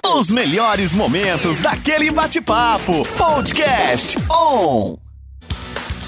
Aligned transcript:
Os 0.00 0.30
melhores 0.30 0.94
momentos 0.94 1.60
daquele 1.60 2.10
bate-papo. 2.10 3.06
Podcast 3.16 4.16
On. 4.30 4.96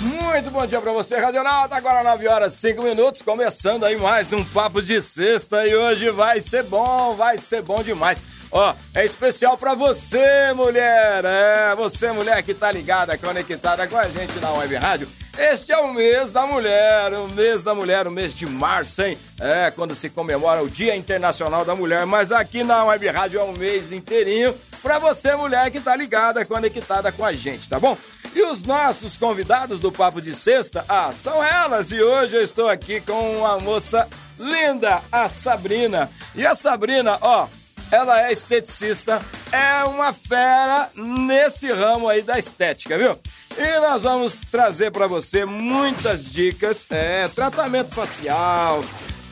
Muito 0.00 0.50
bom 0.50 0.66
dia 0.66 0.80
pra 0.80 0.92
você, 0.92 1.16
Radionauta. 1.18 1.76
Agora 1.76 2.02
9 2.02 2.26
horas 2.26 2.54
5 2.54 2.82
minutos, 2.82 3.22
começando 3.22 3.84
aí 3.84 3.96
mais 3.96 4.32
um 4.32 4.44
papo 4.44 4.80
de 4.80 5.00
sexta 5.02 5.66
e 5.66 5.74
hoje 5.74 6.10
vai 6.10 6.40
ser 6.40 6.62
bom, 6.64 7.14
vai 7.14 7.38
ser 7.38 7.62
bom 7.62 7.82
demais. 7.82 8.22
Ó, 8.56 8.72
é 8.94 9.04
especial 9.04 9.58
pra 9.58 9.74
você, 9.74 10.52
mulher. 10.54 11.24
É, 11.24 11.74
você, 11.74 12.12
mulher 12.12 12.40
que 12.44 12.54
tá 12.54 12.70
ligada, 12.70 13.18
conectada 13.18 13.84
com 13.88 13.96
a 13.96 14.08
gente 14.08 14.38
na 14.38 14.52
Web 14.52 14.76
Rádio. 14.76 15.08
Este 15.36 15.72
é 15.72 15.78
o 15.78 15.92
mês 15.92 16.30
da 16.30 16.46
mulher, 16.46 17.12
o 17.14 17.26
mês 17.26 17.64
da 17.64 17.74
mulher, 17.74 18.06
o 18.06 18.12
mês 18.12 18.32
de 18.32 18.46
março, 18.46 19.02
hein? 19.02 19.18
É, 19.40 19.72
quando 19.72 19.96
se 19.96 20.08
comemora 20.08 20.62
o 20.62 20.70
Dia 20.70 20.94
Internacional 20.94 21.64
da 21.64 21.74
Mulher, 21.74 22.06
mas 22.06 22.30
aqui 22.30 22.62
na 22.62 22.84
Web 22.84 23.08
Rádio 23.08 23.40
é 23.40 23.42
um 23.42 23.54
mês 23.54 23.90
inteirinho 23.90 24.54
pra 24.80 25.00
você, 25.00 25.34
mulher 25.34 25.68
que 25.72 25.80
tá 25.80 25.96
ligada, 25.96 26.44
conectada 26.44 27.10
com 27.10 27.24
a 27.24 27.32
gente, 27.32 27.68
tá 27.68 27.80
bom? 27.80 27.98
E 28.36 28.42
os 28.42 28.62
nossos 28.62 29.16
convidados 29.16 29.80
do 29.80 29.90
Papo 29.90 30.22
de 30.22 30.32
Sexta, 30.32 30.84
ah, 30.88 31.10
são 31.12 31.42
elas. 31.42 31.90
E 31.90 32.00
hoje 32.00 32.36
eu 32.36 32.42
estou 32.42 32.68
aqui 32.68 33.00
com 33.00 33.38
uma 33.38 33.58
moça 33.58 34.08
linda, 34.38 35.02
a 35.10 35.28
Sabrina. 35.28 36.08
E 36.36 36.46
a 36.46 36.54
Sabrina, 36.54 37.18
ó, 37.20 37.48
ela 37.94 38.26
é 38.26 38.32
esteticista, 38.32 39.22
é 39.52 39.84
uma 39.84 40.12
fera 40.12 40.88
nesse 40.96 41.72
ramo 41.72 42.08
aí 42.08 42.22
da 42.22 42.38
estética, 42.38 42.98
viu? 42.98 43.16
E 43.56 43.80
nós 43.80 44.02
vamos 44.02 44.40
trazer 44.40 44.90
para 44.90 45.06
você 45.06 45.44
muitas 45.44 46.24
dicas, 46.24 46.86
é, 46.90 47.28
tratamento 47.28 47.94
facial, 47.94 48.84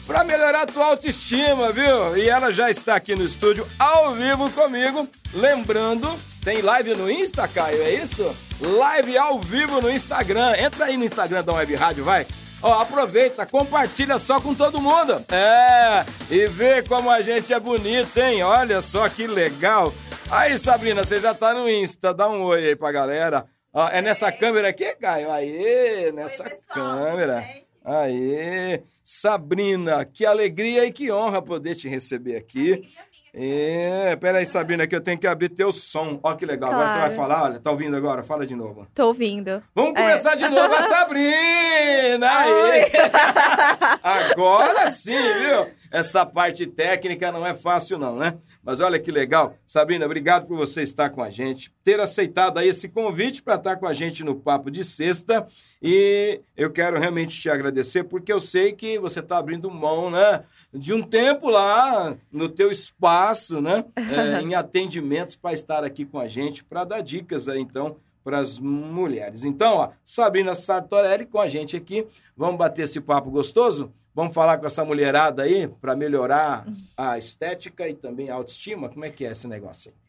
para 0.06 0.22
melhorar 0.22 0.62
a 0.62 0.66
tua 0.66 0.86
autoestima, 0.86 1.72
viu? 1.72 2.16
E 2.16 2.28
ela 2.28 2.52
já 2.52 2.70
está 2.70 2.94
aqui 2.94 3.16
no 3.16 3.24
estúdio 3.24 3.66
ao 3.78 4.14
vivo 4.14 4.48
comigo. 4.50 5.08
Lembrando, 5.34 6.16
tem 6.44 6.62
live 6.62 6.94
no 6.94 7.10
Insta, 7.10 7.48
Caio, 7.48 7.82
é 7.82 7.94
isso? 7.94 8.34
Live 8.60 9.18
ao 9.18 9.40
vivo 9.40 9.80
no 9.80 9.90
Instagram. 9.90 10.56
Entra 10.56 10.84
aí 10.84 10.96
no 10.96 11.04
Instagram 11.04 11.42
da 11.42 11.52
Web 11.52 11.74
Rádio, 11.74 12.04
vai. 12.04 12.26
Ó, 12.62 12.80
aproveita, 12.80 13.44
compartilha 13.44 14.18
só 14.18 14.40
com 14.40 14.54
todo 14.54 14.80
mundo. 14.80 15.24
É, 15.32 16.04
e 16.30 16.46
vê 16.46 16.82
como 16.82 17.10
a 17.10 17.20
gente 17.20 17.52
é 17.52 17.58
bonito, 17.58 18.16
hein? 18.18 18.42
Olha 18.42 18.80
só 18.80 19.08
que 19.08 19.26
legal. 19.26 19.92
Aí, 20.30 20.56
Sabrina, 20.56 21.04
você 21.04 21.20
já 21.20 21.34
tá 21.34 21.52
no 21.52 21.68
Insta, 21.68 22.14
dá 22.14 22.28
um 22.28 22.42
oi 22.42 22.68
aí 22.68 22.76
pra 22.76 22.92
galera. 22.92 23.44
Ó, 23.72 23.88
é 23.88 24.00
nessa 24.00 24.30
câmera 24.30 24.68
aqui, 24.68 24.94
Caio? 24.94 25.30
Aê, 25.32 26.12
nessa 26.12 26.44
pessoal, 26.44 26.60
câmera. 26.72 27.44
Aê, 27.84 28.82
Sabrina, 29.02 30.04
que 30.04 30.24
alegria 30.24 30.84
e 30.84 30.92
que 30.92 31.10
honra 31.10 31.42
poder 31.42 31.74
te 31.74 31.88
receber 31.88 32.36
aqui. 32.36 32.88
É, 33.34 34.14
peraí, 34.16 34.44
Sabrina, 34.44 34.86
que 34.86 34.94
eu 34.94 35.00
tenho 35.00 35.18
que 35.18 35.26
abrir 35.26 35.48
teu 35.48 35.72
som. 35.72 36.20
Ó, 36.22 36.34
que 36.34 36.44
legal. 36.44 36.70
Agora 36.70 36.86
você 36.88 36.98
vai 36.98 37.14
Claro. 37.14 37.16
falar, 37.16 37.42
olha, 37.44 37.58
tá 37.60 37.70
ouvindo 37.70 37.96
agora? 37.96 38.22
Fala 38.22 38.46
de 38.46 38.54
novo. 38.54 38.86
Tô 38.94 39.06
ouvindo. 39.06 39.62
Vamos 39.74 39.94
começar 39.94 40.34
de 40.34 40.46
novo 40.48 40.74
a 40.74 40.82
Sabrina! 40.88 42.28
Aê! 42.30 42.92
Agora 44.02 44.90
sim, 44.90 45.12
viu? 45.16 45.66
Essa 45.92 46.24
parte 46.24 46.66
técnica 46.66 47.30
não 47.30 47.46
é 47.46 47.54
fácil 47.54 47.98
não, 47.98 48.16
né? 48.16 48.38
Mas 48.62 48.80
olha 48.80 48.98
que 48.98 49.10
legal. 49.10 49.54
Sabrina, 49.66 50.06
obrigado 50.06 50.46
por 50.46 50.56
você 50.56 50.80
estar 50.80 51.10
com 51.10 51.22
a 51.22 51.28
gente, 51.28 51.70
ter 51.84 52.00
aceitado 52.00 52.56
aí 52.56 52.68
esse 52.68 52.88
convite 52.88 53.42
para 53.42 53.56
estar 53.56 53.76
com 53.76 53.86
a 53.86 53.92
gente 53.92 54.24
no 54.24 54.34
Papo 54.34 54.70
de 54.70 54.84
Sexta. 54.84 55.46
E 55.82 56.40
eu 56.56 56.70
quero 56.70 56.98
realmente 56.98 57.38
te 57.38 57.50
agradecer, 57.50 58.04
porque 58.04 58.32
eu 58.32 58.40
sei 58.40 58.72
que 58.72 58.98
você 58.98 59.20
está 59.20 59.36
abrindo 59.36 59.70
mão, 59.70 60.10
né? 60.10 60.44
De 60.72 60.94
um 60.94 61.02
tempo 61.02 61.50
lá 61.50 62.16
no 62.32 62.48
teu 62.48 62.70
espaço, 62.70 63.60
né? 63.60 63.84
É, 63.94 64.40
em 64.40 64.54
atendimentos 64.54 65.36
para 65.36 65.52
estar 65.52 65.84
aqui 65.84 66.06
com 66.06 66.18
a 66.18 66.26
gente, 66.26 66.64
para 66.64 66.84
dar 66.84 67.02
dicas 67.02 67.50
aí, 67.50 67.60
então, 67.60 67.98
para 68.24 68.38
as 68.38 68.58
mulheres. 68.58 69.44
Então, 69.44 69.74
ó, 69.74 69.90
Sabrina 70.02 70.54
Sartorelli 70.54 71.26
com 71.26 71.38
a 71.38 71.48
gente 71.48 71.76
aqui. 71.76 72.06
Vamos 72.34 72.56
bater 72.56 72.84
esse 72.84 72.98
papo 72.98 73.30
gostoso? 73.30 73.92
Vamos 74.14 74.34
falar 74.34 74.58
com 74.58 74.66
essa 74.66 74.84
mulherada 74.84 75.42
aí 75.42 75.66
para 75.66 75.96
melhorar 75.96 76.66
a 76.96 77.16
estética 77.16 77.88
e 77.88 77.94
também 77.94 78.28
a 78.28 78.34
autoestima? 78.34 78.88
Como 78.88 79.04
é 79.04 79.10
que 79.10 79.24
é 79.24 79.30
esse 79.30 79.48
negócio 79.48 79.90
aí? 79.90 80.02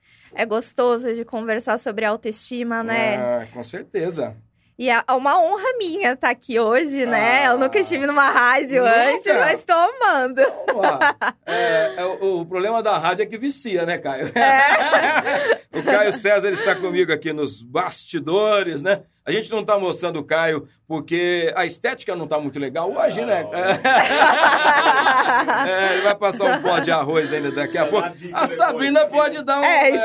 É 0.43 0.45
gostoso 0.45 1.13
de 1.13 1.23
conversar 1.23 1.77
sobre 1.77 2.05
autoestima, 2.05 2.83
né? 2.83 3.17
Ah, 3.17 3.47
com 3.53 3.63
certeza. 3.63 4.35
E 4.77 4.89
é 4.89 5.03
uma 5.11 5.39
honra 5.39 5.77
minha 5.77 6.13
estar 6.13 6.31
aqui 6.31 6.59
hoje, 6.59 7.05
né? 7.05 7.45
Ah. 7.45 7.51
Eu 7.51 7.59
nunca 7.59 7.79
estive 7.79 8.07
numa 8.07 8.29
rádio 8.29 8.83
Nunca? 8.83 9.09
antes, 9.09 9.25
mas 9.25 9.63
tô 9.63 9.73
amando. 9.73 10.41
É, 11.45 11.93
é, 11.97 12.05
o, 12.05 12.41
o 12.41 12.45
problema 12.45 12.81
da 12.81 12.97
rádio 12.97 13.21
é 13.21 13.25
que 13.27 13.37
vicia, 13.37 13.85
né, 13.85 13.99
Caio? 13.99 14.31
o 15.71 15.83
Caio 15.83 16.11
César 16.11 16.49
está 16.49 16.75
comigo 16.75 17.13
aqui 17.13 17.31
nos 17.31 17.61
bastidores, 17.61 18.81
né? 18.81 19.03
A 19.25 19.31
gente 19.31 19.49
não 19.49 19.61
está 19.61 19.79
mostrando 19.79 20.19
o 20.19 20.23
Caio 20.23 20.67
porque 20.87 21.51
a 21.55 21.65
estética 21.65 22.15
não 22.15 22.25
está 22.25 22.39
muito 22.39 22.59
legal 22.59 22.91
hoje, 22.91 23.23
né? 23.23 23.45
É, 25.67 25.93
ele 25.93 26.01
vai 26.01 26.15
passar 26.15 26.57
um 26.57 26.61
pó 26.61 26.79
de 26.79 26.91
arroz 26.91 27.31
ainda 27.31 27.51
daqui 27.51 27.77
a 27.77 27.85
pouco. 27.85 28.09
A 28.33 28.47
Sabrina 28.47 29.05
pode 29.05 29.41
dar 29.43 29.59
um. 29.59 29.63
É 29.63 29.89
isso 29.89 30.03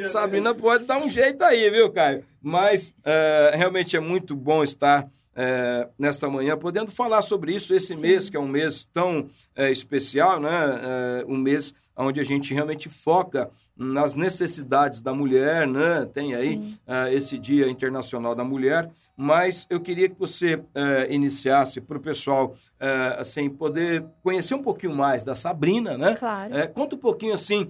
aí! 0.00 0.06
Sabrina 0.06 0.54
pode 0.54 0.84
dar 0.84 0.98
um 0.98 1.08
jeito 1.08 1.42
aí, 1.42 1.70
viu, 1.70 1.90
Caio? 1.90 2.24
Mas 2.40 2.94
é, 3.04 3.52
realmente 3.54 3.96
é 3.96 4.00
muito 4.00 4.36
bom 4.36 4.62
estar 4.62 5.06
é, 5.34 5.88
nesta 5.98 6.28
manhã 6.28 6.56
podendo 6.56 6.90
falar 6.90 7.22
sobre 7.22 7.54
isso 7.54 7.74
esse 7.74 7.96
mês, 7.96 8.30
que 8.30 8.36
é 8.36 8.40
um 8.40 8.48
mês 8.48 8.84
tão 8.92 9.28
é, 9.54 9.70
especial, 9.70 10.40
né? 10.40 10.50
É, 10.50 11.24
um 11.26 11.36
mês 11.36 11.74
onde 11.96 12.20
a 12.20 12.24
gente 12.24 12.52
realmente 12.52 12.88
foca 12.88 13.50
nas 13.76 14.14
necessidades 14.14 15.00
da 15.00 15.12
mulher, 15.12 15.66
né? 15.66 16.06
Tem 16.12 16.34
aí 16.34 16.60
ah, 16.86 17.10
esse 17.12 17.38
Dia 17.38 17.68
Internacional 17.68 18.34
da 18.34 18.44
Mulher, 18.44 18.90
mas 19.16 19.66
eu 19.70 19.80
queria 19.80 20.08
que 20.08 20.18
você 20.18 20.60
eh, 20.74 21.06
iniciasse 21.10 21.80
para 21.80 21.96
o 21.96 22.00
pessoal 22.00 22.54
eh, 22.80 23.16
assim 23.18 23.48
poder 23.48 24.04
conhecer 24.22 24.54
um 24.54 24.62
pouquinho 24.62 24.94
mais 24.94 25.22
da 25.22 25.34
Sabrina, 25.34 25.96
né? 25.96 26.14
Claro. 26.14 26.56
Eh, 26.56 26.66
conta 26.66 26.96
um 26.96 26.98
pouquinho 26.98 27.32
assim 27.32 27.68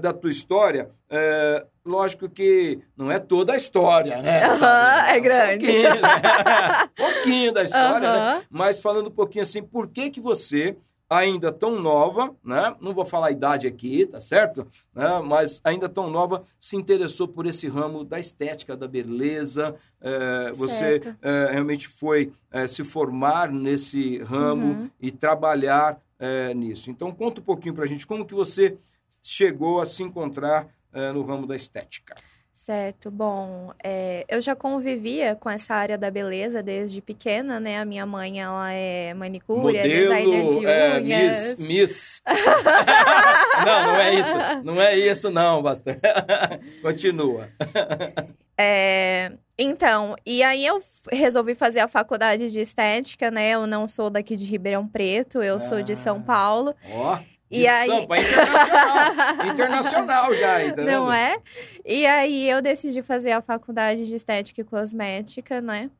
da 0.00 0.12
tua 0.12 0.30
história. 0.30 0.90
Lógico 1.84 2.28
que 2.28 2.80
não 2.96 3.12
é 3.12 3.18
toda 3.18 3.52
a 3.52 3.56
história, 3.56 4.20
né? 4.20 4.50
Sabrina? 4.50 5.10
é 5.10 5.20
grande. 5.20 5.66
Um 5.66 5.70
pouquinho, 5.70 6.02
né? 6.02 6.10
um 6.84 7.12
pouquinho 7.12 7.52
da 7.52 7.62
história, 7.62 8.12
né? 8.12 8.42
Mas 8.50 8.80
falando 8.80 9.08
um 9.08 9.12
pouquinho 9.12 9.42
assim, 9.42 9.62
por 9.62 9.86
que 9.86 10.10
que 10.10 10.20
você 10.20 10.76
ainda 11.08 11.52
tão 11.52 11.80
nova, 11.80 12.34
né? 12.42 12.74
Não 12.80 12.92
vou 12.92 13.04
falar 13.04 13.28
a 13.28 13.30
idade 13.30 13.66
aqui, 13.66 14.06
tá 14.06 14.18
certo? 14.20 14.66
Né? 14.94 15.20
Mas 15.24 15.60
ainda 15.62 15.88
tão 15.88 16.10
nova, 16.10 16.42
se 16.58 16.76
interessou 16.76 17.28
por 17.28 17.46
esse 17.46 17.68
ramo 17.68 18.04
da 18.04 18.18
estética, 18.18 18.76
da 18.76 18.88
beleza. 18.88 19.76
É, 20.00 20.52
você 20.52 21.00
é, 21.22 21.52
realmente 21.52 21.86
foi 21.88 22.32
é, 22.50 22.66
se 22.66 22.82
formar 22.84 23.50
nesse 23.52 24.18
ramo 24.18 24.66
Uhum. 24.66 24.90
e 25.00 25.12
trabalhar 25.12 26.00
é, 26.18 26.52
nisso. 26.54 26.90
Então, 26.90 27.12
conta 27.12 27.40
um 27.40 27.44
pouquinho 27.44 27.74
pra 27.74 27.86
gente 27.86 28.06
como 28.06 28.24
que 28.24 28.34
você 28.34 28.76
chegou 29.22 29.80
a 29.80 29.86
se 29.86 30.02
encontrar 30.02 30.68
é, 30.92 31.12
no 31.12 31.22
ramo 31.24 31.46
da 31.46 31.54
estética. 31.54 32.14
Certo, 32.56 33.10
bom, 33.10 33.70
é, 33.84 34.24
eu 34.30 34.40
já 34.40 34.56
convivia 34.56 35.36
com 35.36 35.50
essa 35.50 35.74
área 35.74 35.98
da 35.98 36.10
beleza 36.10 36.62
desde 36.62 37.02
pequena, 37.02 37.60
né? 37.60 37.78
A 37.78 37.84
minha 37.84 38.06
mãe, 38.06 38.40
ela 38.40 38.72
é 38.72 39.12
manicure, 39.12 39.76
é 39.76 39.86
designer 39.86 40.46
de 40.48 40.66
é, 40.66 40.98
unhas. 40.98 41.54
Miss, 41.58 41.68
Miss. 41.68 42.22
não, 43.62 43.86
não 43.86 43.96
é 43.96 44.14
isso. 44.14 44.38
Não 44.64 44.80
é 44.80 44.96
isso, 44.96 45.30
não, 45.30 45.62
basta. 45.62 45.98
Continua. 46.80 47.46
É, 48.56 49.32
então, 49.58 50.16
e 50.24 50.42
aí 50.42 50.64
eu 50.64 50.82
resolvi 51.12 51.54
fazer 51.54 51.80
a 51.80 51.88
faculdade 51.88 52.50
de 52.50 52.60
estética, 52.60 53.30
né? 53.30 53.50
Eu 53.50 53.66
não 53.66 53.86
sou 53.86 54.08
daqui 54.08 54.34
de 54.34 54.46
Ribeirão 54.46 54.88
Preto, 54.88 55.42
eu 55.42 55.60
sou 55.60 55.82
de 55.82 55.94
São 55.94 56.16
Ah. 56.16 56.26
Paulo. 56.26 56.74
Ó, 56.90 57.18
de 57.50 57.60
E 57.60 57.66
aí- 57.66 57.88
Sampa, 57.88 58.18
internacional. 58.18 59.46
internacional 59.52 60.34
já, 60.34 60.72
tá 60.74 60.82
Não 60.82 61.12
é? 61.12 61.38
E 61.84 62.06
aí 62.06 62.48
eu 62.48 62.60
decidi 62.60 63.02
fazer 63.02 63.32
a 63.32 63.40
faculdade 63.40 64.04
de 64.04 64.14
estética 64.14 64.60
e 64.60 64.64
cosmética, 64.64 65.60
né? 65.60 65.90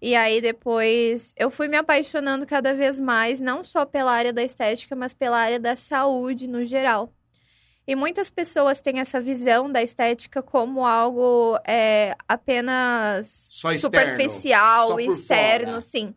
E 0.00 0.14
aí 0.14 0.40
depois 0.40 1.32
eu 1.36 1.50
fui 1.50 1.68
me 1.68 1.76
apaixonando 1.76 2.46
cada 2.46 2.74
vez 2.74 2.98
mais, 3.00 3.40
não 3.40 3.62
só 3.64 3.84
pela 3.84 4.12
área 4.12 4.32
da 4.32 4.42
estética, 4.42 4.94
mas 4.96 5.14
pela 5.14 5.38
área 5.38 5.58
da 5.60 5.76
saúde 5.76 6.48
no 6.48 6.64
geral. 6.64 7.12
E 7.86 7.96
muitas 7.96 8.30
pessoas 8.30 8.80
têm 8.80 9.00
essa 9.00 9.20
visão 9.20 9.70
da 9.70 9.82
estética 9.82 10.40
como 10.40 10.86
algo 10.86 11.58
é, 11.66 12.14
apenas 12.28 13.26
Só 13.60 13.70
superficial, 13.70 15.00
externo, 15.00 15.80
sim. 15.82 16.14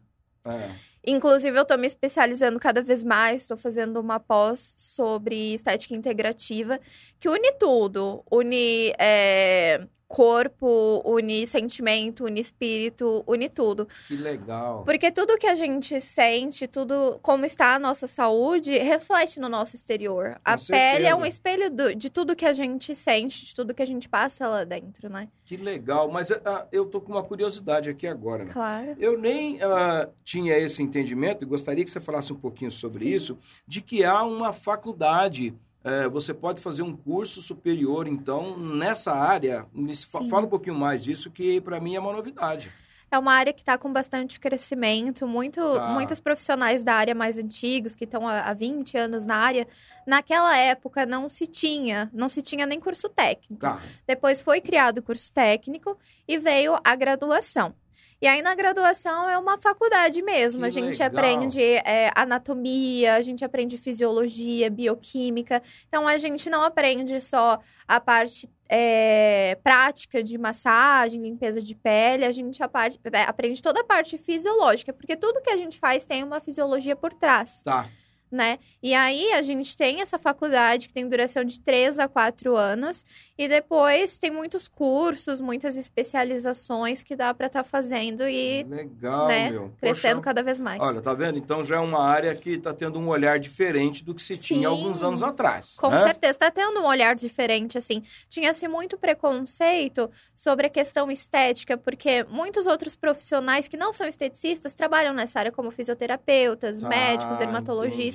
É. 0.47 0.69
Inclusive, 1.07 1.57
eu 1.57 1.65
tô 1.65 1.77
me 1.77 1.87
especializando 1.87 2.59
cada 2.59 2.81
vez 2.81 3.03
mais, 3.03 3.43
estou 3.43 3.57
fazendo 3.57 3.99
uma 3.99 4.19
pós 4.19 4.73
sobre 4.77 5.53
estética 5.53 5.93
integrativa, 5.93 6.79
que 7.19 7.29
une 7.29 7.51
tudo. 7.53 8.23
Une 8.31 8.93
é, 8.97 9.87
corpo, 10.07 11.01
une 11.05 11.45
sentimento, 11.45 12.25
une 12.25 12.39
espírito, 12.39 13.23
une 13.27 13.49
tudo. 13.49 13.87
Que 14.07 14.15
legal. 14.15 14.83
Porque 14.85 15.11
tudo 15.11 15.37
que 15.37 15.47
a 15.47 15.55
gente 15.55 15.99
sente, 15.99 16.67
tudo 16.67 17.19
como 17.21 17.45
está 17.45 17.75
a 17.75 17.79
nossa 17.79 18.07
saúde, 18.07 18.77
reflete 18.77 19.39
no 19.39 19.49
nosso 19.49 19.75
exterior. 19.75 20.35
Com 20.35 20.39
a 20.45 20.57
certeza. 20.57 20.93
pele 20.95 21.07
é 21.07 21.15
um 21.15 21.25
espelho 21.25 21.69
do- 21.69 21.95
de 21.95 22.09
tudo 22.09 22.35
que 22.35 22.45
a 22.45 22.53
gente 22.53 22.95
sente, 22.95 23.45
de 23.47 23.55
tudo 23.55 23.73
que 23.73 23.81
a 23.83 23.87
gente 23.87 24.07
passa 24.07 24.47
lá 24.47 24.63
dentro, 24.63 25.09
né? 25.09 25.27
Que 25.45 25.57
legal. 25.57 26.09
Mas 26.09 26.31
ah, 26.31 26.65
eu 26.71 26.85
tô 26.85 26.99
com 27.01 27.11
uma 27.11 27.23
curiosidade 27.23 27.89
aqui 27.89 28.07
agora. 28.07 28.45
né? 28.45 28.51
Claro. 28.53 28.95
Eu 28.99 29.17
nem 29.19 29.61
ah, 29.61 30.07
tinha 30.23 30.57
esse 30.57 30.81
entendimento 30.81 31.43
e 31.43 31.45
gostaria 31.47 31.83
que 31.83 31.89
você 31.91 31.99
falasse 31.99 32.31
um 32.31 32.35
pouquinho 32.37 32.71
sobre 32.71 33.01
Sim. 33.03 33.09
isso, 33.09 33.37
de 33.67 33.81
que 33.81 34.03
há 34.03 34.23
uma 34.23 34.53
faculdade. 34.53 35.53
Eh, 35.85 36.09
você 36.09 36.33
pode 36.33 36.61
fazer 36.61 36.81
um 36.81 36.93
curso 36.95 37.41
superior, 37.41 38.07
então, 38.07 38.57
nessa 38.57 39.13
área. 39.13 39.65
Me 39.71 39.95
fa- 39.95 40.19
Sim. 40.19 40.29
Fala 40.29 40.45
um 40.45 40.49
pouquinho 40.49 40.75
mais 40.75 41.01
disso, 41.03 41.31
que 41.31 41.61
para 41.61 41.79
mim 41.79 41.95
é 41.95 41.99
uma 41.99 42.11
novidade. 42.11 42.69
É 43.11 43.19
uma 43.19 43.33
área 43.33 43.53
que 43.53 43.61
está 43.61 43.77
com 43.77 43.93
bastante 43.93 44.39
crescimento, 44.39 45.27
muito, 45.27 45.61
Tá. 45.61 45.89
muitos 45.89 46.19
profissionais 46.19 46.83
da 46.83 46.95
área 46.95 47.13
mais 47.13 47.37
antigos, 47.37 47.95
que 47.95 48.03
estão 48.03 48.27
há 48.27 48.41
há 48.41 48.53
20 48.53 48.97
anos 48.97 49.25
na 49.25 49.35
área, 49.35 49.65
naquela 50.07 50.57
época 50.57 51.05
não 51.05 51.29
se 51.29 51.45
tinha, 51.45 52.09
não 52.11 52.27
se 52.27 52.41
tinha 52.41 52.65
nem 52.65 52.79
curso 52.79 53.07
técnico. 53.07 53.61
Tá. 53.61 53.79
Depois 54.07 54.41
foi 54.41 54.59
criado 54.59 54.97
o 54.97 55.03
curso 55.03 55.31
técnico 55.31 55.95
e 56.27 56.37
veio 56.39 56.75
a 56.83 56.95
graduação. 56.95 57.73
E 58.21 58.27
aí, 58.27 58.41
na 58.41 58.55
graduação, 58.55 59.29
é 59.29 59.37
uma 59.37 59.57
faculdade 59.59 60.21
mesmo. 60.21 60.61
Que 60.61 60.67
a 60.67 60.69
gente 60.69 60.99
legal. 60.99 61.07
aprende 61.07 61.61
é, 61.61 62.11
anatomia, 62.15 63.15
a 63.15 63.21
gente 63.21 63.43
aprende 63.43 63.77
fisiologia, 63.77 64.69
bioquímica. 64.69 65.61
Então, 65.87 66.07
a 66.07 66.17
gente 66.17 66.49
não 66.49 66.61
aprende 66.63 67.19
só 67.21 67.59
a 67.87 67.99
parte 67.99 68.49
é, 68.67 69.57
prática 69.63 70.23
de 70.23 70.37
massagem, 70.37 71.21
limpeza 71.21 71.61
de 71.61 71.75
pele, 71.75 72.25
a 72.25 72.31
gente 72.31 72.63
a 72.63 72.67
parte- 72.67 72.99
é, 73.13 73.21
aprende 73.23 73.61
toda 73.61 73.81
a 73.81 73.83
parte 73.83 74.17
fisiológica, 74.17 74.91
porque 74.91 75.15
tudo 75.15 75.41
que 75.41 75.51
a 75.51 75.57
gente 75.57 75.77
faz 75.77 76.03
tem 76.03 76.23
uma 76.23 76.39
fisiologia 76.39 76.95
por 76.95 77.13
trás 77.13 77.61
Tá. 77.63 77.85
Né? 78.31 78.59
E 78.81 78.93
aí 78.93 79.31
a 79.33 79.41
gente 79.41 79.75
tem 79.77 80.01
essa 80.01 80.17
faculdade 80.19 80.87
que 80.87 80.93
tem 80.93 81.07
duração 81.07 81.43
de 81.43 81.59
3 81.59 81.99
a 81.99 82.07
4 82.07 82.55
anos 82.57 83.05
e 83.37 83.47
depois 83.47 84.17
tem 84.17 84.31
muitos 84.31 84.67
cursos, 84.67 85.39
muitas 85.39 85.77
especializações 85.77 87.03
que 87.03 87.15
dá 87.15 87.33
para 87.33 87.47
estar 87.47 87.63
fazendo 87.63 88.27
e 88.27 88.63
Legal, 88.63 89.27
né, 89.27 89.49
meu. 89.51 89.73
crescendo 89.79 90.15
Poxa, 90.15 90.23
cada 90.23 90.43
vez 90.43 90.59
mais. 90.59 90.81
Olha, 90.81 91.01
tá 91.01 91.13
vendo? 91.13 91.37
Então 91.37 91.63
já 91.63 91.75
é 91.75 91.79
uma 91.79 92.03
área 92.03 92.33
que 92.35 92.51
está 92.51 92.73
tendo 92.73 92.99
um 92.99 93.07
olhar 93.07 93.39
diferente 93.39 94.03
do 94.03 94.13
que 94.13 94.21
se 94.21 94.37
tinha 94.37 94.61
Sim. 94.61 94.65
alguns 94.65 95.03
anos 95.03 95.21
atrás. 95.23 95.75
Com 95.77 95.89
né? 95.89 95.97
certeza, 95.99 96.33
tá 96.37 96.51
tendo 96.51 96.79
um 96.79 96.85
olhar 96.85 97.15
diferente, 97.15 97.77
assim. 97.77 98.01
Tinha-se 98.27 98.67
muito 98.67 98.97
preconceito 98.97 100.09
sobre 100.35 100.67
a 100.67 100.69
questão 100.69 101.11
estética, 101.11 101.77
porque 101.77 102.23
muitos 102.29 102.65
outros 102.67 102.95
profissionais 102.95 103.67
que 103.67 103.77
não 103.77 103.93
são 103.93 104.07
esteticistas 104.07 104.73
trabalham 104.73 105.13
nessa 105.13 105.39
área, 105.39 105.51
como 105.51 105.71
fisioterapeutas, 105.71 106.79
Tá, 106.79 106.89
médicos, 106.89 107.37
dermatologistas. 107.37 108.05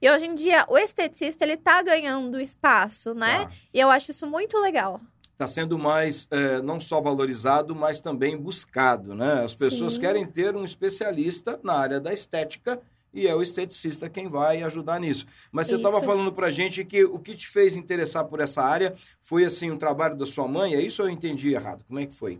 E 0.00 0.10
hoje 0.10 0.26
em 0.26 0.34
dia, 0.34 0.64
o 0.68 0.76
esteticista, 0.76 1.44
ele 1.44 1.56
tá 1.56 1.82
ganhando 1.82 2.40
espaço, 2.40 3.14
né? 3.14 3.44
Tá. 3.44 3.50
E 3.72 3.80
eu 3.80 3.90
acho 3.90 4.10
isso 4.10 4.26
muito 4.26 4.58
legal. 4.58 5.00
está 5.32 5.46
sendo 5.46 5.78
mais 5.78 6.28
eh, 6.30 6.62
não 6.62 6.80
só 6.80 7.00
valorizado, 7.00 7.74
mas 7.74 8.00
também 8.00 8.36
buscado, 8.36 9.14
né? 9.14 9.44
As 9.44 9.54
pessoas 9.54 9.94
Sim. 9.94 10.00
querem 10.00 10.26
ter 10.26 10.54
um 10.56 10.62
especialista 10.64 11.58
na 11.62 11.74
área 11.74 12.00
da 12.00 12.12
estética 12.12 12.80
e 13.14 13.26
é 13.26 13.34
o 13.34 13.42
esteticista 13.42 14.08
quem 14.08 14.28
vai 14.28 14.62
ajudar 14.62 14.98
nisso. 14.98 15.26
Mas 15.50 15.66
você 15.66 15.76
estava 15.76 16.00
falando 16.02 16.32
para 16.32 16.50
gente 16.50 16.84
que 16.84 17.04
o 17.04 17.18
que 17.18 17.34
te 17.34 17.46
fez 17.46 17.76
interessar 17.76 18.24
por 18.24 18.40
essa 18.40 18.62
área 18.62 18.94
foi 19.20 19.44
assim 19.44 19.70
um 19.70 19.76
trabalho 19.76 20.16
da 20.16 20.24
sua 20.24 20.48
mãe. 20.48 20.74
É 20.74 20.80
isso 20.80 21.02
ou 21.02 21.08
eu 21.08 21.12
entendi 21.12 21.52
errado? 21.52 21.84
Como 21.86 21.98
é 22.00 22.06
que 22.06 22.14
foi? 22.14 22.38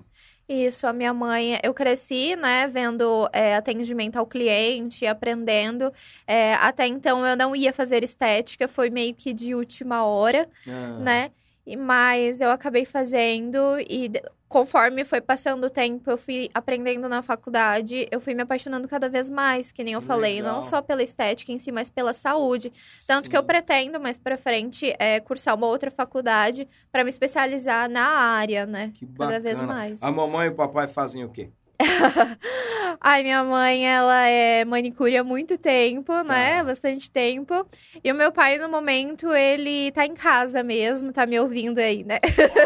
Isso, 0.49 0.87
a 0.87 0.93
minha 0.93 1.15
mãe, 1.15 1.59
eu 1.63 1.73
cresci, 1.73 2.37
né, 2.37 2.67
vendo 2.67 3.29
é, 3.33 3.55
atendimento 3.57 4.17
ao 4.17 4.27
cliente, 4.27 5.07
aprendendo. 5.07 5.91
É, 6.27 6.55
até 6.55 6.87
então 6.87 7.25
eu 7.27 7.37
não 7.37 7.55
ia 7.57 7.73
fazer 7.73 8.05
estética, 8.05 8.69
foi 8.69 8.91
meio 8.91 9.15
que 9.15 9.33
de 9.33 9.55
última 9.55 10.05
hora, 10.05 10.49
Ah, 10.69 10.99
né? 10.99 11.31
Mas 11.79 12.41
eu 12.41 12.51
acabei 12.51 12.85
fazendo 12.85 13.59
e 13.89 14.11
conforme 14.49 15.03
foi 15.05 15.21
passando 15.21 15.65
o 15.65 15.71
tempo, 15.71 16.11
eu 16.11 16.19
fui 16.19 16.51
aprendendo 16.53 17.09
na 17.09 17.23
faculdade, 17.23 18.07
eu 18.11 18.21
fui 18.21 18.35
me 18.35 18.43
apaixonando 18.43 18.87
cada 18.87 19.09
vez 19.09 19.31
mais, 19.31 19.73
que 19.73 19.83
nem 19.83 19.95
eu 19.95 20.01
Que 20.01 20.07
falei, 20.07 20.35
legal. 20.43 20.57
não 20.57 20.63
só 20.63 20.83
pela 20.83 21.03
estética 21.03 21.51
em 21.53 21.57
si, 21.59 21.73
mas 21.73 21.89
pela 21.89 22.13
saúde. 22.13 22.71
Tanto 23.07 23.31
que 23.31 23.37
eu 23.37 23.41
sim. 23.41 23.47
pretendo 23.47 23.99
mais 23.99 24.19
pra 24.19 24.37
frente 24.37 24.95
é, 24.99 25.21
cursar 25.21 25.55
uma 25.55 25.67
outra 25.67 25.91
faculdade 25.91 26.69
para 26.91 27.03
me 27.03 27.09
especializar 27.09 27.89
na 27.89 28.07
área, 28.07 28.67
né? 28.67 28.93
Que 28.95 29.07
Cada 29.07 29.41
vez 29.41 29.63
mais. 29.63 30.03
A 30.03 30.11
mamãe 30.11 30.49
e 30.49 30.51
o 30.51 30.55
papai 30.55 30.87
fazem 30.87 31.25
o 31.25 31.31
quê? 31.31 31.51
Ai, 33.01 33.23
minha 33.23 33.43
mãe, 33.45 33.87
ela 33.87 34.27
é 34.29 34.65
manicure 34.65 35.17
há 35.17 35.25
muito 35.25 35.59
tempo, 35.59 36.13
Tá. 36.13 36.25
né? 36.25 36.63
Bastante 36.63 37.11
tempo. 37.11 37.67
E 38.03 38.11
o 38.13 38.15
meu 38.15 38.31
pai, 38.33 38.59
no 38.59 38.69
momento, 38.69 39.33
ele 39.33 39.91
tá 39.93 40.07
em 40.07 40.15
casa 40.15 40.63
mesmo, 40.63 41.13
tá 41.13 41.27
me 41.27 41.39
ouvindo 41.41 41.79
aí, 41.79 42.05
né? 42.05 42.19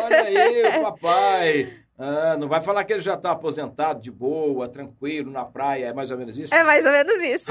Olha 0.02 0.22
aí, 0.22 0.78
o 0.78 0.82
papai. 0.92 1.68
Ah, 1.98 2.36
não 2.38 2.46
vai 2.46 2.60
falar 2.60 2.84
que 2.84 2.92
ele 2.92 3.00
já 3.00 3.14
está 3.14 3.30
aposentado, 3.30 4.02
de 4.02 4.10
boa, 4.10 4.68
tranquilo, 4.68 5.30
na 5.30 5.46
praia. 5.46 5.86
É 5.86 5.92
mais 5.94 6.10
ou 6.10 6.18
menos 6.18 6.38
isso? 6.38 6.54
É 6.54 6.62
mais 6.62 6.84
ou 6.84 6.92
menos 6.92 7.14
isso. 7.22 7.46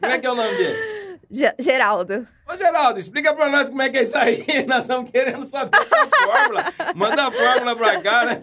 Como 0.00 0.12
é 0.12 0.18
que 0.18 0.26
é 0.26 0.30
o 0.30 0.34
nome 0.34 0.54
dele? 0.56 0.99
Ge- 1.30 1.54
Geraldo. 1.58 2.26
Ô, 2.48 2.56
Geraldo, 2.56 2.98
explica 2.98 3.32
pra 3.32 3.48
nós 3.48 3.70
como 3.70 3.80
é 3.82 3.88
que 3.88 3.98
é 3.98 4.02
isso 4.02 4.16
aí. 4.16 4.44
Nós 4.66 4.80
estamos 4.80 5.08
querendo 5.10 5.46
saber 5.46 5.78
essa 5.78 6.08
fórmula. 6.08 6.64
Manda 6.96 7.28
a 7.28 7.30
fórmula 7.30 7.76
pra 7.76 8.00
cá, 8.00 8.24
né? 8.24 8.42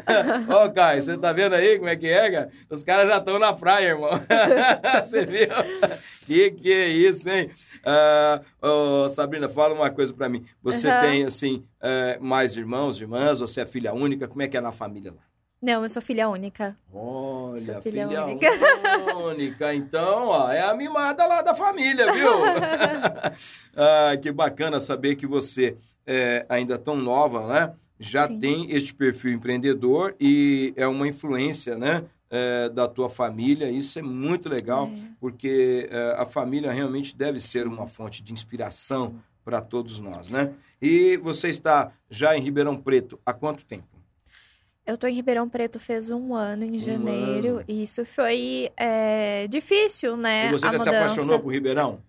Ô, 0.48 0.70
Caio, 0.72 1.02
você 1.02 1.18
tá 1.18 1.32
vendo 1.34 1.54
aí 1.54 1.76
como 1.76 1.90
é 1.90 1.96
que 1.96 2.08
é, 2.08 2.30
cara? 2.30 2.50
Os 2.70 2.82
caras 2.82 3.06
já 3.10 3.18
estão 3.18 3.38
na 3.38 3.52
praia, 3.52 3.88
irmão. 3.88 4.10
Você 5.04 5.26
viu? 5.26 5.48
Que 6.26 6.50
que 6.52 6.72
é 6.72 6.88
isso, 6.88 7.28
hein? 7.28 7.50
Ah, 7.84 8.40
ô, 8.62 9.10
Sabrina, 9.10 9.48
fala 9.50 9.74
uma 9.74 9.90
coisa 9.90 10.14
pra 10.14 10.28
mim. 10.30 10.42
Você 10.62 10.88
Aham. 10.88 11.00
tem, 11.02 11.24
assim, 11.24 11.62
eh, 11.82 12.16
mais 12.20 12.56
irmãos, 12.56 12.98
irmãs? 13.00 13.40
Você 13.40 13.60
é 13.60 13.66
filha 13.66 13.92
única? 13.92 14.26
Como 14.26 14.40
é 14.40 14.48
que 14.48 14.56
é 14.56 14.60
na 14.62 14.72
família 14.72 15.10
lá? 15.12 15.20
Não, 15.62 15.84
eu 15.84 15.88
sou 15.88 16.02
filha 16.02 16.28
única. 16.28 16.76
Olha, 16.92 17.74
Sou 17.74 17.82
filha, 17.82 18.08
filha 18.08 18.24
única. 18.24 18.48
única. 19.16 19.74
Então, 19.74 20.26
ó, 20.26 20.50
é 20.50 20.60
a 20.60 20.74
mimada 20.74 21.24
lá 21.24 21.40
da 21.40 21.54
família, 21.54 22.12
viu? 22.12 22.28
ah, 23.76 24.16
que 24.20 24.32
bacana 24.32 24.80
saber 24.80 25.14
que 25.14 25.26
você 25.26 25.76
é 26.04 26.44
ainda 26.48 26.76
tão 26.76 26.96
nova, 26.96 27.46
né? 27.46 27.72
Já 28.00 28.26
Sim. 28.26 28.38
tem 28.40 28.70
este 28.72 28.92
perfil 28.92 29.32
empreendedor 29.32 30.16
e 30.20 30.72
é 30.76 30.86
uma 30.88 31.06
influência, 31.06 31.78
né? 31.78 32.04
é, 32.32 32.70
da 32.70 32.88
tua 32.88 33.10
família. 33.10 33.70
Isso 33.70 33.98
é 33.98 34.02
muito 34.02 34.48
legal, 34.48 34.86
É. 34.86 34.98
porque 35.20 35.86
é, 35.90 36.14
a 36.16 36.26
família 36.26 36.72
realmente 36.72 37.14
deve 37.14 37.38
ser 37.38 37.66
uma 37.66 37.86
fonte 37.86 38.22
de 38.22 38.32
inspiração 38.32 39.16
para 39.44 39.60
todos 39.60 39.98
nós, 40.00 40.30
né? 40.30 40.50
E 40.80 41.18
você 41.18 41.48
está 41.50 41.90
já 42.08 42.34
em 42.36 42.40
Ribeirão 42.40 42.76
Preto 42.76 43.20
há 43.26 43.32
quanto 43.34 43.64
tempo? 43.66 43.91
Eu 44.86 44.98
tô 44.98 45.06
em 45.06 45.14
Ribeirão 45.14 45.48
Preto 45.48 45.78
fez 45.78 46.10
um 46.10 46.34
ano, 46.34 46.64
em 46.64 46.76
Um 46.76 46.78
janeiro. 46.78 47.48
ano. 47.56 47.64
E 47.68 47.82
isso 47.82 48.04
foi 48.04 48.70
é, 48.76 49.46
difícil, 49.48 50.16
né? 50.16 50.46
e 50.48 50.50
você 50.52 50.66
já 50.66 50.78
se 50.78 50.88
apaixonou 50.88 51.38
por 51.38 51.52
Ribeirão? 51.52 52.00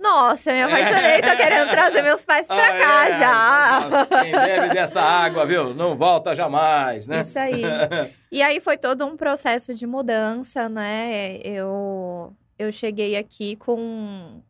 Nossa, 0.00 0.50
eu 0.50 0.56
me 0.56 0.62
apaixonei. 0.74 1.20
Tô 1.22 1.36
querendo 1.36 1.70
trazer 1.70 2.02
meus 2.02 2.24
pais 2.24 2.46
pra 2.48 2.56
Ah, 2.56 2.78
cá 2.80 3.08
é? 3.08 3.20
já. 3.20 4.06
Quem 4.22 4.32
bebe 4.32 4.74
dessa 4.74 5.00
água, 5.00 5.46
viu? 5.46 5.72
Não 5.74 5.96
volta 5.96 6.34
jamais, 6.34 7.06
né? 7.06 7.20
Isso 7.20 7.38
aí. 7.38 7.62
E 8.32 8.42
aí 8.42 8.60
foi 8.62 8.78
todo 8.78 9.04
um 9.04 9.14
processo 9.14 9.74
de 9.74 9.86
mudança, 9.86 10.66
né? 10.66 11.36
Eu, 11.44 12.32
eu 12.58 12.72
cheguei 12.72 13.14
aqui 13.14 13.56
com. 13.56 14.40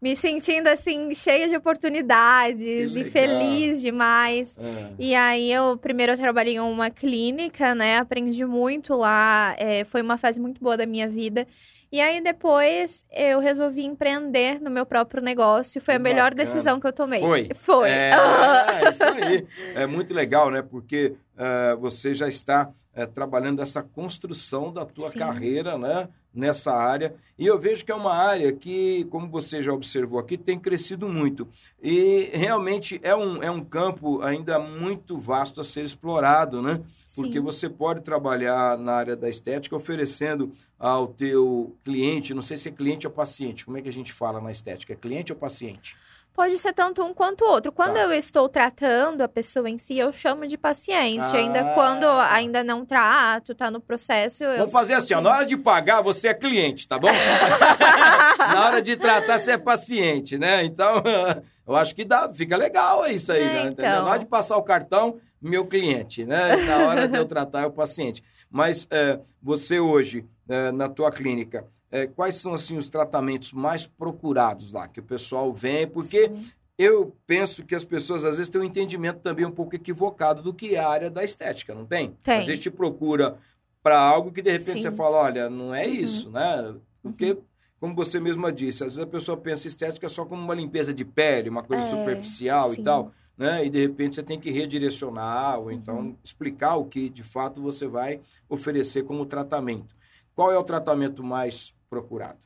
Me 0.00 0.16
sentindo 0.16 0.66
assim, 0.68 1.12
cheia 1.14 1.46
de 1.48 1.54
oportunidades 1.56 2.96
e 2.96 3.04
feliz 3.04 3.80
demais. 3.82 4.56
Ah, 4.58 4.90
E 4.98 5.14
aí 5.14 5.52
eu 5.52 5.76
primeiro 5.76 6.12
eu 6.12 6.16
trabalhei 6.16 6.54
em 6.54 6.60
uma 6.60 6.88
clínica, 6.90 7.74
né? 7.74 7.98
Aprendi 7.98 8.44
muito 8.44 8.96
lá. 8.96 9.54
é, 9.58 9.84
foi 9.84 10.00
uma 10.02 10.16
fase 10.16 10.40
muito 10.40 10.60
boa 10.60 10.76
da 10.76 10.86
minha 10.86 11.08
vida. 11.08 11.46
E 11.92 12.00
aí 12.00 12.20
depois 12.20 13.04
eu 13.12 13.40
resolvi 13.40 13.84
empreender 13.84 14.60
no 14.60 14.70
meu 14.70 14.86
próprio 14.86 15.22
negócio. 15.22 15.80
Foi 15.82 15.94
Que 15.94 15.96
a 15.96 16.02
melhor 16.02 16.30
bacana. 16.30 16.44
decisão 16.44 16.80
que 16.80 16.86
eu 16.86 16.92
tomei. 16.92 17.20
Foi? 17.20 17.48
Foi. 17.54 17.90
É, 17.90 18.12
isso 18.90 19.04
aí. 19.04 19.46
É 19.74 19.86
muito 19.86 20.14
legal, 20.14 20.50
né? 20.50 20.62
Porque 20.62 21.14
ah, 21.36 21.76
você 21.80 22.14
já 22.14 22.28
está 22.28 22.70
eh, 22.94 23.06
trabalhando 23.06 23.60
essa 23.60 23.82
construção 23.82 24.72
da 24.72 24.86
tua 24.86 25.10
Sim. 25.10 25.18
carreira, 25.18 25.76
né? 25.76 26.08
Nessa 26.32 26.72
área. 26.72 27.14
E 27.36 27.46
eu 27.46 27.58
vejo 27.58 27.84
que 27.84 27.90
é 27.90 27.94
uma 27.94 28.14
área 28.14 28.52
que, 28.52 29.04
como 29.06 29.28
você 29.28 29.62
já 29.62 29.72
observou 29.72 30.20
aqui, 30.20 30.36
tem 30.36 30.58
crescido 30.58 31.08
muito. 31.08 31.48
E 31.82 32.30
realmente 32.32 33.00
é 33.02 33.16
um, 33.16 33.42
é 33.42 33.50
um 33.50 33.64
campo 33.64 34.22
ainda 34.22 34.58
muito 34.58 35.18
vasto 35.18 35.60
a 35.60 35.64
ser 35.64 35.84
explorado, 35.84 36.62
né? 36.62 36.80
Porque 37.16 37.38
Sim. 37.38 37.40
você 37.40 37.68
pode 37.68 38.02
trabalhar 38.02 38.78
na 38.78 38.92
área 38.92 39.16
da 39.16 39.28
estética 39.28 39.74
oferecendo 39.74 40.52
ao 40.78 41.08
teu 41.08 41.74
cliente, 41.84 42.34
não 42.34 42.42
sei 42.42 42.56
se 42.56 42.68
é 42.68 42.72
cliente 42.72 43.06
ou 43.06 43.12
paciente, 43.12 43.64
como 43.64 43.76
é 43.76 43.82
que 43.82 43.88
a 43.88 43.92
gente 43.92 44.12
fala 44.12 44.40
na 44.40 44.50
estética? 44.50 44.92
É 44.92 44.96
cliente 44.96 45.32
ou 45.32 45.38
paciente? 45.38 45.96
Pode 46.32 46.56
ser 46.58 46.72
tanto 46.72 47.04
um 47.04 47.12
quanto 47.12 47.44
o 47.44 47.48
outro. 47.48 47.70
Quando 47.72 47.94
Tá. 47.94 48.00
eu 48.00 48.12
estou 48.12 48.48
tratando 48.48 49.20
a 49.22 49.28
pessoa 49.28 49.68
em 49.68 49.78
si, 49.78 49.98
eu 49.98 50.12
chamo 50.12 50.46
de 50.46 50.56
paciente. 50.56 51.26
Ah. 51.34 51.38
Ainda 51.38 51.64
quando 51.74 52.06
ainda 52.06 52.64
não 52.64 52.86
trato, 52.86 53.54
tá 53.54 53.70
no 53.70 53.80
processo, 53.80 54.44
eu... 54.44 54.56
Vamos 54.58 54.72
fazer 54.72 54.94
assim, 54.94 55.12
ó, 55.14 55.20
na 55.20 55.30
hora 55.30 55.46
de 55.46 55.56
pagar, 55.56 56.00
você 56.00 56.28
é 56.28 56.34
cliente, 56.34 56.86
tá 56.88 56.98
bom? 56.98 57.08
na 58.38 58.64
hora 58.66 58.80
de 58.82 58.96
tratar, 58.96 59.38
você 59.38 59.52
é 59.52 59.58
paciente, 59.58 60.38
né? 60.38 60.64
Então, 60.64 61.02
eu 61.66 61.76
acho 61.76 61.94
que 61.94 62.04
dá, 62.04 62.32
fica 62.32 62.56
legal 62.56 63.06
isso 63.06 63.32
aí, 63.32 63.42
É, 63.42 63.52
né? 63.64 63.70
Então. 63.72 63.84
Na 64.04 64.10
hora 64.10 64.18
de 64.20 64.26
passar 64.26 64.56
o 64.56 64.62
cartão, 64.62 65.18
meu 65.42 65.66
cliente, 65.66 66.24
né? 66.24 66.56
Na 66.56 66.78
hora 66.88 67.08
de 67.08 67.18
eu 67.18 67.24
tratar, 67.24 67.62
é 67.62 67.66
o 67.66 67.70
paciente. 67.70 68.22
Mas 68.50 68.86
é, 68.90 69.18
você 69.42 69.78
hoje, 69.78 70.24
é, 70.48 70.72
na 70.72 70.88
tua 70.88 71.10
clínica, 71.10 71.66
é, 71.90 72.06
quais 72.06 72.36
são, 72.36 72.52
assim, 72.54 72.76
os 72.76 72.88
tratamentos 72.88 73.52
mais 73.52 73.86
procurados 73.86 74.72
lá? 74.72 74.86
Que 74.88 75.00
o 75.00 75.04
pessoal 75.04 75.52
vem, 75.52 75.86
porque... 75.86 76.28
Sim. 76.34 76.50
Eu 76.82 77.14
penso 77.26 77.62
que 77.62 77.74
as 77.74 77.84
pessoas 77.84 78.24
às 78.24 78.38
vezes 78.38 78.48
têm 78.48 78.58
um 78.58 78.64
entendimento 78.64 79.18
também 79.20 79.44
um 79.44 79.50
pouco 79.50 79.76
equivocado 79.76 80.40
do 80.42 80.54
que 80.54 80.76
é 80.76 80.78
a 80.78 80.88
área 80.88 81.10
da 81.10 81.22
estética, 81.22 81.74
não 81.74 81.84
tem? 81.84 82.12
Tem. 82.24 82.38
Às 82.38 82.46
vezes 82.46 82.62
te 82.62 82.70
procura 82.70 83.36
para 83.82 84.00
algo 84.00 84.32
que 84.32 84.40
de 84.40 84.50
repente 84.50 84.80
Sim. 84.80 84.80
você 84.88 84.90
fala, 84.90 85.18
olha, 85.18 85.50
não 85.50 85.74
é 85.74 85.86
Uhum. 85.86 85.92
isso, 85.92 86.30
né? 86.30 86.74
Porque, 87.02 87.36
como 87.78 87.94
você 87.94 88.18
mesma 88.18 88.50
disse, 88.50 88.82
às 88.82 88.94
vezes 88.96 88.98
a 88.98 89.06
pessoa 89.06 89.36
pensa 89.36 89.68
estética 89.68 90.08
só 90.08 90.24
como 90.24 90.42
uma 90.42 90.54
limpeza 90.54 90.94
de 90.94 91.04
pele, 91.04 91.50
uma 91.50 91.62
coisa 91.62 91.82
É, 91.84 91.86
superficial 91.86 92.72
sim. 92.72 92.80
e 92.80 92.84
tal, 92.84 93.12
né? 93.36 93.62
E 93.62 93.68
de 93.68 93.78
repente 93.78 94.14
você 94.14 94.22
tem 94.22 94.40
que 94.40 94.50
redirecionar 94.50 95.60
ou 95.60 95.70
então 95.70 95.98
Uhum. 95.98 96.16
explicar 96.24 96.76
o 96.76 96.86
que 96.86 97.10
de 97.10 97.22
fato 97.22 97.60
você 97.60 97.86
vai 97.86 98.20
oferecer 98.48 99.02
como 99.02 99.26
tratamento. 99.26 99.94
Qual 100.40 100.50
é 100.50 100.56
o 100.56 100.64
tratamento 100.64 101.22
mais 101.22 101.74
procurado? 101.90 102.38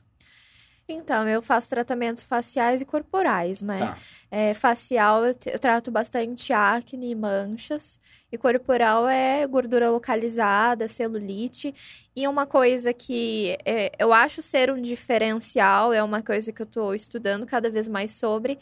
Então, 0.85 1.29
eu 1.29 1.41
faço 1.41 1.69
tratamentos 1.69 2.25
faciais 2.25 2.81
e 2.81 2.85
corporais, 2.85 3.61
né? 3.61 3.79
Tá. 3.79 3.97
É, 4.29 4.53
facial, 4.53 5.25
eu, 5.25 5.33
eu 5.45 5.57
trato 5.57 5.89
bastante 5.91 6.51
acne 6.51 7.11
e 7.11 7.15
manchas. 7.15 7.97
E 8.29 8.37
corporal 8.37 9.07
é 9.07 9.47
gordura 9.47 9.89
localizada, 9.89 10.89
celulite. 10.89 11.73
E 12.13 12.27
uma 12.27 12.45
coisa 12.45 12.93
que 12.93 13.57
é, 13.63 13.89
eu 13.97 14.11
acho 14.11 14.41
ser 14.41 14.69
um 14.69 14.81
diferencial, 14.81 15.93
é 15.93 16.03
uma 16.03 16.21
coisa 16.21 16.51
que 16.51 16.61
eu 16.61 16.65
estou 16.65 16.93
estudando 16.93 17.45
cada 17.45 17.69
vez 17.69 17.87
mais 17.87 18.11
sobre, 18.11 18.59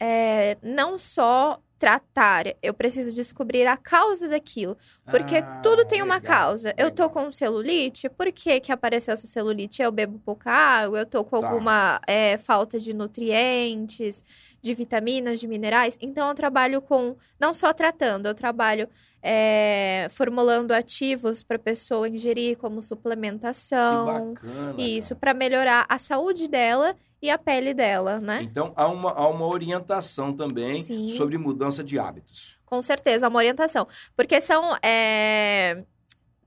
é 0.00 0.56
não 0.62 0.98
só 0.98 1.60
tratar, 1.80 2.44
eu 2.62 2.74
preciso 2.74 3.10
descobrir 3.16 3.66
a 3.66 3.74
causa 3.74 4.28
daquilo. 4.28 4.76
Porque 5.10 5.36
Ah, 5.38 5.60
tudo 5.62 5.86
tem 5.86 6.02
uma 6.02 6.16
legal, 6.16 6.48
causa. 6.48 6.74
Eu 6.76 6.90
tô 6.90 7.08
com 7.08 7.32
celulite, 7.32 8.06
por 8.10 8.30
que 8.30 8.60
que 8.60 8.70
apareceu 8.70 9.14
essa 9.14 9.26
celulite? 9.26 9.80
Eu 9.80 9.90
bebo 9.90 10.18
pouca 10.18 10.50
água, 10.52 10.98
eu 10.98 11.06
tô 11.06 11.24
com 11.24 11.40
Tá. 11.40 11.48
alguma 11.48 11.98
é, 12.06 12.36
falta 12.36 12.78
de 12.78 12.92
nutrientes, 12.94 14.22
de 14.60 14.74
vitaminas, 14.74 15.40
de 15.40 15.48
minerais. 15.48 15.96
Então, 16.02 16.28
eu 16.28 16.34
trabalho 16.34 16.82
com, 16.82 17.16
não 17.40 17.54
só 17.54 17.72
tratando, 17.72 18.26
eu 18.26 18.34
trabalho 18.34 18.86
é, 19.22 20.06
formulando 20.10 20.72
ativos 20.72 21.42
para 21.42 21.58
pessoa 21.58 22.06
ingerir, 22.08 22.58
como 22.58 22.80
Que 22.80 22.86
suplementação. 22.86 24.34
bacana. 24.34 24.74
Isso, 24.78 25.16
para 25.16 25.32
melhorar 25.32 25.86
a 25.88 25.98
saúde 25.98 26.46
dela 26.46 26.94
e 27.22 27.30
a 27.30 27.36
pele 27.38 27.74
dela, 27.74 28.18
né? 28.20 28.40
Então, 28.42 28.72
há 28.76 28.86
uma, 28.88 29.10
há 29.12 29.28
uma 29.28 29.46
orientação 29.46 30.32
também 30.32 30.82
Sim. 30.82 31.08
sobre 31.10 31.36
mudança 31.38 31.82
de 31.84 31.98
hábitos. 31.98 32.58
Com 32.64 32.82
certeza, 32.82 33.28
uma 33.28 33.38
orientação. 33.38 33.86
Porque 34.16 34.40
são. 34.40 34.76
é, 34.82 35.84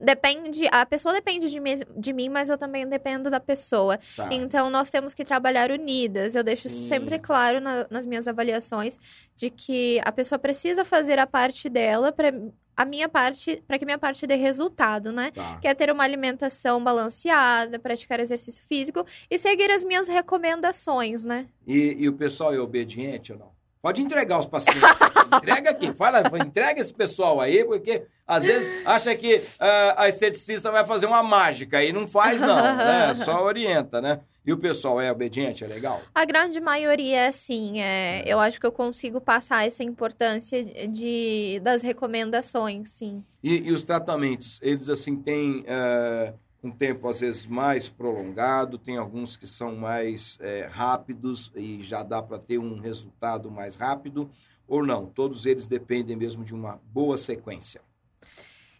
Depende. 0.00 0.66
A 0.72 0.84
pessoa 0.84 1.14
depende 1.14 1.48
de, 1.48 1.60
mim- 1.60 1.76
de 1.96 2.12
mim, 2.12 2.28
mas 2.28 2.50
eu 2.50 2.58
também 2.58 2.86
dependo 2.86 3.30
da 3.30 3.38
pessoa. 3.40 3.98
Tá. 4.16 4.28
Então, 4.32 4.68
nós 4.68 4.90
temos 4.90 5.14
que 5.14 5.24
trabalhar 5.24 5.70
unidas. 5.70 6.34
Eu 6.34 6.42
deixo 6.42 6.68
Sim. 6.68 6.84
sempre 6.88 7.18
claro 7.18 7.60
na- 7.60 7.86
nas 7.88 8.04
minhas 8.04 8.26
avaliações 8.26 8.98
de 9.36 9.48
que 9.50 10.00
a 10.04 10.10
pessoa 10.10 10.38
precisa 10.38 10.84
fazer 10.84 11.18
a 11.18 11.26
parte 11.26 11.68
dela 11.70 12.10
para 12.12 12.32
a 12.76 12.84
minha 12.84 13.08
parte, 13.08 13.62
para 13.66 13.78
que 13.78 13.84
minha 13.84 13.98
parte 13.98 14.26
dê 14.26 14.34
resultado, 14.34 15.12
né? 15.12 15.30
Tá. 15.30 15.58
Que 15.60 15.68
é 15.68 15.74
ter 15.74 15.90
uma 15.90 16.04
alimentação 16.04 16.82
balanceada, 16.82 17.78
praticar 17.78 18.20
exercício 18.20 18.64
físico 18.66 19.04
e 19.30 19.38
seguir 19.38 19.70
as 19.70 19.84
minhas 19.84 20.08
recomendações, 20.08 21.24
né? 21.24 21.46
E, 21.66 21.96
e 21.98 22.08
o 22.08 22.12
pessoal 22.12 22.52
é 22.52 22.58
obediente 22.58 23.32
ou 23.32 23.38
não? 23.38 23.53
Pode 23.84 24.00
entregar 24.00 24.38
os 24.38 24.46
pacientes. 24.46 24.80
entrega 25.36 25.68
aqui. 25.68 25.92
Fala, 25.92 26.22
entrega 26.42 26.80
esse 26.80 26.90
pessoal 26.90 27.38
aí, 27.38 27.62
porque 27.62 28.06
às 28.26 28.42
vezes 28.42 28.72
acha 28.86 29.14
que 29.14 29.42
ah, 29.60 29.94
a 29.98 30.08
esteticista 30.08 30.70
vai 30.70 30.86
fazer 30.86 31.04
uma 31.04 31.22
mágica 31.22 31.84
e 31.84 31.92
não 31.92 32.06
faz, 32.06 32.40
não. 32.40 32.56
Né? 32.56 33.12
Só 33.22 33.44
orienta, 33.44 34.00
né? 34.00 34.20
E 34.46 34.54
o 34.54 34.56
pessoal 34.56 35.02
é 35.02 35.12
obediente, 35.12 35.64
é 35.64 35.66
legal? 35.66 36.00
A 36.14 36.24
grande 36.24 36.60
maioria 36.60 37.20
é 37.20 37.26
assim, 37.28 37.82
é, 37.82 38.22
eu 38.26 38.40
acho 38.40 38.58
que 38.58 38.64
eu 38.66 38.72
consigo 38.72 39.20
passar 39.20 39.66
essa 39.66 39.84
importância 39.84 40.64
de, 40.88 41.60
das 41.62 41.82
recomendações, 41.82 42.88
sim. 42.88 43.22
E, 43.42 43.68
e 43.68 43.72
os 43.72 43.82
tratamentos, 43.82 44.60
eles 44.62 44.88
assim 44.88 45.16
têm 45.16 45.62
eh, 45.66 46.32
um 46.64 46.70
tempo 46.70 47.08
às 47.08 47.20
vezes 47.20 47.46
mais 47.46 47.88
prolongado, 47.88 48.78
tem 48.78 48.96
alguns 48.96 49.36
que 49.36 49.46
são 49.46 49.76
mais 49.76 50.38
eh, 50.40 50.66
rápidos 50.72 51.52
e 51.54 51.82
já 51.82 52.02
dá 52.02 52.22
para 52.22 52.38
ter 52.38 52.58
um 52.58 52.80
resultado 52.80 53.50
mais 53.50 53.76
rápido, 53.76 54.30
ou 54.66 54.84
não? 54.84 55.04
Todos 55.06 55.44
eles 55.44 55.66
dependem 55.66 56.16
mesmo 56.16 56.42
de 56.42 56.54
uma 56.54 56.80
boa 56.90 57.18
sequência. 57.18 57.82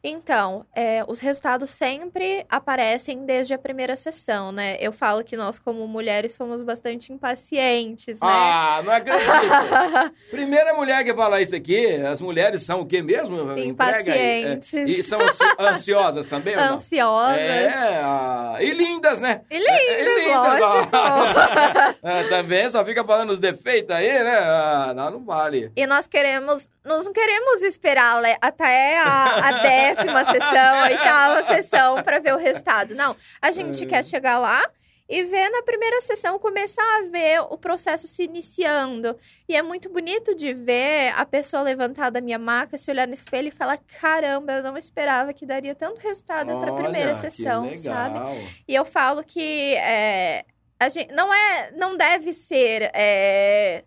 Então, 0.07 0.67
é, 0.77 1.03
os 1.09 1.19
resultados 1.19 1.71
sempre 1.71 2.45
aparecem 2.51 3.25
desde 3.25 3.55
a 3.55 3.59
primeira 3.59 3.97
sessão, 3.97 4.53
né? 4.53 4.77
Eu 4.79 4.93
falo 4.93 5.25
que 5.25 5.35
nós, 5.35 5.59
como 5.59 5.89
mulheres, 5.89 6.33
somos 6.35 6.61
bastante 6.63 7.11
impacientes, 7.11 8.21
né? 8.21 8.29
Ah, 8.29 8.83
não 8.85 8.93
acredito! 8.93 9.25
Primeira 10.31 10.75
mulher 10.75 11.03
que 11.05 11.15
fala 11.15 11.41
isso 11.41 11.57
aqui, 11.57 11.87
as 12.03 12.21
mulheres 12.21 12.63
são 12.63 12.81
o 12.83 12.87
quê 12.87 13.01
mesmo? 13.01 13.51
Aí. 13.53 13.63
É, 13.63 13.65
Impacientes. 13.65 14.73
E 14.75 15.03
são 15.03 15.19
ansi- 15.23 15.55
ansiosas 15.59 16.27
também? 16.27 16.55
Ansiosas. 16.55 17.39
É, 17.39 17.73
ah, 18.03 18.57
e 18.61 18.71
lindas, 18.75 19.23
né? 19.23 19.41
E 19.51 19.59
lindas, 19.59 20.37
ó. 20.37 20.59
lógico. 20.59 21.95
É, 22.05 22.23
também 22.25 22.71
só 22.71 22.85
fica 22.85 23.03
falando 23.03 23.31
os 23.31 23.41
defeitos 23.41 23.95
aí, 23.97 24.23
né? 24.23 24.37
Ah, 24.39 24.93
não, 24.95 25.11
não 25.13 25.25
vale. 25.25 25.73
E 25.75 25.87
nós 25.87 26.07
queremos, 26.07 26.69
nós 26.85 27.05
não 27.07 27.13
queremos 27.15 27.63
esperar 27.63 28.21
le- 28.21 28.37
até 28.43 28.99
a, 28.99 29.49
a 29.49 29.53
décima 29.95 30.25
sessão, 30.25 30.79
a 30.81 30.85
oitava 30.85 31.43
sessão 31.45 32.03
para 32.03 32.19
ver 32.19 32.35
o 32.35 32.39
resultado. 32.39 32.95
Não, 32.95 33.17
a 33.41 33.51
gente 33.51 33.85
É. 33.85 33.87
quer 33.87 34.05
chegar 34.05 34.39
lá 34.39 34.65
e 35.07 35.23
ver 35.25 35.51
na 35.51 35.63
primeira 35.63 36.01
sessão, 36.01 36.39
começar 36.39 36.83
a 36.83 37.03
ver 37.11 37.41
o 37.51 37.59
processo 37.59 38.09
se 38.09 38.23
iniciando. 38.25 39.15
E 39.47 39.55
é 39.55 39.61
muito 39.61 39.91
bonito 39.91 40.35
de 40.35 40.55
ver 40.55 41.13
a 41.15 41.27
pessoa 41.27 41.63
levantar 41.63 42.11
da 42.11 42.23
minha 42.23 42.39
maca, 42.39 42.79
se 42.79 42.91
olhar 42.91 43.07
no 43.07 43.13
espelho 43.15 43.49
e 43.49 43.51
falar: 43.51 43.79
caramba, 44.01 44.53
eu 44.55 44.63
não 44.63 44.79
esperava 44.79 45.33
que 45.35 45.45
daria 45.45 45.75
tanto 45.75 46.01
resultado 46.01 46.59
para 46.59 46.71
a 46.73 46.75
primeira 46.75 47.15
sessão, 47.15 47.77
sabe? 47.77 48.19
E 48.67 48.75
eu 48.75 48.85
falo 48.87 49.23
que 49.23 49.75
é, 49.75 50.43
a 50.81 50.89
gente, 50.89 51.13
não 51.13 51.33
é, 51.33 51.71
não 51.73 51.97
deve 51.99 52.33
ser 52.33 52.91
é, 52.95 53.85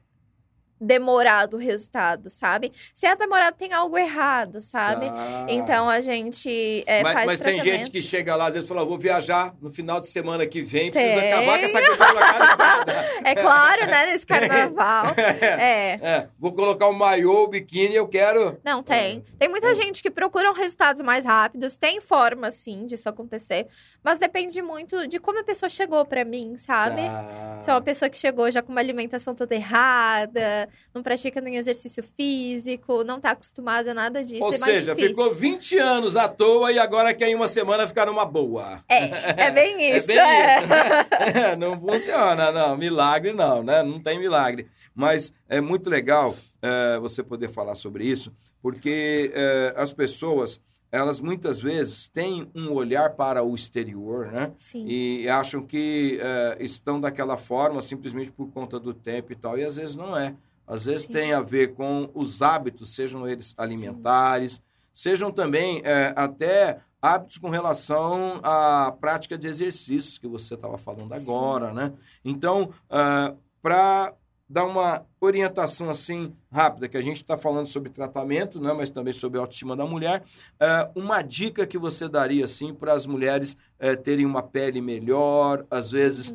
demorado 0.80 1.56
o 1.56 1.60
resultado, 1.60 2.30
sabe? 2.30 2.72
Se 2.94 3.06
é 3.06 3.16
demorado, 3.16 3.56
tem 3.56 3.74
algo 3.74 3.98
errado, 3.98 4.62
sabe? 4.62 5.08
Tá. 5.08 5.46
Então 5.48 5.90
a 5.90 6.02
gente 6.02 6.84
é, 6.86 7.04
mas 7.04 7.14
faz 7.14 7.26
mas 7.26 7.40
tem 7.40 7.62
gente 7.62 7.90
que 7.90 8.02
chega 8.02 8.36
lá, 8.36 8.48
às 8.48 8.54
vezes 8.54 8.68
fala, 8.68 8.86
vou 8.86 8.98
viajar 8.98 9.56
no 9.62 9.72
final 9.72 10.00
de 10.00 10.08
semana 10.08 10.46
que 10.46 10.62
vem, 10.62 10.92
preciso 10.92 11.20
Tem. 11.20 11.34
acabar 11.34 11.60
com 11.60 11.66
essa 11.66 11.82
questão 11.82 12.14
localizada. 12.14 13.08
É 13.28 13.36
claro, 13.36 13.88
né? 13.88 14.06
Nesse 14.08 14.26
carnaval. 14.28 15.14
É. 15.58 16.00
É, 16.02 16.28
vou 16.40 16.54
colocar 16.54 16.88
o 16.88 16.94
maiô, 16.94 17.44
o 17.44 17.48
biquíni, 17.48 17.96
eu 17.96 18.08
quero... 18.08 18.60
Não, 18.64 18.82
tem. 18.84 19.24
Tem 19.38 19.50
muita 19.50 19.74
gente 19.76 20.02
que 20.02 20.10
procura 20.10 20.52
resultados 20.54 21.02
mais 21.02 21.26
rápidos. 21.26 21.76
Tem 21.78 22.00
forma, 22.00 22.52
sim, 22.52 22.86
disso 22.86 23.10
acontecer. 23.10 23.68
Mas 24.04 24.18
depende 24.18 24.62
muito 24.62 25.08
de 25.08 25.20
como 25.20 25.40
a 25.40 25.44
pessoa 25.44 25.70
chegou 25.70 26.06
pra 26.06 26.24
mim, 26.24 26.58
sabe? 26.58 27.02
Tá. 27.02 27.60
Se 27.62 27.70
é 27.70 27.74
uma 27.74 27.82
pessoa 27.82 28.10
que 28.10 28.18
chegou 28.18 28.50
já 28.52 28.62
com 28.62 28.72
uma 28.72 28.82
alimentação 28.82 29.36
toda 29.36 29.56
errada, 29.56 30.67
não 30.94 31.04
pratica 31.04 31.42
nenhum 31.42 31.60
exercício 31.60 32.04
físico, 32.04 33.04
não 33.04 33.20
tá 33.20 33.32
acostumada 33.32 33.92
a 33.92 33.94
nada 33.94 34.24
disso, 34.24 34.44
Ou 34.44 34.54
é 34.54 34.58
seja, 34.58 34.96
ficou 34.96 35.34
20 35.34 35.78
anos 35.78 36.16
à 36.16 36.28
toa 36.28 36.72
e 36.72 36.80
agora 36.80 37.14
quer 37.14 37.30
em 37.30 37.36
uma 37.36 37.48
semana 37.48 37.88
ficar 37.88 38.06
numa 38.06 38.26
boa. 38.26 38.84
É, 38.90 39.46
é 39.48 39.52
bem 39.52 39.76
isso. 39.96 40.12
É 40.12 40.16
bem 40.16 40.20
é. 40.20 40.58
isso, 40.60 40.68
né? 40.68 41.56
não 41.58 41.80
funciona, 41.80 42.52
não. 42.52 42.78
Milagre 42.78 43.34
não, 43.34 43.64
né? 43.64 43.84
Não 43.84 44.00
tem 44.00 44.20
milagre. 44.20 44.68
Mas 44.94 45.32
é 45.48 45.62
muito 45.62 45.90
legal 45.90 46.36
é, 46.62 46.98
você 47.00 47.24
poder 47.24 47.50
falar 47.50 47.76
sobre 47.76 48.06
isso, 48.06 48.32
porque 48.62 49.32
é, 49.34 49.74
as 49.78 49.94
pessoas, 49.94 50.60
elas 50.92 51.22
muitas 51.22 51.60
vezes 51.60 52.08
têm 52.08 52.50
um 52.56 52.72
olhar 52.72 53.12
para 53.12 53.44
o 53.44 53.54
exterior, 53.54 54.32
né? 54.32 54.52
Sim. 54.58 54.86
E 54.88 55.30
acham 55.30 55.62
que 55.62 56.20
é, 56.22 56.58
estão 56.64 57.00
daquela 57.00 57.38
forma 57.38 57.82
simplesmente 57.82 58.32
por 58.32 58.50
conta 58.52 58.80
do 58.80 58.94
tempo 58.94 59.32
e 59.32 59.36
tal. 59.36 59.58
E 59.58 59.64
às 59.64 59.76
vezes 59.76 59.96
não 59.96 60.18
é. 60.18 60.36
Às 60.68 60.86
vezes 60.86 61.04
Sim. 61.04 61.14
tem 61.14 61.34
a 61.34 61.42
ver 61.42 61.74
com 61.74 62.10
os 62.14 62.42
hábitos, 62.42 62.94
sejam 62.94 63.28
eles 63.28 63.56
alimentares, 63.58 64.62
sejam 64.94 65.32
também 65.32 65.82
é, 65.86 66.14
até 66.16 66.82
hábitos 67.02 67.38
com 67.38 67.50
relação 67.50 68.40
à 68.44 68.92
prática 69.00 69.38
de 69.38 69.48
exercícios 69.48 70.18
que 70.18 70.28
você 70.28 70.56
estava 70.56 70.78
falando 70.78 71.14
agora, 71.14 71.70
Sim. 71.70 71.76
né? 71.76 71.94
Então, 72.24 72.64
uh, 72.64 72.74
ah, 72.90 73.34
para 73.62 74.14
dar 74.50 74.64
uma 74.64 75.06
orientação 75.20 75.90
assim 75.90 76.34
rápida, 76.50 76.88
que 76.88 76.96
a 76.96 77.02
gente 77.02 77.18
está 77.18 77.38
falando 77.38 77.68
sobre 77.68 77.90
tratamento, 77.90 78.62
né, 78.62 78.72
mas 78.72 78.90
também 78.90 79.12
sobre 79.12 79.38
autoestima 79.38 79.76
da 79.76 79.86
mulher, 79.86 80.24
uh, 80.54 81.00
uma 81.00 81.22
dica 81.22 81.68
que 81.68 81.78
você 81.78 82.08
daria 82.08 82.46
assim 82.46 82.74
para 82.74 82.94
as 82.94 83.06
mulheres 83.06 83.58
uh, 83.78 83.98
terem 84.02 84.26
uma 84.26 84.42
pele 84.42 84.80
melhor, 84.80 85.66
às 85.70 85.92
vezes 85.92 86.34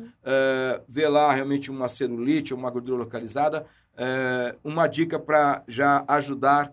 ver 0.87 1.09
lá 1.09 1.33
realmente 1.33 1.71
uma 1.71 1.87
celulite, 1.87 2.53
uma 2.53 2.69
gordura 2.69 2.99
localizada, 2.99 3.65
uma 4.63 4.87
dica 4.87 5.19
para 5.19 5.63
já 5.67 6.03
ajudar 6.07 6.71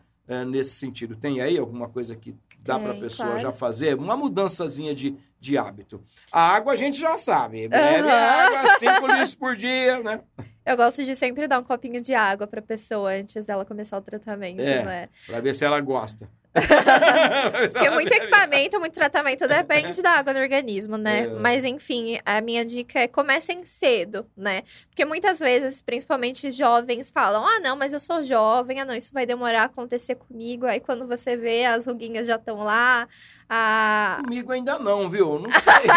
nesse 0.49 0.71
sentido. 0.77 1.17
Tem 1.17 1.41
aí 1.41 1.59
alguma 1.59 1.89
coisa 1.89 2.15
que 2.15 2.37
dá 2.63 2.79
para 2.79 2.93
a 2.93 2.97
pessoa 2.97 3.29
claro. 3.29 3.43
já 3.43 3.53
fazer? 3.53 3.95
Uma 3.95 4.17
mudançazinha 4.17 4.95
de, 4.95 5.17
de 5.39 5.59
hábito. 5.59 6.01
A 6.31 6.55
água 6.55 6.73
a 6.75 6.77
gente 6.77 6.99
já 6.99 7.17
sabe, 7.17 7.69
bebe 7.69 8.07
uhum. 8.07 8.11
água 8.11 8.79
5 8.79 9.07
litros 9.07 9.35
por 9.35 9.57
dia, 9.57 10.03
né? 10.03 10.21
Eu 10.65 10.77
gosto 10.77 11.03
de 11.05 11.17
sempre 11.17 11.49
dar 11.49 11.59
um 11.59 11.65
copinho 11.65 12.01
de 12.01 12.15
água 12.15 12.47
pra 12.47 12.61
pessoa 12.61 13.13
antes 13.13 13.45
dela 13.45 13.65
começar 13.65 13.97
o 13.99 14.03
tratamento, 14.03 14.61
é, 14.61 14.85
né? 14.85 15.09
Pra 15.27 15.41
ver 15.41 15.55
se 15.55 15.65
ela 15.65 15.81
gosta. 15.81 16.29
Porque 17.73 17.91
muito 17.91 18.13
equipamento, 18.13 18.81
muito 18.81 18.95
tratamento 18.95 19.47
depende 19.47 20.03
da 20.03 20.11
água 20.13 20.33
no 20.33 20.41
organismo, 20.41 20.97
né? 20.97 21.21
É. 21.21 21.29
Mas 21.29 21.65
enfim, 21.65 22.19
a 22.25 22.41
minha 22.41 22.65
dica 22.65 22.99
é 22.99 23.07
comecem 23.07 23.65
cedo, 23.65 24.27
né? 24.37 24.63
Porque 24.89 25.05
muitas 25.05 25.39
vezes, 25.39 25.81
principalmente 25.81 26.51
jovens, 26.51 27.09
falam: 27.09 27.47
ah, 27.47 27.61
não, 27.61 27.77
mas 27.77 27.93
eu 27.93 28.01
sou 28.01 28.25
jovem, 28.25 28.81
ah, 28.81 28.85
não, 28.85 28.95
isso 28.95 29.13
vai 29.13 29.25
demorar 29.25 29.63
a 29.63 29.65
acontecer 29.67 30.17
comigo. 30.17 30.67
Aí 30.67 30.81
quando 30.81 31.07
você 31.07 31.37
vê, 31.37 31.65
as 31.65 31.87
ruguinhas 31.87 32.27
já 32.27 32.35
estão 32.35 32.59
lá. 32.59 33.07
A... 33.49 34.19
Comigo 34.25 34.53
ainda 34.53 34.79
não, 34.79 35.09
viu? 35.09 35.39
Não 35.39 35.51
sei. 35.51 35.89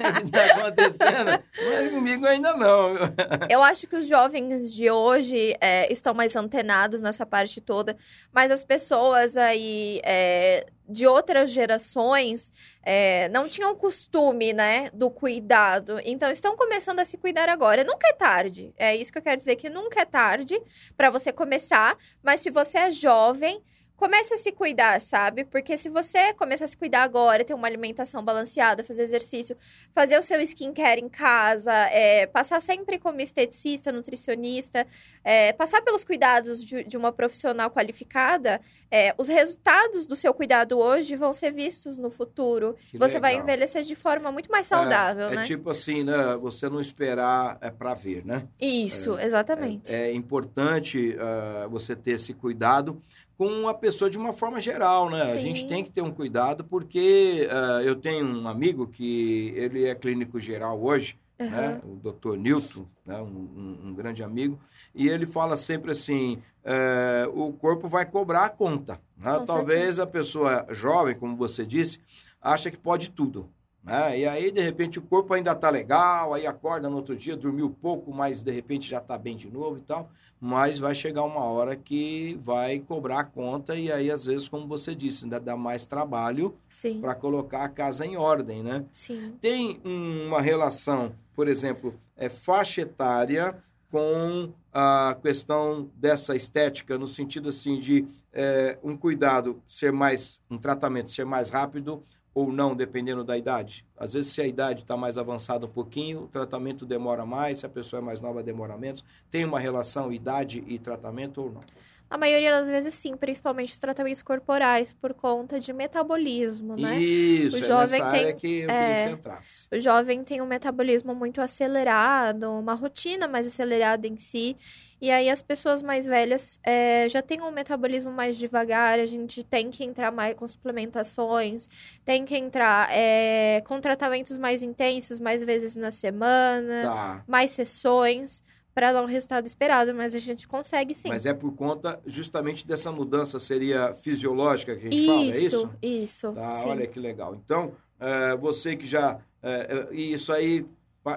tá 0.30 0.44
acontecendo, 0.56 1.42
mas 1.64 1.90
comigo 1.90 2.26
ainda 2.26 2.54
não. 2.54 2.96
eu 3.48 3.62
acho 3.62 3.86
que 3.86 3.96
os 3.96 4.06
jovens 4.06 4.74
de 4.74 4.90
hoje 4.90 5.54
é, 5.60 5.90
estão 5.92 6.14
mais 6.14 6.36
antenados 6.36 7.02
nessa 7.02 7.24
parte 7.26 7.60
toda, 7.60 7.96
mas 8.32 8.50
as 8.50 8.64
pessoas 8.64 9.36
aí 9.36 9.69
é, 10.04 10.66
de 10.88 11.06
outras 11.06 11.50
gerações 11.50 12.52
é, 12.82 13.28
não 13.28 13.48
tinham 13.48 13.74
costume, 13.74 14.52
né, 14.52 14.90
do 14.92 15.10
cuidado. 15.10 16.00
Então, 16.04 16.30
estão 16.30 16.56
começando 16.56 17.00
a 17.00 17.04
se 17.04 17.16
cuidar 17.16 17.48
agora. 17.48 17.84
Nunca 17.84 18.08
é 18.08 18.12
tarde. 18.12 18.74
É 18.76 18.94
isso 18.96 19.12
que 19.12 19.18
eu 19.18 19.22
quero 19.22 19.36
dizer, 19.36 19.56
que 19.56 19.70
nunca 19.70 20.00
é 20.00 20.04
tarde 20.04 20.60
para 20.96 21.10
você 21.10 21.32
começar. 21.32 21.96
Mas 22.22 22.40
se 22.40 22.50
você 22.50 22.78
é 22.78 22.90
jovem 22.90 23.62
comece 24.00 24.32
a 24.32 24.38
se 24.38 24.50
cuidar, 24.50 24.98
sabe? 25.02 25.44
Porque 25.44 25.76
se 25.76 25.90
você 25.90 26.32
começar 26.32 26.64
a 26.64 26.68
se 26.68 26.76
cuidar 26.76 27.02
agora, 27.02 27.44
ter 27.44 27.52
uma 27.52 27.66
alimentação 27.66 28.24
balanceada, 28.24 28.82
fazer 28.82 29.02
exercício, 29.02 29.54
fazer 29.92 30.18
o 30.18 30.22
seu 30.22 30.40
skincare 30.40 31.02
em 31.02 31.08
casa, 31.08 31.70
é, 31.90 32.26
passar 32.26 32.62
sempre 32.62 32.98
como 32.98 33.20
esteticista, 33.20 33.92
nutricionista, 33.92 34.86
é, 35.22 35.52
passar 35.52 35.82
pelos 35.82 36.02
cuidados 36.02 36.64
de, 36.64 36.82
de 36.82 36.96
uma 36.96 37.12
profissional 37.12 37.70
qualificada, 37.70 38.58
é, 38.90 39.14
os 39.18 39.28
resultados 39.28 40.06
do 40.06 40.16
seu 40.16 40.32
cuidado 40.32 40.78
hoje 40.78 41.14
vão 41.14 41.34
ser 41.34 41.52
vistos 41.52 41.98
no 41.98 42.10
futuro. 42.10 42.76
Que 42.90 42.96
você 42.96 43.18
legal. 43.18 43.20
vai 43.20 43.34
envelhecer 43.34 43.82
de 43.82 43.94
forma 43.94 44.32
muito 44.32 44.50
mais 44.50 44.66
saudável, 44.66 45.28
é, 45.28 45.34
né? 45.34 45.42
É 45.42 45.44
tipo 45.44 45.68
assim, 45.68 46.04
né? 46.04 46.38
Você 46.40 46.70
não 46.70 46.80
esperar 46.80 47.58
é 47.60 47.70
para 47.70 47.92
ver, 47.92 48.24
né? 48.24 48.48
Isso, 48.58 49.18
é, 49.18 49.26
exatamente. 49.26 49.94
É, 49.94 50.10
importante 50.10 51.14
uh, 51.16 51.68
você 51.68 51.94
ter 51.94 52.12
esse 52.12 52.32
cuidado 52.32 52.98
com 53.40 53.66
a 53.66 53.72
pessoa 53.72 54.10
de 54.10 54.18
uma 54.18 54.34
forma 54.34 54.60
geral, 54.60 55.08
né? 55.08 55.24
Sim. 55.24 55.32
A 55.32 55.38
gente 55.38 55.66
tem 55.66 55.82
que 55.82 55.90
ter 55.90 56.02
um 56.02 56.10
cuidado 56.10 56.62
porque 56.62 57.48
uh, 57.50 57.80
eu 57.80 57.96
tenho 57.96 58.22
um 58.22 58.46
amigo 58.46 58.86
que 58.86 59.54
ele 59.56 59.86
é 59.86 59.94
clínico 59.94 60.38
geral 60.38 60.78
hoje, 60.78 61.18
uhum. 61.38 61.48
né? 61.48 61.80
O 61.82 61.96
doutor 61.96 62.36
Newton, 62.36 62.84
né? 63.06 63.16
Um, 63.16 63.24
um, 63.24 63.78
um, 63.86 63.94
grande 63.94 64.22
amigo, 64.22 64.60
e 64.94 65.08
ele 65.08 65.24
fala 65.24 65.56
sempre 65.56 65.92
assim, 65.92 66.42
uh, 66.66 67.30
o 67.42 67.50
corpo 67.54 67.88
vai 67.88 68.04
cobrar 68.04 68.44
a 68.44 68.50
conta. 68.50 69.00
Né? 69.16 69.42
Talvez 69.46 69.78
certeza. 69.78 70.02
a 70.02 70.06
pessoa 70.06 70.66
jovem, 70.68 71.14
como 71.14 71.34
você 71.34 71.64
disse, 71.64 71.98
acha 72.42 72.70
que 72.70 72.76
pode 72.76 73.08
tudo. 73.08 73.48
Né? 73.82 74.18
E 74.20 74.26
aí, 74.26 74.50
de 74.50 74.60
repente, 74.60 74.98
o 74.98 75.02
corpo 75.02 75.32
ainda 75.32 75.54
tá 75.54 75.70
legal, 75.70 76.34
aí 76.34 76.46
acorda 76.46 76.88
no 76.88 76.96
outro 76.96 77.16
dia, 77.16 77.36
dormiu 77.36 77.70
pouco, 77.70 78.12
mas 78.12 78.42
de 78.42 78.50
repente 78.50 78.88
já 78.88 79.00
tá 79.00 79.16
bem 79.16 79.36
de 79.36 79.50
novo 79.50 79.78
e 79.78 79.80
tal. 79.80 80.10
Mas 80.38 80.78
vai 80.78 80.94
chegar 80.94 81.22
uma 81.24 81.44
hora 81.44 81.76
que 81.76 82.38
vai 82.42 82.78
cobrar 82.78 83.20
a 83.20 83.24
conta, 83.24 83.76
e 83.76 83.90
aí, 83.90 84.10
às 84.10 84.24
vezes, 84.24 84.48
como 84.48 84.66
você 84.66 84.94
disse, 84.94 85.24
ainda 85.24 85.40
dá 85.40 85.56
mais 85.56 85.86
trabalho 85.86 86.54
para 87.00 87.14
colocar 87.14 87.64
a 87.64 87.68
casa 87.68 88.06
em 88.06 88.16
ordem, 88.16 88.62
né? 88.62 88.84
Sim. 88.90 89.34
Tem 89.40 89.80
uma 89.84 90.40
relação, 90.40 91.14
por 91.34 91.48
exemplo, 91.48 91.94
é 92.16 92.28
faixa 92.28 92.82
etária 92.82 93.56
com 93.90 94.52
a 94.72 95.16
questão 95.20 95.90
dessa 95.96 96.36
estética, 96.36 96.96
no 96.96 97.06
sentido 97.06 97.48
assim 97.48 97.76
de 97.76 98.06
é, 98.32 98.78
um 98.84 98.96
cuidado 98.96 99.60
ser 99.66 99.92
mais, 99.92 100.40
um 100.48 100.56
tratamento 100.56 101.10
ser 101.10 101.26
mais 101.26 101.50
rápido 101.50 102.00
ou 102.34 102.52
não, 102.52 102.74
dependendo 102.74 103.24
da 103.24 103.36
idade. 103.36 103.84
Às 103.96 104.12
vezes, 104.12 104.32
se 104.32 104.40
a 104.40 104.46
idade 104.46 104.82
está 104.82 104.96
mais 104.96 105.18
avançada 105.18 105.66
um 105.66 105.70
pouquinho, 105.70 106.22
o 106.22 106.28
tratamento 106.28 106.86
demora 106.86 107.26
mais, 107.26 107.58
se 107.58 107.66
a 107.66 107.68
pessoa 107.68 108.00
é 108.00 108.04
mais 108.04 108.20
nova, 108.20 108.42
demora 108.42 108.76
menos. 108.76 109.04
Tem 109.30 109.44
uma 109.44 109.58
relação 109.58 110.12
idade 110.12 110.62
e 110.66 110.78
tratamento 110.78 111.42
ou 111.42 111.52
não? 111.52 111.62
A 112.10 112.18
maioria 112.18 112.50
das 112.50 112.68
vezes 112.68 112.92
sim, 112.92 113.16
principalmente 113.16 113.72
os 113.72 113.78
tratamentos 113.78 114.20
corporais, 114.20 114.92
por 114.92 115.14
conta 115.14 115.60
de 115.60 115.72
metabolismo, 115.72 116.74
né? 116.74 116.98
Isso, 116.98 117.56
o 117.56 117.60
é 117.60 117.62
jovem 117.62 118.00
nessa 118.00 118.10
tem, 118.10 118.36
que 118.36 118.60
eu 118.62 118.68
é, 118.68 119.16
que 119.16 119.76
O 119.76 119.80
jovem 119.80 120.24
tem 120.24 120.42
um 120.42 120.46
metabolismo 120.46 121.14
muito 121.14 121.40
acelerado, 121.40 122.50
uma 122.50 122.74
rotina 122.74 123.28
mais 123.28 123.46
acelerada 123.46 124.08
em 124.08 124.18
si. 124.18 124.56
E 125.00 125.08
aí 125.08 125.30
as 125.30 125.40
pessoas 125.40 125.82
mais 125.82 126.04
velhas 126.04 126.58
é, 126.64 127.08
já 127.08 127.22
têm 127.22 127.40
um 127.42 127.52
metabolismo 127.52 128.10
mais 128.10 128.36
devagar, 128.36 128.98
a 128.98 129.06
gente 129.06 129.44
tem 129.44 129.70
que 129.70 129.84
entrar 129.84 130.10
mais 130.10 130.34
com 130.34 130.48
suplementações, 130.48 131.68
tem 132.04 132.24
que 132.24 132.36
entrar 132.36 132.88
é, 132.92 133.62
com 133.64 133.80
tratamentos 133.80 134.36
mais 134.36 134.64
intensos, 134.64 135.20
mais 135.20 135.44
vezes 135.44 135.76
na 135.76 135.92
semana, 135.92 136.82
tá. 136.82 137.24
mais 137.28 137.52
sessões 137.52 138.42
para 138.74 138.92
dar 138.92 139.02
um 139.02 139.06
resultado 139.06 139.46
esperado, 139.46 139.94
mas 139.94 140.14
a 140.14 140.18
gente 140.18 140.46
consegue 140.46 140.94
sim. 140.94 141.08
Mas 141.08 141.26
é 141.26 141.34
por 141.34 141.52
conta 141.52 142.00
justamente 142.06 142.66
dessa 142.66 142.90
mudança, 142.92 143.38
seria 143.38 143.94
fisiológica 143.94 144.76
que 144.76 144.86
a 144.86 144.90
gente 144.90 144.98
isso, 144.98 145.06
fala, 145.06 145.22
é 145.22 145.28
isso? 145.28 145.44
Isso, 145.44 145.70
isso. 145.82 146.32
Tá, 146.32 146.62
olha 146.66 146.86
que 146.86 147.00
legal. 147.00 147.34
Então, 147.34 147.72
é, 147.98 148.36
você 148.36 148.76
que 148.76 148.86
já. 148.86 149.18
É, 149.42 149.88
isso 149.92 150.32
aí, 150.32 150.66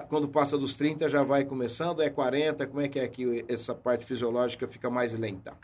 quando 0.08 0.28
passa 0.28 0.56
dos 0.56 0.74
30, 0.74 1.08
já 1.08 1.22
vai 1.22 1.44
começando, 1.44 2.00
é 2.02 2.08
40, 2.08 2.66
como 2.66 2.80
é 2.80 2.88
que 2.88 2.98
é 2.98 3.06
que 3.06 3.44
essa 3.48 3.74
parte 3.74 4.04
fisiológica 4.06 4.66
fica 4.66 4.88
mais 4.90 5.14
lenta? 5.14 5.54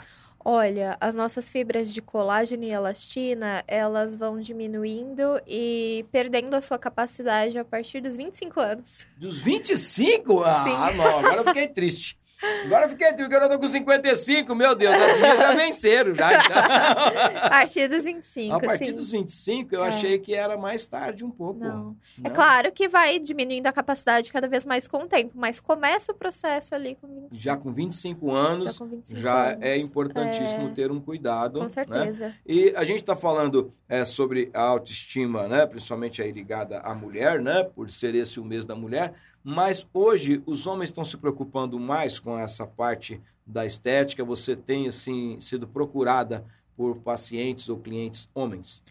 Olha, 0.43 0.97
as 1.01 1.15
nossas 1.15 1.51
fibras 1.51 1.93
de 1.93 2.01
colágeno 2.01 2.65
e 2.65 2.71
elastina, 2.71 3.63
elas 3.69 4.15
vão 4.15 4.41
diminuindo 4.41 5.41
e 5.47 6.07
perdendo 6.11 6.55
a 6.55 6.61
sua 6.61 6.79
capacidade 6.79 7.59
a 7.59 7.65
partir 7.65 8.01
dos 8.01 8.17
25 8.17 8.59
anos. 8.59 9.07
Dos 9.19 9.39
25? 9.39 10.43
Ah, 10.43 10.65
Sim. 10.65 10.97
não, 10.97 11.19
agora 11.19 11.41
eu 11.43 11.45
fiquei 11.45 11.69
triste. 11.69 12.20
Agora 12.65 12.89
fiquei 12.89 13.13
triste, 13.13 13.33
eu 13.33 13.49
tô 13.49 13.59
com 13.59 13.67
55, 13.67 14.55
meu 14.55 14.75
Deus, 14.75 14.95
as 14.95 15.21
minhas 15.21 15.39
já 15.39 15.55
venceram 15.55 16.15
já. 16.15 16.33
Então. 16.33 16.57
a 17.43 17.51
partir 17.51 17.89
dos 17.89 18.05
25, 18.05 18.55
A 18.55 18.61
partir 18.61 18.85
sim. 18.87 18.93
dos 18.95 19.11
25, 19.11 19.75
eu 19.75 19.85
é. 19.85 19.89
achei 19.89 20.19
que 20.19 20.35
era 20.35 20.57
mais 20.57 20.87
tarde 20.87 21.25
um 21.25 21.31
pouco. 21.31 21.61
Não. 21.61 21.71
Não. 21.71 21.97
É 22.25 22.31
claro 22.31 22.73
que 22.73 22.89
vai 22.89 23.19
diminuindo 23.19 23.67
a 23.67 23.73
capacidade 23.73 24.33
cada 24.33 24.49
vez 24.49 24.65
mais 24.65 24.89
com 24.89 25.05
o 25.05 25.07
tempo, 25.07 25.33
mas 25.35 25.61
começa 25.61 26.13
o 26.13 26.15
processo 26.15 26.75
ali 26.75 26.97
com 27.01 27.07
25. 27.09 27.35
Já 27.35 27.57
com 27.57 27.73
25 27.73 28.31
anos, 28.33 28.65
já, 28.65 28.79
com 28.79 28.87
25 28.87 29.21
já 29.21 29.51
anos. 29.51 29.65
é 29.65 29.77
importantíssimo 29.79 30.69
é... 30.69 30.73
ter 30.73 30.91
um 30.91 31.01
cuidado. 31.01 31.59
Com 31.59 31.65
né? 31.65 31.69
certeza. 31.69 32.29
Né? 32.29 32.35
E 32.47 32.73
a 32.75 32.85
gente 32.85 33.01
está 33.01 33.17
falando 33.17 33.71
é, 33.89 34.05
sobre 34.05 34.51
a 34.55 34.63
autoestima, 34.63 35.47
né? 35.47 35.67
principalmente 35.67 36.23
aí 36.23 36.33
ligada 36.33 36.79
à 36.79 36.95
mulher, 36.95 37.41
né? 37.41 37.65
por 37.65 37.91
ser 37.91 38.15
esse 38.15 38.41
o 38.41 38.45
mês 38.45 38.65
da 38.65 38.75
mulher, 38.75 39.15
mas 39.43 39.87
hoje 39.93 40.43
os 40.47 40.67
homens 40.67 40.91
estão 40.91 41.05
se 41.05 41.17
preocupando 41.17 41.79
mais 41.79 42.19
com 42.19 42.39
essa 42.39 42.67
parte 42.67 43.21
da 43.47 43.65
estética. 43.65 44.25
Você 44.25 44.55
tem 44.55 44.87
assim 44.87 45.41
sido 45.41 45.67
procurada 45.67 46.45
por 46.77 46.99
pacientes 46.99 47.69
ou 47.69 47.79
clientes 47.79 48.29
homens? 48.35 48.83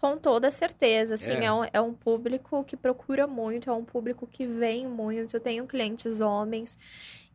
Com 0.00 0.16
toda 0.16 0.50
certeza, 0.50 1.14
assim, 1.14 1.32
é. 1.32 1.44
É, 1.46 1.52
um, 1.52 1.64
é 1.72 1.80
um 1.80 1.92
público 1.92 2.62
que 2.62 2.76
procura 2.76 3.26
muito, 3.26 3.68
é 3.68 3.72
um 3.72 3.84
público 3.84 4.28
que 4.28 4.46
vem 4.46 4.86
muito. 4.86 5.34
Eu 5.34 5.40
tenho 5.40 5.66
clientes 5.66 6.20
homens 6.20 6.78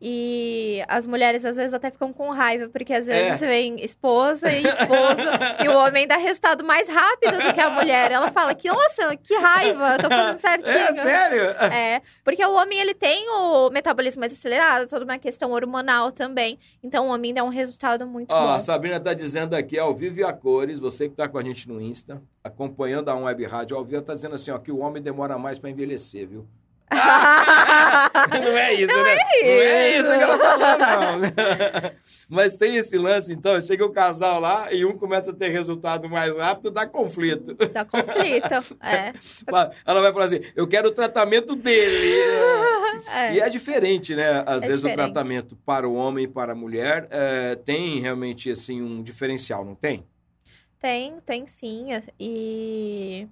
E 0.06 0.82
as 0.86 1.06
mulheres 1.06 1.46
às 1.46 1.56
vezes 1.56 1.72
até 1.72 1.90
ficam 1.90 2.12
com 2.12 2.28
raiva, 2.28 2.68
porque 2.68 2.92
às 2.92 3.08
É. 3.08 3.30
vezes 3.30 3.40
vem 3.40 3.82
esposa 3.82 4.52
e 4.52 4.58
esposo, 4.62 5.22
e 5.64 5.68
o 5.70 5.78
homem 5.78 6.06
dá 6.06 6.18
resultado 6.18 6.62
mais 6.62 6.90
rápido 6.90 7.38
do 7.40 7.54
que 7.54 7.60
a 7.60 7.70
mulher. 7.70 8.12
Ela 8.12 8.30
fala 8.30 8.54
que, 8.54 8.68
nossa, 8.68 9.16
que 9.16 9.34
raiva, 9.34 9.96
tô 9.96 10.10
fazendo 10.10 10.36
certinho. 10.36 10.76
É 10.76 10.94
sério? 10.94 11.42
É, 11.72 12.02
porque 12.22 12.44
o 12.44 12.52
homem 12.52 12.78
ele 12.78 12.92
tem 12.92 13.30
o 13.30 13.70
metabolismo 13.70 14.20
mais 14.20 14.34
acelerado, 14.34 14.86
toda 14.90 15.06
uma 15.06 15.18
questão 15.18 15.52
hormonal 15.52 16.12
também. 16.12 16.58
Então 16.82 17.06
o 17.08 17.10
homem 17.10 17.32
dá 17.32 17.42
um 17.42 17.48
resultado 17.48 18.06
muito 18.06 18.30
Ó, 18.30 18.36
a 18.36 18.54
bom. 18.56 18.60
Sabrina 18.60 19.00
tá 19.00 19.14
dizendo 19.14 19.54
aqui, 19.54 19.78
ao 19.78 19.94
vivo 19.94 20.20
e 20.20 20.24
a 20.24 20.34
cores, 20.34 20.78
você 20.78 21.08
que 21.08 21.14
tá 21.14 21.26
com 21.26 21.38
a 21.38 21.42
gente 21.42 21.66
no 21.66 21.80
Insta, 21.80 22.20
acompanhando 22.42 23.08
a 23.08 23.14
Web 23.14 23.42
Rádio 23.46 23.74
ao 23.74 23.82
vivo, 23.82 24.02
tá 24.02 24.14
dizendo 24.14 24.34
assim, 24.34 24.50
ó, 24.50 24.58
que 24.58 24.70
o 24.70 24.80
homem 24.80 25.02
demora 25.02 25.38
mais 25.38 25.58
pra 25.58 25.70
envelhecer, 25.70 26.28
viu? 26.28 26.46
não 28.44 28.56
é 28.56 28.72
isso, 28.74 28.94
né? 28.94 29.16
Não 29.42 29.48
é 29.48 29.98
isso 29.98 30.08
que 30.08 30.22
ela 30.22 30.38
falou, 30.38 30.78
não. 30.78 31.20
Mas 32.28 32.56
tem 32.56 32.76
esse 32.76 32.96
lance, 32.96 33.32
então, 33.32 33.60
chega 33.60 33.84
o 33.84 33.90
casal 33.92 34.40
lá 34.40 34.72
e 34.72 34.84
um 34.84 34.96
começa 34.96 35.30
a 35.30 35.34
ter 35.34 35.48
resultado 35.48 36.08
mais 36.08 36.36
rápido, 36.36 36.70
dá 36.70 36.86
conflito. 36.86 37.54
Dá 37.54 37.84
conflito. 37.84 38.44
É. 38.84 39.12
Ela 39.86 40.00
vai 40.00 40.12
falar 40.12 40.24
assim, 40.26 40.40
eu 40.54 40.66
quero 40.66 40.88
o 40.88 40.92
tratamento 40.92 41.54
dele. 41.54 42.14
é. 43.14 43.34
E 43.34 43.40
é 43.40 43.48
diferente, 43.48 44.14
né? 44.14 44.42
Às 44.46 44.64
É 44.64 44.66
vezes 44.68 44.82
diferente. 44.82 45.00
o 45.08 45.12
tratamento 45.12 45.56
para 45.64 45.88
o 45.88 45.94
homem 45.94 46.24
e 46.24 46.28
para 46.28 46.52
a 46.52 46.56
mulher 46.56 47.06
é, 47.10 47.54
tem 47.56 48.00
realmente, 48.00 48.50
assim, 48.50 48.80
um 48.82 49.02
diferencial, 49.02 49.64
não 49.64 49.74
tem? 49.74 50.06
Tem, 50.80 51.18
tem 51.24 51.46
sim. 51.46 51.88
E 52.18 53.26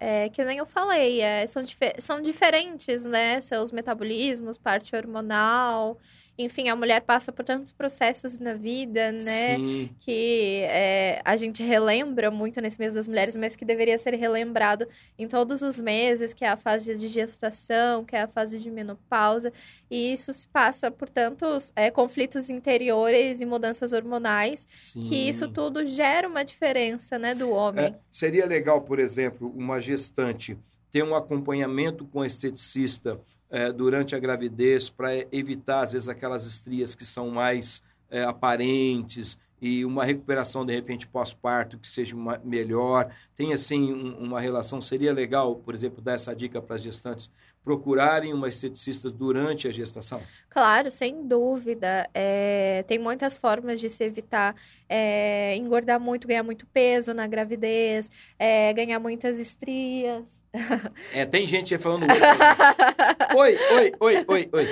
é, 0.00 0.28
que 0.30 0.42
nem 0.44 0.58
eu 0.58 0.66
falei, 0.66 1.20
é, 1.20 1.46
são, 1.46 1.62
dife- 1.62 1.94
são 2.00 2.22
diferentes, 2.22 3.04
né? 3.04 3.40
Seus 3.40 3.70
metabolismos, 3.70 4.58
parte 4.58 4.96
hormonal. 4.96 5.98
Enfim, 6.40 6.70
a 6.70 6.76
mulher 6.76 7.02
passa 7.02 7.30
por 7.30 7.44
tantos 7.44 7.70
processos 7.70 8.38
na 8.38 8.54
vida, 8.54 9.12
né? 9.12 9.56
Sim. 9.56 9.90
que 10.00 10.62
é, 10.62 11.20
a 11.22 11.36
gente 11.36 11.62
relembra 11.62 12.30
muito 12.30 12.60
nesse 12.62 12.78
mês 12.78 12.94
das 12.94 13.06
mulheres, 13.06 13.36
mas 13.36 13.56
que 13.56 13.64
deveria 13.64 13.98
ser 13.98 14.14
relembrado 14.14 14.88
em 15.18 15.28
todos 15.28 15.60
os 15.60 15.78
meses, 15.78 16.32
que 16.32 16.42
é 16.42 16.48
a 16.48 16.56
fase 16.56 16.96
de 16.96 17.08
gestação, 17.08 18.04
que 18.04 18.16
é 18.16 18.22
a 18.22 18.28
fase 18.28 18.58
de 18.58 18.70
menopausa, 18.70 19.52
e 19.90 20.12
isso 20.12 20.32
se 20.32 20.48
passa 20.48 20.90
por 20.90 21.10
tantos 21.10 21.72
é, 21.76 21.90
conflitos 21.90 22.48
interiores 22.48 23.42
e 23.42 23.44
mudanças 23.44 23.92
hormonais, 23.92 24.66
Sim. 24.70 25.02
que 25.02 25.14
isso 25.28 25.46
tudo 25.46 25.84
gera 25.86 26.26
uma 26.26 26.42
diferença, 26.42 27.18
né, 27.18 27.34
do 27.34 27.50
homem. 27.50 27.86
É, 27.86 27.94
seria 28.10 28.46
legal, 28.46 28.80
por 28.80 28.98
exemplo, 28.98 29.52
uma 29.54 29.78
gestante 29.78 30.56
ter 30.90 31.02
um 31.04 31.14
acompanhamento 31.14 32.04
com 32.04 32.24
esteticista 32.24 33.20
é, 33.50 33.72
durante 33.72 34.14
a 34.14 34.18
gravidez 34.18 34.88
para 34.90 35.10
evitar, 35.32 35.80
às 35.82 35.92
vezes, 35.92 36.08
aquelas 36.08 36.46
estrias 36.46 36.94
que 36.94 37.04
são 37.04 37.30
mais 37.30 37.82
é, 38.10 38.24
aparentes 38.24 39.38
e 39.62 39.84
uma 39.84 40.04
recuperação, 40.04 40.64
de 40.64 40.72
repente, 40.74 41.06
pós-parto 41.06 41.78
que 41.78 41.86
seja 41.86 42.16
uma- 42.16 42.40
melhor. 42.42 43.14
Tem, 43.36 43.52
assim, 43.52 43.92
um- 43.92 44.16
uma 44.16 44.40
relação. 44.40 44.80
Seria 44.80 45.12
legal, 45.12 45.54
por 45.56 45.74
exemplo, 45.74 46.00
dar 46.00 46.14
essa 46.14 46.34
dica 46.34 46.62
para 46.62 46.76
as 46.76 46.82
gestantes 46.82 47.30
procurarem 47.62 48.32
uma 48.32 48.48
esteticista 48.48 49.10
durante 49.10 49.68
a 49.68 49.70
gestação? 49.72 50.20
Claro, 50.48 50.90
sem 50.90 51.26
dúvida. 51.28 52.08
É, 52.14 52.82
tem 52.88 52.98
muitas 52.98 53.36
formas 53.36 53.78
de 53.80 53.90
se 53.90 54.02
evitar 54.02 54.56
é, 54.88 55.54
engordar 55.56 56.00
muito, 56.00 56.26
ganhar 56.26 56.42
muito 56.42 56.66
peso 56.66 57.12
na 57.12 57.26
gravidez, 57.26 58.10
é, 58.38 58.72
ganhar 58.72 58.98
muitas 58.98 59.38
estrias. 59.38 60.39
É, 61.14 61.24
tem 61.24 61.46
gente 61.46 61.74
aí 61.74 61.80
falando... 61.80 62.06
oi, 63.36 63.56
oi, 63.72 63.92
oi, 64.00 64.24
oi, 64.26 64.48
oi. 64.52 64.68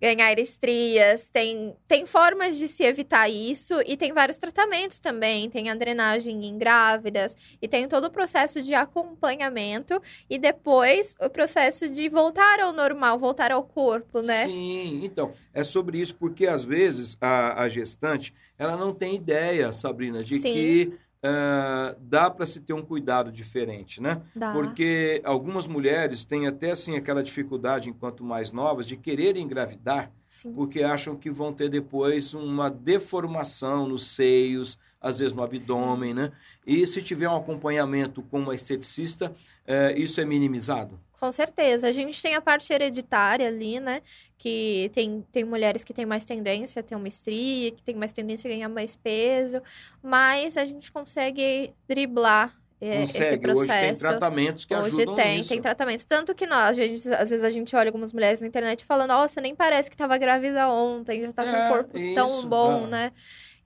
ganhar 0.00 0.38
estrias, 0.38 1.28
tem, 1.28 1.74
tem 1.88 2.04
formas 2.04 2.58
de 2.58 2.68
se 2.68 2.84
evitar 2.84 3.28
isso 3.28 3.74
e 3.86 3.96
tem 3.96 4.12
vários 4.12 4.36
tratamentos 4.36 4.98
também, 4.98 5.48
tem 5.48 5.70
a 5.70 5.74
drenagem 5.74 6.46
em 6.46 6.58
grávidas 6.58 7.36
e 7.60 7.66
tem 7.66 7.88
todo 7.88 8.04
o 8.04 8.10
processo 8.10 8.60
de 8.62 8.74
acompanhamento 8.74 10.00
e 10.28 10.38
depois 10.38 11.14
o 11.20 11.30
processo 11.30 11.88
de 11.88 12.08
voltar 12.08 12.60
ao 12.60 12.72
normal, 12.72 13.18
voltar 13.18 13.50
ao 13.50 13.62
corpo, 13.62 14.20
né? 14.20 14.44
Sim, 14.44 15.00
então, 15.04 15.32
é 15.52 15.64
sobre 15.64 15.98
isso, 15.98 16.14
porque 16.14 16.46
às 16.46 16.62
vezes 16.62 17.16
a, 17.20 17.62
a 17.62 17.68
gestante, 17.68 18.34
ela 18.58 18.76
não 18.76 18.92
tem 18.92 19.14
ideia, 19.14 19.72
Sabrina, 19.72 20.18
de 20.18 20.38
Sim. 20.38 20.52
que 20.52 20.92
ah, 21.22 21.96
dá 21.98 22.30
para 22.30 22.46
se 22.46 22.60
ter 22.60 22.72
um 22.72 22.82
cuidado 22.82 23.32
diferente, 23.32 24.00
né? 24.00 24.22
Dá. 24.34 24.52
Porque 24.52 25.20
algumas 25.24 25.66
mulheres 25.66 26.24
têm 26.24 26.46
até, 26.46 26.70
assim, 26.70 26.96
aquela 26.96 27.22
dificuldade, 27.22 27.88
enquanto 27.88 28.24
mais 28.24 28.52
novas, 28.52 28.86
de 28.86 28.96
querer 28.96 29.36
engravidar, 29.36 30.12
Sim. 30.28 30.52
porque 30.52 30.82
acham 30.82 31.16
que 31.16 31.30
vão 31.30 31.52
ter 31.52 31.68
depois 31.68 32.34
uma 32.34 32.70
deformação 32.70 33.88
nos 33.88 34.14
seios, 34.14 34.78
às 35.00 35.18
vezes 35.18 35.34
no 35.34 35.42
abdômen, 35.42 36.14
né? 36.14 36.32
E 36.66 36.86
se 36.86 37.02
tiver 37.02 37.28
um 37.28 37.36
acompanhamento 37.36 38.22
com 38.22 38.40
uma 38.40 38.54
esteticista, 38.54 39.32
eh, 39.66 39.94
isso 39.96 40.20
é 40.20 40.24
minimizado? 40.24 40.98
Com 41.18 41.32
certeza. 41.32 41.88
A 41.88 41.92
gente 41.92 42.20
tem 42.22 42.34
a 42.34 42.40
parte 42.40 42.70
hereditária 42.72 43.48
ali, 43.48 43.80
né? 43.80 44.02
Que 44.36 44.90
tem, 44.92 45.24
tem 45.32 45.44
mulheres 45.44 45.82
que 45.82 45.94
têm 45.94 46.04
mais 46.04 46.24
tendência 46.24 46.80
a 46.80 46.82
ter 46.82 46.94
uma 46.94 47.08
estria, 47.08 47.70
que 47.70 47.82
tem 47.82 47.94
mais 47.94 48.12
tendência 48.12 48.48
a 48.48 48.52
ganhar 48.52 48.68
mais 48.68 48.96
peso, 48.96 49.62
mas 50.02 50.56
a 50.56 50.64
gente 50.66 50.92
consegue 50.92 51.72
driblar 51.88 52.54
é, 52.78 53.04
esse 53.04 53.38
processo. 53.38 53.60
Hoje 53.72 53.80
tem 53.80 53.94
tratamentos 53.94 54.64
que 54.66 54.74
Hoje 54.74 54.96
ajudam 54.96 55.14
tem, 55.14 55.38
nisso. 55.38 55.48
tem 55.48 55.62
tratamentos. 55.62 56.04
Tanto 56.04 56.34
que 56.34 56.46
nós, 56.46 56.78
a 56.78 56.82
gente- 56.82 57.08
às 57.14 57.30
vezes 57.30 57.42
a 57.44 57.50
gente 57.50 57.74
olha 57.74 57.88
algumas 57.88 58.12
mulheres 58.12 58.42
na 58.42 58.46
internet 58.46 58.84
falando, 58.84 59.08
nossa, 59.08 59.40
nem 59.40 59.54
parece 59.54 59.90
que 59.90 59.96
tava 59.96 60.18
grávida 60.18 60.68
ontem, 60.68 61.22
já 61.22 61.32
tá 61.32 61.42
com 61.44 61.48
É, 61.48 61.64
um 61.66 61.72
corpo 61.72 61.98
tão 62.14 62.38
isso, 62.40 62.46
bom, 62.46 62.84
é. 62.84 62.86
né? 62.88 63.12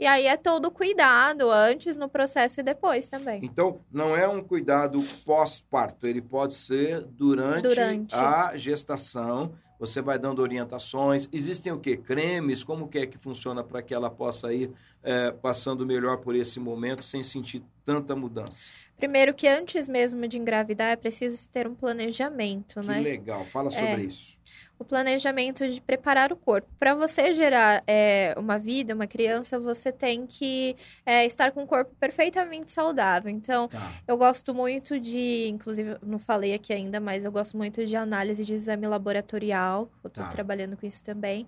E 0.00 0.06
aí 0.06 0.26
é 0.26 0.34
todo 0.34 0.70
cuidado, 0.70 1.50
antes, 1.50 1.94
no 1.94 2.08
processo 2.08 2.60
e 2.60 2.62
depois 2.62 3.06
também. 3.06 3.38
Então, 3.44 3.80
não 3.92 4.16
é 4.16 4.26
um 4.26 4.42
cuidado 4.42 4.98
pós-parto, 5.26 6.06
ele 6.06 6.22
pode 6.22 6.54
ser 6.54 7.02
durante, 7.02 7.68
Durante. 7.68 8.14
a 8.14 8.56
gestação. 8.56 9.52
Você 9.78 10.02
vai 10.02 10.18
dando 10.18 10.40
orientações. 10.40 11.26
Existem 11.32 11.72
o 11.72 11.78
quê? 11.78 11.96
Cremes? 11.96 12.62
Como 12.62 12.86
que 12.86 12.98
é 12.98 13.06
que 13.06 13.16
funciona 13.16 13.64
para 13.64 13.80
que 13.80 13.94
ela 13.94 14.10
possa 14.10 14.52
ir 14.52 14.70
eh, 15.02 15.32
passando 15.40 15.86
melhor 15.86 16.18
por 16.18 16.34
esse 16.34 16.60
momento 16.60 17.02
sem 17.02 17.22
sentir 17.22 17.62
tanta 17.94 18.14
mudança? 18.16 18.70
Primeiro 18.96 19.32
que 19.34 19.48
antes 19.48 19.88
mesmo 19.88 20.28
de 20.28 20.38
engravidar 20.38 20.88
é 20.90 20.96
preciso 20.96 21.48
ter 21.48 21.66
um 21.66 21.74
planejamento, 21.74 22.80
Que 22.80 22.86
né? 22.86 23.00
legal. 23.00 23.44
Fala 23.46 23.68
É. 23.68 23.70
sobre 23.72 24.02
isso. 24.04 24.38
o 24.78 24.84
planejamento 24.84 25.68
de 25.68 25.78
preparar 25.78 26.32
o 26.32 26.36
corpo. 26.36 26.66
Para 26.78 26.94
você 26.94 27.34
gerar 27.34 27.84
é, 27.86 28.32
uma 28.38 28.58
vida, 28.58 28.94
uma 28.94 29.06
criança, 29.06 29.60
você 29.60 29.92
tem 29.92 30.26
que 30.26 30.74
é, 31.04 31.26
estar 31.26 31.52
com 31.52 31.62
um 31.64 31.66
corpo 31.66 31.94
perfeitamente 32.00 32.72
saudável. 32.72 33.30
Então, 33.30 33.68
Tá. 33.68 33.92
eu 34.08 34.16
gosto 34.16 34.54
muito 34.54 34.98
de, 34.98 35.48
inclusive, 35.48 35.98
não 36.02 36.18
falei 36.18 36.54
aqui 36.54 36.72
ainda, 36.72 36.98
mas 36.98 37.26
eu 37.26 37.30
gosto 37.30 37.58
muito 37.58 37.84
de 37.84 37.94
análise 37.94 38.42
de 38.42 38.54
exame 38.54 38.86
laboratorial. 38.86 39.90
Eu 40.02 40.08
tô 40.08 40.22
Tá. 40.22 40.28
trabalhando 40.28 40.78
com 40.78 40.86
isso 40.86 41.04
também. 41.04 41.46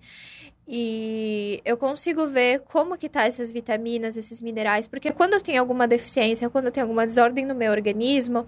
E 0.67 1.61
eu 1.65 1.75
consigo 1.75 2.25
ver 2.27 2.61
como 2.61 2.97
que 2.97 3.09
tá 3.09 3.23
essas 3.23 3.51
vitaminas, 3.51 4.15
esses 4.15 4.41
minerais, 4.41 4.87
porque 4.87 5.11
quando 5.11 5.33
eu 5.33 5.41
tenho 5.41 5.59
alguma 5.59 5.87
deficiência, 5.87 6.49
quando 6.49 6.65
eu 6.65 6.71
tenho 6.71 6.85
alguma 6.85 7.05
desordem 7.05 7.45
no 7.45 7.53
meu 7.53 7.71
organismo, 7.71 8.45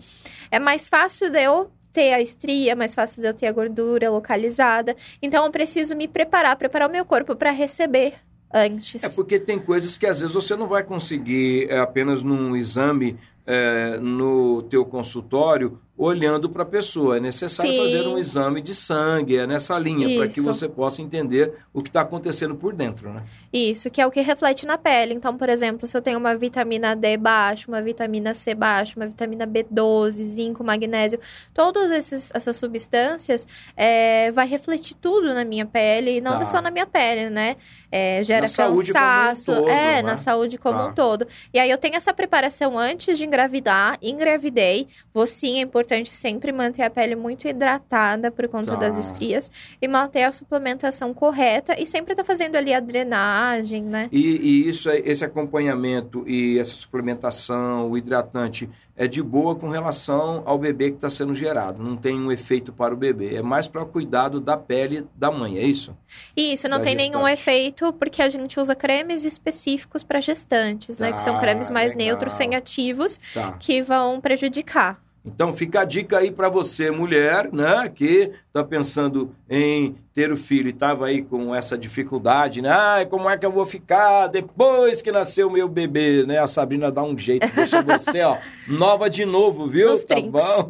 é 0.50 0.58
mais 0.58 0.88
fácil 0.88 1.30
de 1.30 1.44
eu 1.44 1.70
ter 1.92 2.14
a 2.14 2.22
estria, 2.22 2.74
é 2.74 2.76
mais 2.76 2.96
fácil 2.96 3.22
de 3.22 3.28
eu 3.28 3.34
ter 3.34 3.48
a 3.48 3.52
gordura 3.52 4.10
localizada. 4.10 4.96
Então 5.22 5.46
eu 5.46 5.52
preciso 5.52 5.96
me 5.96 6.08
preparar, 6.08 6.56
preparar 6.56 6.90
o 6.90 6.92
meu 6.92 7.06
corpo 7.06 7.36
para 7.36 7.52
receber 7.52 8.14
antes. 8.54 9.04
É 9.04 9.10
porque 9.10 9.40
tem 9.40 9.60
coisas 9.60 9.98
que 9.98 10.06
às 10.06 10.22
vezes 10.22 10.34
você 10.34 10.56
não 10.56 10.68
vai 10.68 10.84
conseguir 10.84 11.68
é, 11.70 11.80
apenas 11.80 12.24
num 12.24 12.56
exame 12.56 13.18
é, 13.46 13.98
no 13.98 14.64
teu 14.64 14.86
consultório 14.86 15.80
olhando 15.98 16.50
para 16.50 16.64
a 16.64 16.66
pessoa. 16.66 17.18
É 17.18 17.20
necessário 17.20 17.72
Sim. 17.72 17.78
fazer 17.80 18.08
um 18.08 18.18
exame 18.18 18.62
de 18.62 18.74
sangue, 18.74 19.38
é 19.38 19.48
nessa 19.48 19.78
linha, 19.80 20.18
para 20.18 20.28
que 20.28 20.42
você 20.42 20.68
possa 20.68 21.02
entender 21.02 21.54
o 21.74 21.82
que 21.82 21.90
está 21.90 22.02
acontecendo 22.02 22.54
por 22.56 22.74
dentro, 22.74 23.12
né? 23.14 23.24
Isso, 23.52 23.90
que 23.90 24.02
é 24.02 24.06
o 24.06 24.12
que 24.12 24.20
reflete 24.22 24.66
na 24.66 24.78
pele. 24.78 25.14
Então, 25.14 25.38
por 25.38 25.48
exemplo, 25.48 25.88
se 25.88 25.96
eu 25.96 26.02
tenho 26.02 26.18
uma 26.18 26.36
vitamina 26.36 26.96
D 26.96 27.16
baixa, 27.16 27.66
uma 27.70 27.82
vitamina 27.82 28.34
C 28.34 28.54
baixa, 28.54 28.94
uma 28.98 29.08
vitamina 29.08 29.48
B12, 29.48 30.10
zinco, 30.12 30.64
magnésio, 30.64 31.18
todas 31.54 31.90
esses, 31.92 32.30
essas 32.36 32.58
substâncias 32.58 33.48
é, 33.78 34.32
vai 34.32 34.48
refletir 34.48 34.96
tudo 34.96 35.34
na 35.34 35.46
minha 35.46 35.66
pele, 35.66 36.18
e 36.18 36.22
não 36.22 36.40
Tá. 36.40 36.46
só 36.46 36.62
na 36.62 36.70
minha 36.72 36.86
pele, 36.86 37.30
né? 37.30 37.56
É, 37.90 38.22
gera 38.24 38.42
Na 38.42 38.48
saúde 38.50 38.92
como 38.92 39.00
um 39.00 39.04
cansaço, 39.04 39.56
todo, 39.56 39.70
é, 39.70 39.96
né? 39.96 40.02
na 40.02 40.18
saúde 40.18 40.58
como 40.58 40.78
Tá. 40.78 40.88
um 40.88 40.94
todo. 40.94 41.26
E 41.54 41.60
aí 41.60 41.70
eu 41.70 41.78
tenho 41.78 41.96
essa 41.96 42.14
preparação 42.14 42.78
antes 42.78 43.18
de 43.18 43.26
engravidar, 43.26 43.98
engravidei, 44.02 44.88
vou 45.14 45.26
sim, 45.26 45.60
é 45.60 45.62
importante 45.62 45.85
importante 45.86 46.10
sempre 46.12 46.52
manter 46.52 46.82
a 46.82 46.90
pele 46.90 47.16
muito 47.16 47.48
hidratada 47.48 48.32
por 48.32 48.48
conta 48.48 48.72
Tá. 48.72 48.76
das 48.78 48.98
estrias 48.98 49.52
e 49.80 49.88
manter 49.88 50.24
a 50.24 50.32
suplementação 50.34 51.14
correta 51.14 51.80
e 51.80 51.86
sempre 51.86 52.16
tá 52.16 52.24
fazendo 52.24 52.56
ali 52.56 52.74
a 52.74 52.80
drenagem, 52.80 53.84
né? 53.84 54.10
E, 54.12 54.20
e 54.66 54.68
isso, 54.70 54.90
é- 54.90 55.00
esse 55.06 55.24
acompanhamento 55.24 56.24
e 56.28 56.58
essa 56.58 56.74
suplementação, 56.74 57.90
o 57.92 57.98
hidratante, 57.98 58.68
é 58.98 59.08
de 59.08 59.22
boa 59.22 59.56
com 59.56 59.70
relação 59.70 60.42
ao 60.46 60.58
bebê 60.58 60.90
que 60.90 60.96
está 60.96 61.10
sendo 61.10 61.36
gerado. 61.36 61.84
Não 61.84 61.98
tem 61.98 62.16
um 62.18 62.32
efeito 62.32 62.72
para 62.72 62.94
o 62.94 62.98
bebê. 62.98 63.36
É 63.36 63.42
mais 63.42 63.68
para 63.68 63.84
o 63.84 63.86
cuidado 63.86 64.40
da 64.40 64.56
pele 64.58 65.06
da 65.14 65.30
mãe, 65.30 65.58
é 65.60 65.64
isso? 65.66 65.96
E 66.36 66.54
isso 66.54 66.68
não 66.70 66.78
Da 66.78 66.84
tem 66.86 66.96
nenhum 66.96 67.20
gestante. 67.28 67.34
efeito 67.34 67.94
porque 67.94 68.22
a 68.22 68.30
gente 68.30 68.58
usa 68.60 68.74
cremes 68.74 69.26
específicos 69.26 70.02
para 70.02 70.22
gestantes, 70.22 70.98
né? 70.98 71.12
Que 71.12 71.22
são 71.22 71.34
Tá, 71.36 71.42
cremes 71.42 71.70
mais 71.70 71.94
legal. 71.94 72.08
neutros, 72.08 72.36
sem 72.36 72.56
ativos, 72.56 73.20
Tá. 73.34 73.52
que 73.60 73.82
vão 73.82 74.22
prejudicar. 74.22 74.98
Então 75.26 75.54
fica 75.56 75.82
a 75.82 75.86
dica 75.86 76.20
aí 76.20 76.30
para 76.30 76.50
você, 76.50 76.92
mulher, 76.92 77.50
né, 77.52 77.92
que 77.94 78.32
tá 78.54 78.64
pensando 78.64 79.34
em 79.50 79.96
ter 80.14 80.32
o 80.32 80.38
filho 80.38 80.70
e 80.70 80.74
tava 80.74 81.08
aí 81.08 81.22
com 81.24 81.54
essa 81.54 81.78
dificuldade, 81.78 82.62
né? 82.62 82.70
Ai, 82.70 83.06
como 83.06 83.30
é 83.30 83.38
que 83.38 83.46
eu 83.46 83.52
vou 83.52 83.66
ficar 83.66 84.28
depois 84.28 85.02
que 85.02 85.12
nasceu 85.12 85.48
o 85.48 85.52
meu 85.52 85.68
bebê, 85.68 86.24
né? 86.26 86.38
A 86.38 86.48
Sabrina 86.48 86.92
dá 86.92 87.04
um 87.04 87.18
jeito, 87.18 87.48
deixa 87.54 87.82
você, 87.82 88.22
ó, 88.22 88.38
nova 88.68 89.10
de 89.10 89.26
novo, 89.26 89.68
viu? 89.68 89.90
Nos 89.90 90.06
tá 90.06 90.16
trinks. 90.16 90.32
bom? 90.32 90.70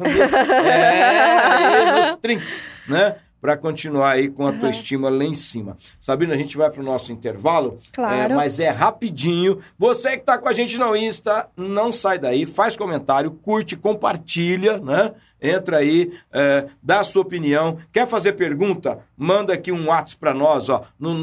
É, 0.64 1.02
aí 1.02 2.00
nos 2.00 2.16
trinks, 2.16 2.64
né? 2.88 3.16
Para 3.46 3.56
continuar 3.56 4.10
aí 4.10 4.26
com 4.26 4.44
a 4.44 4.50
tua 4.50 4.62
Aham. 4.62 4.70
estima 4.70 5.08
lá 5.08 5.22
em 5.22 5.36
cima. 5.36 5.76
Sabrina, 6.00 6.34
a 6.34 6.36
gente 6.36 6.56
vai 6.56 6.68
pro 6.68 6.82
nosso 6.82 7.12
intervalo. 7.12 7.78
Claro. 7.92 8.32
É, 8.32 8.34
mas 8.34 8.58
é 8.58 8.70
rapidinho. 8.70 9.60
Você 9.78 10.16
que 10.16 10.24
tá 10.24 10.36
com 10.36 10.48
a 10.48 10.52
gente 10.52 10.76
no 10.76 10.96
Insta, 10.96 11.48
não 11.56 11.92
sai 11.92 12.18
daí, 12.18 12.44
faz 12.44 12.76
comentário, 12.76 13.30
curte, 13.30 13.76
compartilha, 13.76 14.78
né? 14.78 15.12
Entra 15.40 15.78
aí, 15.78 16.12
é, 16.32 16.66
dá 16.82 17.00
a 17.00 17.04
sua 17.04 17.22
opinião. 17.22 17.78
Quer 17.92 18.06
fazer 18.06 18.32
pergunta? 18.32 18.98
Manda 19.16 19.52
aqui 19.52 19.70
um 19.70 19.88
WhatsApp 19.88 20.16
pra 20.18 20.34
nós, 20.34 20.68
ó, 20.68 20.82
no 20.98 21.14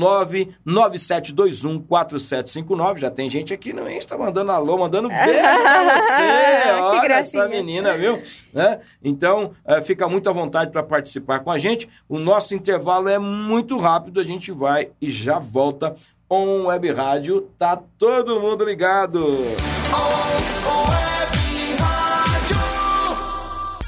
997214759. 0.66 2.98
Já 3.00 3.10
tem 3.10 3.30
gente 3.30 3.54
aqui 3.54 3.74
no 3.74 3.90
Insta 3.90 4.18
mandando 4.18 4.52
alô, 4.52 4.78
mandando 4.78 5.10
beijo 5.14 5.34
pra 5.34 5.84
você. 5.84 6.64
Que 6.64 6.70
Olha 6.82 6.98
essa 6.98 7.02
gracinha. 7.04 7.48
menina, 7.48 7.98
viu? 7.98 8.22
Né? 8.54 8.80
Então, 9.04 9.52
é, 9.66 9.82
fica 9.82 10.08
muito 10.08 10.30
à 10.30 10.34
vontade 10.34 10.72
para 10.72 10.84
participar 10.84 11.40
com 11.40 11.52
a 11.52 11.58
gente. 11.58 11.90
O 12.08 12.20
nosso 12.20 12.54
intervalo 12.56 13.10
é 13.10 13.18
muito 13.20 13.78
rápido, 13.78 14.20
a 14.20 14.24
gente 14.24 14.52
vai 14.52 14.90
e 15.02 15.10
já 15.10 15.40
volta. 15.40 15.96
On 16.30 16.66
Web 16.66 16.92
Rádio, 16.92 17.50
tá 17.58 17.80
todo 17.98 18.40
mundo 18.40 18.64
ligado. 18.66 19.24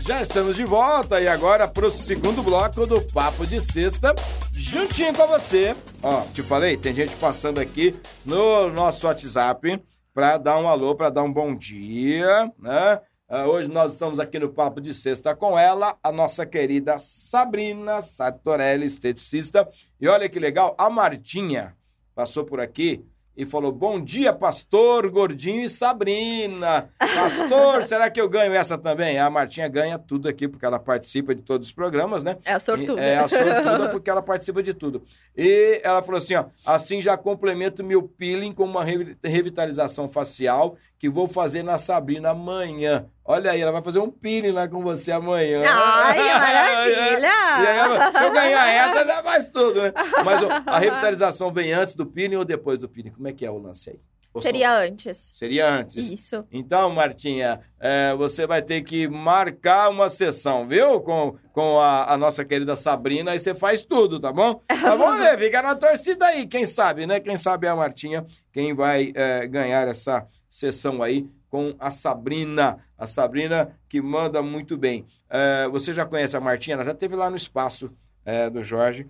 Já 0.06 0.22
estamos 0.22 0.56
de 0.56 0.64
volta 0.64 1.20
e 1.20 1.28
agora 1.28 1.68
pro 1.68 1.90
segundo 1.90 2.44
bloco 2.44 2.86
do 2.86 3.02
Papo 3.02 3.44
de 3.44 3.60
Sexta, 3.60 4.14
juntinho 4.54 5.12
com 5.16 5.26
você. 5.26 5.76
Ó, 6.04 6.22
te 6.32 6.44
falei, 6.44 6.78
tem 6.78 6.94
gente 6.94 7.16
passando 7.16 7.60
aqui 7.60 8.00
no 8.24 8.70
nosso 8.70 9.08
WhatsApp 9.08 9.82
para 10.14 10.38
dar 10.38 10.60
um 10.60 10.68
alô, 10.68 10.94
para 10.94 11.10
dar 11.10 11.24
um 11.24 11.34
bom 11.34 11.56
dia, 11.56 12.54
né? 12.60 13.02
Ah, 13.28 13.48
hoje 13.48 13.68
nós 13.68 13.94
estamos 13.94 14.20
aqui 14.20 14.38
no 14.38 14.54
Papo 14.54 14.80
de 14.80 14.94
Sexta 14.94 15.36
com 15.36 15.58
ela, 15.58 15.98
a 16.04 16.12
nossa 16.12 16.46
querida 16.46 17.00
Sabrina 17.00 18.00
Sartorelli, 18.00 18.86
esteticista. 18.86 19.68
E 20.00 20.08
olha 20.08 20.30
que 20.30 20.40
legal, 20.40 20.76
a 20.78 20.88
Martinha 20.88 21.76
passou 22.14 22.46
por 22.46 22.60
aqui 22.60 23.04
e 23.38 23.46
falou: 23.46 23.72
Bom 23.72 24.00
dia, 24.00 24.32
pastor, 24.32 25.10
gordinho 25.10 25.62
e 25.62 25.70
Sabrina. 25.70 26.90
Pastor, 27.00 27.84
será 27.88 28.10
que 28.10 28.20
eu 28.20 28.30
ganho 28.30 28.54
essa 28.54 28.78
também? 28.78 29.18
A 29.20 29.30
Martinha 29.30 29.68
ganha 29.68 29.98
tudo 30.00 30.28
aqui, 30.30 30.48
porque 30.48 30.66
ela 30.66 30.80
participa 30.80 31.34
de 31.36 31.42
todos 31.42 31.68
os 31.68 31.74
programas, 31.74 32.24
né? 32.24 32.38
É 32.46 32.54
a 32.54 32.60
sortuda. 32.60 33.02
É 33.02 33.18
a 33.18 33.28
sortuda 33.28 33.90
porque 33.90 34.10
ela 34.10 34.22
participa 34.22 34.62
de 34.64 34.74
tudo. 34.74 35.04
E 35.36 35.82
ela 35.84 36.02
falou 36.02 36.18
assim, 36.18 36.36
ó, 36.36 36.46
assim 36.66 37.02
já 37.02 37.18
complemento 37.18 37.84
meu 37.84 38.04
peeling 38.04 38.52
com 38.54 38.64
uma 38.64 38.84
revi- 38.84 39.18
revitalização 39.24 40.08
facial 40.08 40.76
que 40.98 41.10
vou 41.10 41.28
fazer 41.28 41.64
na 41.64 41.78
Sabrina 41.78 42.30
amanhã. 42.30 43.06
Olha 43.28 43.52
aí, 43.52 43.60
ela 43.62 43.72
vai 43.72 43.82
fazer 43.82 43.98
um 44.00 44.10
peeling 44.12 44.52
lá 44.52 44.68
com 44.68 44.84
você 44.84 45.12
amanhã. 45.12 45.64
Ai, 45.68 46.18
maravilha! 46.20 47.30
E 47.56 47.68
aí, 47.68 47.78
ela- 47.78 48.12
se 48.14 48.24
eu 48.24 48.32
ganhar 48.32 48.68
essa, 48.68 49.06
já 49.06 49.24
faz 49.24 49.50
tudo, 49.50 49.82
né? 49.82 49.92
Mas 50.24 50.44
ó, 50.44 50.50
a 50.66 50.78
revitalização 50.78 51.52
vem 51.52 51.72
antes 51.74 51.96
do 51.96 52.06
peeling 52.06 52.36
ou 52.36 52.46
depois 52.46 52.80
do 52.80 52.88
peeling? 52.90 53.12
Como 53.12 53.28
é 53.28 53.34
que 53.34 53.46
é 53.46 53.50
o 53.50 53.58
lance 53.58 53.90
aí? 53.92 54.00
Ou 54.34 54.42
só- 54.42 54.48
Seria 54.50 54.72
antes. 54.78 55.32
Seria 55.34 55.70
antes. 55.70 56.12
Isso. 56.12 56.46
Então, 56.52 56.92
Martinha, 56.92 57.62
é, 57.80 58.14
você 58.16 58.46
vai 58.46 58.62
ter 58.62 58.82
que 58.82 59.08
marcar 59.08 59.90
uma 59.90 60.10
sessão, 60.10 60.68
viu? 60.68 61.00
Com, 61.00 61.36
com 61.54 61.80
a, 61.80 62.14
a 62.14 62.18
nossa 62.18 62.44
querida 62.44 62.76
Sabrina, 62.76 63.32
aí 63.32 63.40
você 63.40 63.56
faz 63.56 63.86
tudo, 63.86 64.20
tá 64.20 64.32
bom? 64.34 64.62
Mas 64.70 64.82
vamos 65.00 65.18
ver, 65.18 65.38
fica 65.40 65.62
na 65.62 65.74
torcida 65.74 66.26
aí, 66.28 66.46
quem 66.46 66.66
sabe, 66.66 67.08
né? 67.08 67.20
Quem 67.22 67.38
sabe 67.38 67.66
é 67.66 67.70
a 67.70 67.76
Martinha 67.76 68.26
quem 68.52 68.76
vai 68.76 69.14
é, 69.16 69.48
ganhar 69.48 69.88
essa 69.88 70.28
sessão 70.50 71.02
aí 71.02 71.26
com 71.50 71.76
a 71.80 71.92
Sabrina. 71.92 72.78
A 72.98 73.06
Sabrina 73.06 73.78
que 73.88 74.02
manda 74.02 74.42
muito 74.42 74.78
bem. 74.78 75.06
É, 75.30 75.68
você 75.70 75.94
já 75.94 76.06
conhece 76.06 76.36
a 76.36 76.42
Martinha? 76.42 76.76
Ela 76.76 76.86
já 76.86 76.92
esteve 76.92 77.16
lá 77.16 77.30
no 77.30 77.36
espaço 77.36 77.92
é, 78.26 78.50
do 78.50 78.64
Jorge 78.64 79.08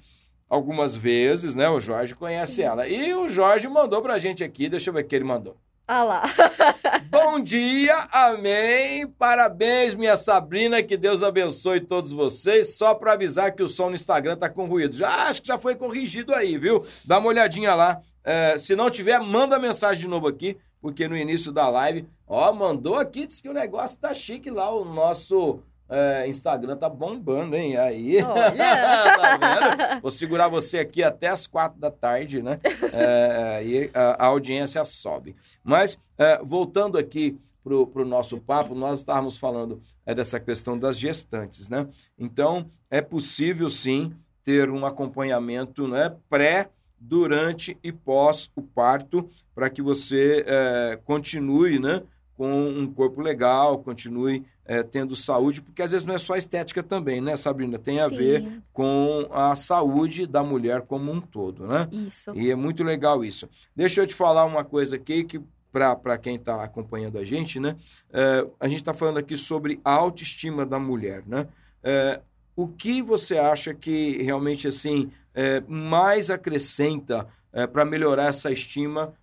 algumas 0.49 0.95
vezes, 0.95 1.55
né? 1.55 1.69
O 1.69 1.79
Jorge 1.79 2.15
conhece 2.15 2.55
Sim. 2.55 2.63
ela. 2.63 2.87
E 2.87 3.13
o 3.13 3.27
Jorge 3.27 3.67
mandou 3.67 4.01
pra 4.01 4.19
gente 4.19 4.43
aqui, 4.43 4.69
deixa 4.69 4.89
eu 4.89 4.93
ver 4.93 5.03
o 5.03 5.07
que 5.07 5.15
ele 5.15 5.25
mandou. 5.25 5.57
Ah 5.87 6.03
lá. 6.03 6.23
Bom 7.09 7.39
dia, 7.39 8.07
amém. 8.11 9.07
Parabéns, 9.07 9.93
minha 9.93 10.17
Sabrina, 10.17 10.81
que 10.81 10.97
Deus 10.97 11.21
abençoe 11.21 11.79
todos 11.79 12.11
vocês. 12.11 12.75
Só 12.75 12.95
para 12.95 13.13
avisar 13.13 13.51
que 13.51 13.61
o 13.61 13.67
som 13.67 13.89
no 13.89 13.95
Instagram 13.95 14.35
tá 14.35 14.49
com 14.49 14.65
ruído. 14.65 14.95
Já 14.95 15.27
acho 15.27 15.43
que 15.43 15.47
já 15.47 15.59
foi 15.59 15.75
corrigido 15.75 16.33
aí, 16.33 16.57
viu? 16.57 16.83
Dá 17.05 17.19
uma 17.19 17.27
olhadinha 17.27 17.75
lá. 17.75 18.01
É, 18.23 18.57
se 18.57 18.75
não 18.75 18.89
tiver, 18.89 19.19
manda 19.19 19.59
mensagem 19.59 20.01
de 20.01 20.07
novo 20.07 20.27
aqui, 20.27 20.57
porque 20.81 21.07
no 21.07 21.15
início 21.15 21.51
da 21.51 21.69
live, 21.69 22.07
ó, 22.27 22.51
mandou 22.53 22.95
aqui, 22.95 23.25
disse 23.27 23.41
que 23.41 23.49
o 23.49 23.53
negócio 23.53 23.97
tá 23.97 24.13
chique 24.13 24.49
lá, 24.49 24.73
o 24.73 24.85
nosso 24.85 25.59
é, 25.87 26.27
Instagram 26.27 26.75
tá 26.75 26.89
bombando, 26.89 27.55
hein? 27.55 27.77
Aí. 27.77 28.17
Tá 28.25 29.37
vendo? 29.37 30.01
Vou 30.01 30.11
segurar 30.11 30.47
você 30.47 30.79
aqui 30.79 31.03
até 31.03 31.27
as 31.27 31.47
quatro 31.47 31.79
da 31.79 31.91
tarde, 31.91 32.41
né? 32.41 32.59
É, 32.93 33.55
aí 33.57 33.91
a, 33.93 34.25
a 34.25 34.27
audiência 34.27 34.83
sobe. 34.85 35.35
Mas, 35.63 35.97
é, 36.17 36.39
voltando 36.43 36.97
aqui 36.97 37.37
pro, 37.63 37.87
pro 37.87 38.05
nosso 38.05 38.39
papo, 38.39 38.75
nós 38.75 38.99
estávamos 38.99 39.37
falando 39.37 39.81
é, 40.05 40.13
dessa 40.13 40.39
questão 40.39 40.77
das 40.77 40.97
gestantes, 40.97 41.67
né? 41.69 41.87
Então, 42.17 42.65
é 42.89 43.01
possível, 43.01 43.69
sim, 43.69 44.13
ter 44.43 44.69
um 44.69 44.85
acompanhamento 44.85 45.87
né, 45.87 46.15
pré, 46.29 46.69
durante 46.97 47.77
e 47.83 47.91
pós 47.91 48.49
o 48.55 48.61
parto 48.61 49.27
para 49.53 49.69
que 49.69 49.81
você 49.81 50.43
é, 50.47 50.99
continue, 51.03 51.79
né? 51.79 52.01
Com 52.37 52.67
um 52.67 52.85
corpo 52.85 53.21
legal, 53.21 53.79
continue 53.79 54.45
é, 54.65 54.81
tendo 54.83 55.15
saúde, 55.15 55.61
porque 55.61 55.81
às 55.81 55.91
vezes 55.91 56.05
não 56.05 56.15
é 56.15 56.17
só 56.17 56.35
estética 56.35 56.81
também, 56.81 57.21
né, 57.21 57.37
Sabrina? 57.37 57.77
Tem 57.77 57.99
a 58.01 58.07
ver 58.07 58.41
Sim, 58.41 58.61
com 58.73 59.27
a 59.31 59.55
saúde 59.55 60.25
da 60.25 60.43
mulher 60.43 60.81
como 60.81 61.11
um 61.11 61.21
todo, 61.21 61.67
né? 61.67 61.87
Isso. 61.91 62.31
E 62.35 62.49
é 62.49 62.55
muito 62.55 62.83
legal 62.83 63.23
isso. 63.23 63.47
Deixa 63.75 64.01
eu 64.01 64.07
te 64.07 64.15
falar 64.15 64.43
uma 64.45 64.63
coisa 64.63 64.95
aqui 64.95 65.23
que 65.23 65.39
para 65.71 66.17
quem 66.17 66.35
está 66.35 66.63
acompanhando 66.63 67.17
a 67.17 67.25
gente, 67.25 67.59
né? 67.59 67.75
É, 68.11 68.47
a 68.59 68.67
gente 68.67 68.79
está 68.79 68.93
falando 68.93 69.17
aqui 69.17 69.37
sobre 69.37 69.79
a 69.83 69.91
autoestima 69.91 70.65
da 70.65 70.79
mulher, 70.79 71.21
né? 71.27 71.47
É, 71.83 72.21
o 72.55 72.67
que 72.67 73.01
você 73.01 73.37
acha 73.37 73.73
que 73.73 74.23
realmente 74.23 74.67
assim 74.67 75.11
é, 75.33 75.61
mais 75.67 76.29
acrescenta 76.29 77.27
para 77.71 77.85
melhorar 77.85 78.25
essa 78.25 78.51
estima, 78.51 79.13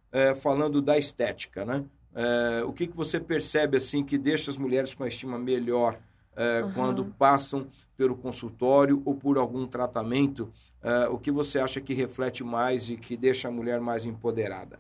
falando 0.41 0.81
da 0.81 0.97
estética, 0.97 1.67
né? 1.67 1.85
É, 2.15 2.63
o 2.65 2.73
que, 2.73 2.87
que 2.87 2.97
você 2.97 3.19
percebe 3.19 3.77
assim 3.77 4.05
que 4.05 4.19
deixa 4.19 4.51
as 4.51 4.57
mulheres 4.57 4.95
com 4.95 5.05
a 5.05 5.09
estima 5.09 5.39
melhor 5.39 5.99
é, 6.35 6.61
Aham. 6.61 6.73
quando 6.75 7.05
passam 7.07 7.67
pelo 7.97 8.17
consultório 8.17 9.03
ou 9.05 9.15
por 9.15 9.39
algum 9.39 9.67
tratamento? 9.67 10.53
É, 10.83 11.09
o 11.09 11.19
que 11.19 11.31
você 11.31 11.59
acha 11.59 11.81
que 11.81 11.95
reflete 11.95 12.45
mais 12.45 12.89
e 12.89 12.97
que 12.97 13.17
deixa 13.17 13.49
a 13.49 13.51
mulher 13.51 13.81
mais 13.81 14.05
empoderada? 14.05 14.79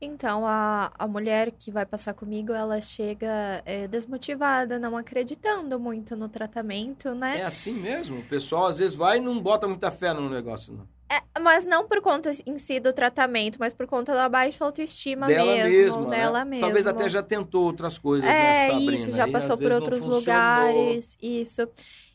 Então, 0.00 0.46
a, 0.46 0.92
a 0.96 1.08
mulher 1.08 1.50
que 1.50 1.72
vai 1.72 1.84
passar 1.84 2.14
comigo, 2.14 2.52
ela 2.52 2.80
chega 2.80 3.62
é, 3.66 3.88
desmotivada, 3.88 4.78
não 4.78 4.96
acreditando 4.96 5.78
muito 5.80 6.14
no 6.16 6.28
tratamento, 6.28 7.14
É 7.32 7.42
né? 7.42 7.42
assim 7.42 7.72
mesmo? 7.74 8.20
O 8.20 8.24
pessoal 8.24 8.66
às 8.66 8.78
vezes 8.78 8.94
vai 8.94 9.18
e 9.18 9.20
não 9.20 9.40
bota 9.40 9.66
muita 9.68 9.90
fé 9.90 10.12
no 10.14 10.28
negócio, 10.30 10.72
não. 10.72 10.88
É, 11.10 11.40
mas 11.40 11.64
não 11.64 11.88
por 11.88 12.02
conta 12.02 12.30
em 12.46 12.58
si 12.58 12.78
do 12.78 12.92
tratamento, 12.92 13.56
mas 13.58 13.72
por 13.72 13.86
conta 13.86 14.12
da 14.14 14.28
baixa 14.28 14.62
autoestima 14.64 15.26
dela 15.26 15.54
mesmo, 15.54 15.70
mesma, 15.70 16.06
dela 16.10 16.38
né? 16.44 16.50
mesmo. 16.50 16.64
Talvez 16.66 16.86
até 16.86 17.08
já 17.08 17.22
tentou 17.22 17.64
outras 17.64 17.96
coisas, 17.96 18.28
né, 18.28 18.66
É, 18.66 18.70
Sabrina? 18.70 18.94
isso, 18.94 19.12
já 19.12 19.26
passou 19.28 19.56
por 19.56 19.72
outros 19.72 20.04
lugares, 20.04 21.16
isso. 21.22 21.66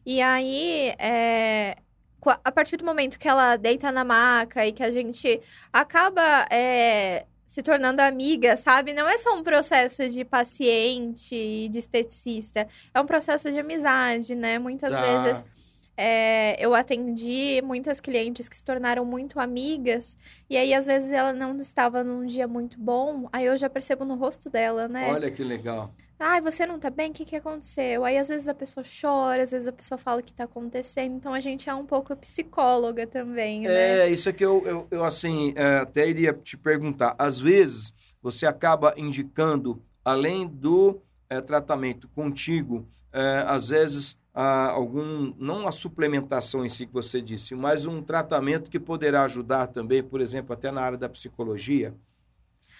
E 0.05 0.21
aí, 0.21 0.93
é, 0.99 1.75
a 2.43 2.51
partir 2.51 2.77
do 2.77 2.85
momento 2.85 3.17
que 3.17 3.27
ela 3.27 3.55
deita 3.55 3.91
na 3.91 4.03
maca 4.03 4.65
e 4.67 4.71
que 4.71 4.83
a 4.83 4.91
gente 4.91 5.41
acaba 5.71 6.45
é, 6.51 7.25
se 7.47 7.63
tornando 7.63 7.99
amiga, 8.01 8.55
sabe? 8.57 8.93
Não 8.93 9.07
é 9.07 9.17
só 9.17 9.35
um 9.35 9.43
processo 9.43 10.07
de 10.07 10.23
paciente 10.23 11.35
e 11.35 11.67
de 11.67 11.79
esteticista, 11.79 12.67
é 12.93 13.01
um 13.01 13.05
processo 13.05 13.51
de 13.51 13.59
amizade, 13.59 14.35
né? 14.35 14.59
Muitas 14.59 14.91
Tá. 14.91 15.01
vezes 15.01 15.45
é, 15.95 16.63
eu 16.63 16.73
atendi 16.73 17.61
muitas 17.63 17.99
clientes 17.99 18.49
que 18.49 18.57
se 18.57 18.65
tornaram 18.65 19.05
muito 19.05 19.39
amigas, 19.39 20.17
e 20.49 20.57
aí 20.57 20.73
às 20.73 20.85
vezes 20.85 21.11
ela 21.11 21.33
não 21.33 21.55
estava 21.57 22.03
num 22.03 22.25
dia 22.25 22.47
muito 22.47 22.79
bom, 22.79 23.27
aí 23.31 23.45
eu 23.45 23.55
já 23.57 23.69
percebo 23.69 24.03
no 24.03 24.15
rosto 24.15 24.49
dela, 24.49 24.87
né? 24.87 25.11
Olha 25.11 25.29
que 25.29 25.43
legal. 25.43 25.93
Ai, 26.19 26.39
você 26.39 26.65
não 26.65 26.79
tá 26.79 26.89
bem? 26.89 27.11
O 27.11 27.13
que 27.13 27.25
que 27.25 27.35
aconteceu? 27.35 28.05
Aí 28.05 28.17
às 28.17 28.29
vezes 28.29 28.47
a 28.47 28.53
pessoa 28.53 28.83
chora, 28.83 29.43
às 29.43 29.51
vezes 29.51 29.67
a 29.67 29.73
pessoa 29.73 29.97
fala 29.97 30.21
o 30.21 30.23
que 30.23 30.33
tá 30.33 30.45
acontecendo, 30.45 31.15
então 31.15 31.33
a 31.33 31.39
gente 31.39 31.69
é 31.69 31.75
um 31.75 31.85
pouco 31.85 32.15
psicóloga 32.15 33.05
também, 33.05 33.61
né? 33.61 33.99
É, 33.99 34.09
isso 34.09 34.29
é 34.29 34.33
que 34.33 34.45
eu, 34.45 34.63
eu, 34.65 34.87
eu, 34.89 35.03
assim, 35.03 35.53
é, 35.55 35.79
até 35.79 36.07
iria 36.07 36.33
te 36.33 36.55
perguntar. 36.55 37.13
Às 37.19 37.39
vezes, 37.39 37.93
você 38.21 38.45
acaba 38.45 38.93
indicando, 38.95 39.83
além 40.03 40.47
do 40.47 41.01
é, 41.29 41.41
tratamento 41.41 42.07
contigo, 42.07 42.87
é, 43.11 43.43
às 43.45 43.69
vezes, 43.69 44.17
ah, 44.33 44.71
algum, 44.71 45.33
não 45.37 45.67
a 45.67 45.71
suplementação 45.71 46.65
em 46.65 46.69
si 46.69 46.87
que 46.87 46.93
você 46.93 47.21
disse, 47.21 47.53
mas 47.55 47.85
um 47.85 48.01
tratamento 48.01 48.69
que 48.69 48.79
poderá 48.79 49.23
ajudar 49.23 49.67
também, 49.67 50.01
por 50.01 50.19
exemplo, 50.19 50.53
até 50.53 50.71
na 50.71 50.81
área 50.81 50.97
da 50.97 51.07
psicologia. 51.07 51.93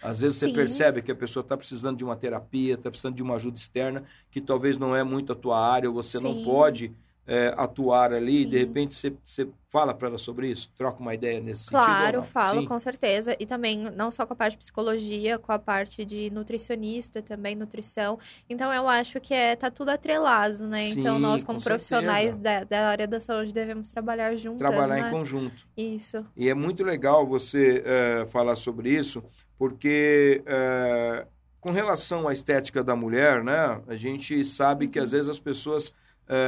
Às 0.01 0.19
vezes 0.19 0.37
você 0.37 0.47
Sim. 0.47 0.53
percebe 0.53 1.01
que 1.01 1.11
a 1.11 1.15
pessoa 1.15 1.41
está 1.41 1.55
precisando 1.55 1.97
de 1.97 2.03
uma 2.03 2.15
terapia, 2.15 2.73
está 2.73 2.89
precisando 2.89 3.15
de 3.15 3.23
uma 3.23 3.35
ajuda 3.35 3.57
externa, 3.57 4.03
que 4.29 4.41
talvez 4.41 4.77
não 4.77 4.95
é 4.95 5.03
muito 5.03 5.31
a 5.31 5.35
tua 5.35 5.57
área, 5.57 5.89
ou 5.89 5.95
você 5.95 6.19
não 6.19 6.33
Sim. 6.33 6.43
pode 6.43 6.93
é, 7.25 7.53
atuar 7.57 8.13
ali, 8.13 8.41
e 8.41 8.45
de 8.45 8.57
Sim. 8.57 8.65
repente 8.65 8.93
você, 8.93 9.13
você 9.23 9.47
fala 9.69 9.93
para 9.93 10.09
ela 10.09 10.17
sobre 10.17 10.49
isso, 10.49 10.69
troca 10.75 10.99
uma 10.99 11.13
ideia 11.13 11.39
nesse 11.39 11.63
sentido. 11.63 11.83
Claro, 11.83 12.17
ou 12.17 12.23
não? 12.23 12.29
falo, 12.29 12.62
Sim. 12.62 12.67
com 12.67 12.79
certeza. 12.79 13.36
E 13.39 13.45
também, 13.45 13.77
não 13.95 14.12
só 14.12 14.25
com 14.25 14.33
a 14.33 14.36
parte 14.36 14.53
de 14.53 14.57
psicologia, 14.59 15.39
com 15.39 15.51
a 15.51 15.57
parte 15.57 16.05
de 16.05 16.29
nutricionista 16.29 17.21
também, 17.21 17.55
nutrição. 17.55 18.19
Então, 18.49 18.71
eu 18.73 18.88
acho 18.88 19.19
que 19.19 19.33
é, 19.33 19.55
tá 19.55 19.71
tudo 19.71 19.89
atrelado, 19.89 20.67
né? 20.67 20.89
então, 20.89 21.15
Sim, 21.15 21.21
nós, 21.21 21.43
como 21.43 21.57
com 21.57 21.63
profissionais 21.63 22.36
da, 22.36 22.63
da 22.63 22.89
área 22.89 23.07
da 23.07 23.19
saúde, 23.19 23.53
devemos 23.53 23.89
trabalhar 23.89 24.36
juntas, 24.36 24.59
Trabalhar 24.59 25.01
né? 25.01 25.07
em 25.07 25.12
conjunto. 25.12 25.65
Isso. 25.75 26.25
E 26.36 26.49
é 26.49 26.53
muito 26.53 26.83
legal 26.83 27.25
você 27.25 27.83
eh, 27.86 28.25
falar 28.27 28.55
sobre 28.55 28.91
isso, 28.91 29.23
porque 29.57 30.43
eh, 30.45 31.25
com 31.63 31.71
relação 31.71 32.27
à 32.27 32.33
estética 32.33 32.83
da 32.83 32.93
mulher, 32.93 33.41
né, 33.41 33.81
a 33.88 33.95
gente 33.95 34.43
sabe 34.43 34.89
que 34.89 34.99
às 34.99 35.13
vezes 35.13 35.29
as 35.29 35.39
pessoas, 35.39 35.93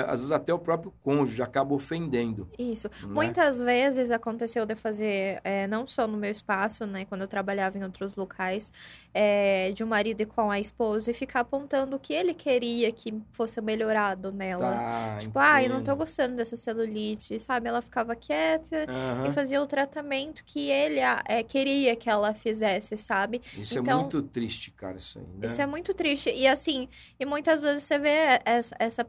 às 0.07 0.19
vezes 0.19 0.31
até 0.31 0.53
o 0.53 0.59
próprio 0.59 0.93
cônjuge 1.03 1.41
acaba 1.41 1.73
ofendendo. 1.73 2.49
Isso. 2.57 2.88
né? 2.89 3.07
Muitas 3.07 3.59
vezes 3.59 4.11
aconteceu 4.11 4.65
de 4.65 4.73
eu 4.73 4.77
fazer, 4.77 5.39
é, 5.43 5.67
não 5.67 5.85
só 5.88 6.07
no 6.07 6.17
meu 6.17 6.31
espaço, 6.31 6.85
né, 6.85 7.05
quando 7.05 7.21
eu 7.21 7.27
trabalhava 7.27 7.77
em 7.77 7.83
outros 7.83 8.15
locais, 8.15 8.71
é, 9.13 9.71
de 9.71 9.83
um 9.83 9.88
marido 9.88 10.25
com 10.27 10.49
a 10.49 10.59
esposa 10.59 11.11
e 11.11 11.13
ficar 11.13 11.41
apontando 11.41 11.95
o 11.95 11.99
que 11.99 12.13
ele 12.13 12.33
queria 12.33 12.91
que 12.91 13.13
fosse 13.31 13.59
melhorado 13.61 14.31
nela. 14.31 14.71
Tá, 14.75 15.17
Tipo, 15.19 15.39
ai, 15.39 15.67
não 15.67 15.83
tô 15.83 15.95
gostando 15.95 16.35
dessa 16.35 16.57
celulite, 16.57 17.39
sabe? 17.39 17.67
Ela 17.69 17.81
ficava 17.81 18.15
quieta 18.15 18.85
Aham. 18.89 19.27
e 19.27 19.31
fazia 19.31 19.61
o 19.61 19.65
tratamento 19.67 20.43
que 20.45 20.69
ele 20.69 21.01
ah, 21.01 21.21
é, 21.27 21.43
queria 21.43 21.95
que 21.95 22.09
ela 22.09 22.33
fizesse, 22.33 22.97
sabe? 22.97 23.41
Isso 23.57 23.77
é 23.77 23.81
então- 23.81 24.01
muito 24.01 24.21
triste, 24.21 24.71
cara, 24.71 24.97
isso 24.97 25.19
aí, 25.19 25.25
né? 25.25 25.47
Isso 25.47 25.61
é 25.61 25.65
muito 25.65 25.93
triste. 25.93 26.29
E 26.33 26.47
assim, 26.47 26.88
e 27.19 27.25
muitas 27.25 27.61
vezes 27.61 27.83
você 27.83 27.97
vê 27.99 28.39
essa, 28.45 28.75
essa 28.79 29.03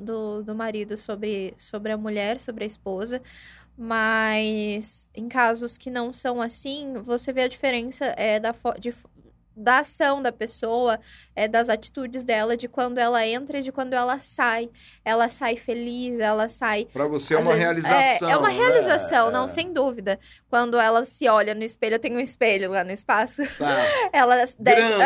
do, 0.00 0.42
do 0.42 0.54
marido 0.54 0.96
sobre, 0.96 1.54
sobre 1.56 1.92
a 1.92 1.96
mulher, 1.96 2.40
sobre 2.40 2.64
a 2.64 2.66
esposa. 2.66 3.20
Mas 3.76 5.08
em 5.14 5.28
casos 5.28 5.76
que 5.76 5.90
não 5.90 6.12
são 6.12 6.40
assim, 6.40 6.94
você 7.02 7.32
vê 7.32 7.42
a 7.42 7.48
diferença 7.48 8.04
é, 8.16 8.38
da, 8.38 8.54
de, 8.78 8.94
da 9.56 9.78
ação 9.78 10.20
da 10.20 10.32
pessoa, 10.32 10.98
é, 11.34 11.46
das 11.48 11.68
atitudes 11.68 12.24
dela, 12.24 12.56
de 12.56 12.68
quando 12.68 12.98
ela 12.98 13.26
entra 13.26 13.58
e 13.58 13.60
de 13.60 13.72
quando 13.72 13.92
ela 13.92 14.18
sai. 14.20 14.70
Ela 15.04 15.28
sai 15.28 15.56
feliz, 15.56 16.18
ela 16.18 16.48
sai 16.48 16.86
Para 16.92 17.06
você 17.06 17.34
é 17.34 17.38
uma 17.38 17.54
vezes, 17.54 17.60
realização. 17.60 18.28
É, 18.28 18.32
é 18.32 18.36
uma 18.36 18.48
né? 18.48 18.54
realização, 18.54 19.28
É, 19.28 19.32
não, 19.32 19.48
sem 19.48 19.72
dúvida. 19.72 20.18
Quando 20.48 20.78
ela 20.78 21.04
se 21.04 21.28
olha 21.28 21.54
no 21.54 21.62
espelho, 21.62 21.94
eu 21.94 21.98
tenho 21.98 22.16
um 22.16 22.20
espelho 22.20 22.70
lá 22.70 22.84
no 22.84 22.92
espaço. 22.92 23.42
Tá. 23.58 23.74
Ela 24.12 24.36
desce. 24.36 24.56
Grande. 24.64 25.04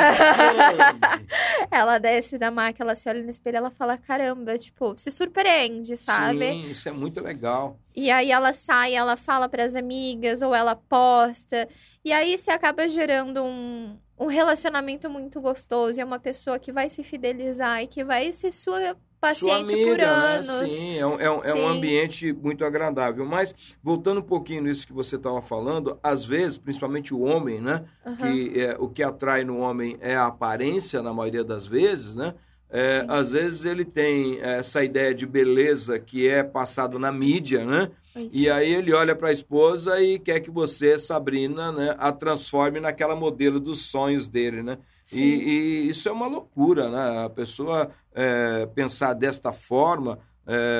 ela 1.70 1.98
desce 1.98 2.38
da 2.38 2.50
maca, 2.50 2.82
ela 2.82 2.94
se 2.94 3.08
olha 3.08 3.22
no 3.22 3.30
espelho, 3.30 3.56
ela 3.58 3.70
fala, 3.70 3.96
caramba, 3.96 4.58
tipo, 4.58 4.94
se 4.96 5.11
surpreende, 5.11 5.96
sabe? 5.96 6.38
Sim, 6.38 6.70
isso 6.70 6.88
é 6.88 6.92
muito 6.92 7.20
legal. 7.20 7.78
E 7.94 8.11
aí 8.11 8.31
ela 8.31 8.53
sai, 8.53 8.94
ela 8.94 9.16
fala 9.16 9.48
pras 9.48 9.74
amigas, 9.74 10.40
ou 10.42 10.55
ela 10.55 10.77
posta. 10.77 11.68
E 12.05 12.12
aí 12.12 12.38
você 12.38 12.51
acaba 12.51 12.88
gerando 12.88 13.42
um, 13.42 13.98
um 14.18 14.27
relacionamento 14.27 15.11
muito 15.11 15.40
gostoso. 15.40 15.98
E 15.98 16.03
é 16.03 16.05
uma 16.05 16.18
pessoa 16.18 16.59
que 16.59 16.72
vai 16.72 16.88
se 16.88 17.03
fidelizar 17.03 17.83
e 17.83 17.87
que 17.88 18.05
vai 18.05 18.33
ser 18.33 18.53
sua 18.53 18.96
paciente 19.20 19.72
amiga, 19.74 19.88
por 19.90 19.98
né? 19.98 20.05
anos. 20.05 20.72
Sim, 20.72 20.96
é 20.96 21.05
um, 21.07 21.20
é 21.20 21.29
um- 21.31 21.42
é 21.42 21.53
um 21.55 21.57
Sim. 21.57 21.77
ambiente 21.77 22.33
muito 22.33 22.64
agradável. 22.64 23.27
Mas, 23.27 23.53
voltando 23.83 24.20
um 24.20 24.22
pouquinho 24.22 24.62
nisso 24.62 24.87
que 24.87 24.92
você 24.92 25.16
estava 25.16 25.42
falando, 25.42 25.98
às 26.01 26.24
vezes, 26.24 26.57
principalmente 26.57 27.12
o 27.12 27.20
homem, 27.22 27.61
né? 27.61 27.85
Aham. 28.07 28.16
Que 28.16 28.61
é, 28.61 28.77
o 28.79 28.88
que 28.88 29.03
atrai 29.03 29.42
no 29.42 29.59
homem 29.59 29.96
é 30.01 30.14
a 30.14 30.27
aparência, 30.27 31.03
na 31.03 31.12
maioria 31.12 31.42
das 31.42 31.66
vezes, 31.66 32.14
né? 32.14 32.33
É, 32.70 33.04
às 33.09 33.33
vezes 33.33 33.64
ele 33.64 33.85
tem 33.85 34.38
essa 34.40 34.85
ideia 34.85 35.14
de 35.14 35.24
beleza 35.24 35.98
que 35.98 36.28
é 36.28 36.42
passado 36.42 36.98
na 36.98 37.11
mídia, 37.11 37.64
né? 37.64 37.90
Isso. 38.14 38.28
E 38.31 38.50
aí 38.50 38.74
ele 38.74 38.92
olha 38.92 39.16
para 39.16 39.31
a 39.31 39.33
esposa 39.33 40.00
e 40.02 40.18
quer 40.18 40.40
que 40.40 40.50
você, 40.50 40.98
Sabrina, 40.98 41.72
né, 41.72 41.96
a 41.98 42.12
transforme 42.12 42.78
naquela 42.78 43.16
modelo 43.16 43.59
dos 43.59 43.87
sonhos 43.87 44.28
dele, 44.28 44.62
né? 44.62 44.78
E, 45.11 45.22
e 45.22 45.88
isso 45.88 46.09
é 46.11 46.12
uma 46.12 46.26
loucura, 46.26 46.90
né? 46.90 47.24
A 47.24 47.31
pessoa 47.31 47.90
é, 48.14 48.66
pensar 48.66 49.14
desta 49.14 49.52
forma 49.52 50.18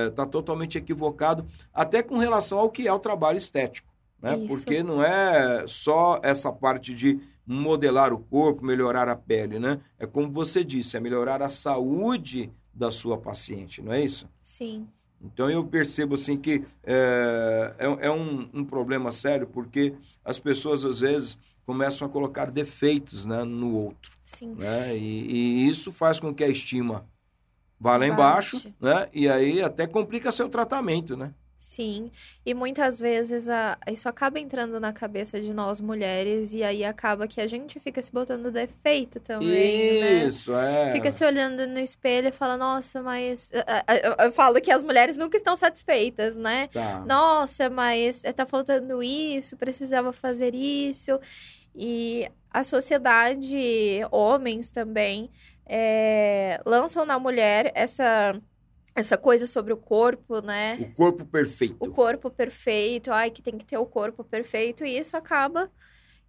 está 0.09 0.24
totalmente 0.24 0.79
equivocado, 0.79 1.44
até 1.74 2.03
com 2.03 2.16
relação 2.16 2.59
ao 2.59 2.70
que 2.70 2.88
é 2.88 2.92
o 2.92 2.98
trabalho 2.98 3.37
estético, 3.37 3.88
né? 4.20 4.37
Isso. 4.37 4.48
Porque 4.48 4.83
não 4.83 5.03
é 5.03 5.64
só 5.66 6.18
essa 6.22 6.51
parte 6.51 6.94
de 6.94 7.20
modelar 7.48 8.12
o 8.12 8.18
corpo, 8.18 8.64
melhorar 8.64 9.08
a 9.08 9.16
pele, 9.16 9.58
né? 9.58 9.80
É 9.98 10.06
como 10.06 10.30
você 10.30 10.62
disse, 10.62 10.96
é 10.96 11.00
melhorar 11.00 11.40
a 11.40 11.48
saúde 11.48 12.52
da 12.74 12.90
sua 12.90 13.16
paciente, 13.16 13.80
não 13.80 13.92
é 13.92 14.04
isso? 14.04 14.28
Sim. 14.42 14.87
Então 15.20 15.50
eu 15.50 15.64
percebo 15.64 16.14
assim 16.14 16.37
que 16.37 16.64
é, 16.84 17.74
é, 17.78 18.06
é 18.06 18.11
um, 18.11 18.48
um 18.52 18.64
problema 18.64 19.11
sério 19.11 19.46
porque 19.46 19.94
as 20.24 20.38
pessoas 20.38 20.84
às 20.84 21.00
vezes 21.00 21.38
começam 21.66 22.06
a 22.06 22.11
colocar 22.11 22.50
defeitos 22.50 23.24
né, 23.24 23.42
no 23.44 23.74
outro, 23.74 24.12
Sim. 24.24 24.54
né? 24.54 24.96
E, 24.96 25.64
e 25.64 25.68
isso 25.68 25.90
faz 25.90 26.20
com 26.20 26.34
que 26.34 26.44
a 26.44 26.48
estima 26.48 27.06
vá 27.80 27.96
lá 27.96 28.06
embaixo, 28.06 28.72
né? 28.80 29.08
E 29.12 29.28
aí 29.28 29.62
até 29.62 29.87
complica 29.87 30.30
seu 30.30 30.48
tratamento, 30.48 31.16
né? 31.16 31.32
Sim, 31.59 32.12
e 32.47 32.55
muitas 32.55 33.01
vezes 33.01 33.49
a, 33.49 33.77
isso 33.90 34.09
acaba 34.09 34.38
entrando 34.38 34.79
na 34.79 34.92
cabeça 34.92 35.40
de 35.40 35.53
nós 35.53 35.81
mulheres 35.81 36.55
e 36.55 36.62
aí 36.62 36.85
acaba 36.85 37.27
que 37.27 37.40
a 37.40 37.49
gente 37.49 37.81
fica 37.81 38.01
se 38.01 38.12
botando 38.12 38.53
defeito 38.53 39.18
também, 39.18 39.49
né? 39.99 40.29
Isso, 40.29 40.55
é. 40.55 40.92
Fica 40.92 41.11
se 41.11 41.25
olhando 41.25 41.66
no 41.66 41.81
espelho 41.81 42.29
e 42.29 42.33
fala, 42.33 42.57
nossa, 42.57 43.03
mas. 43.03 43.51
Eu, 43.53 43.62
eu- 44.11 44.27
eu 44.27 44.33
falo 44.33 44.61
que 44.61 44.71
as 44.71 44.85
mulheres 44.85 45.16
nunca 45.18 45.37
estão 45.37 45.57
satisfeitas, 45.57 46.37
né? 46.37 46.68
Tá. 46.68 47.05
Nossa, 47.05 47.68
mas 47.68 48.23
tá 48.37 48.47
faltando 48.47 49.03
isso, 49.03 49.57
precisava 49.57 50.12
fazer 50.12 50.55
isso. 50.55 51.18
E 51.75 52.31
a 52.51 52.62
sociedade, 52.62 53.57
homens 54.11 54.71
também, 54.71 55.29
é, 55.66 56.61
lançam 56.64 57.05
na 57.05 57.18
mulher 57.18 57.73
essa, 57.75 58.40
essa 58.98 59.16
coisa 59.16 59.46
sobre 59.46 59.72
o 59.72 59.76
corpo, 59.76 60.40
né? 60.40 60.76
O 60.80 60.94
corpo 60.94 61.24
perfeito. 61.24 61.76
o 61.80 61.90
corpo 61.90 62.30
perfeito, 62.30 63.12
ai, 63.12 63.30
que 63.30 63.42
tem 63.42 63.56
que 63.56 63.64
ter 63.64 63.78
o 63.78 63.87
corpo 63.87 64.24
perfeito, 64.24 64.84
e 64.84 64.98
isso 64.98 65.16
acaba 65.16 65.70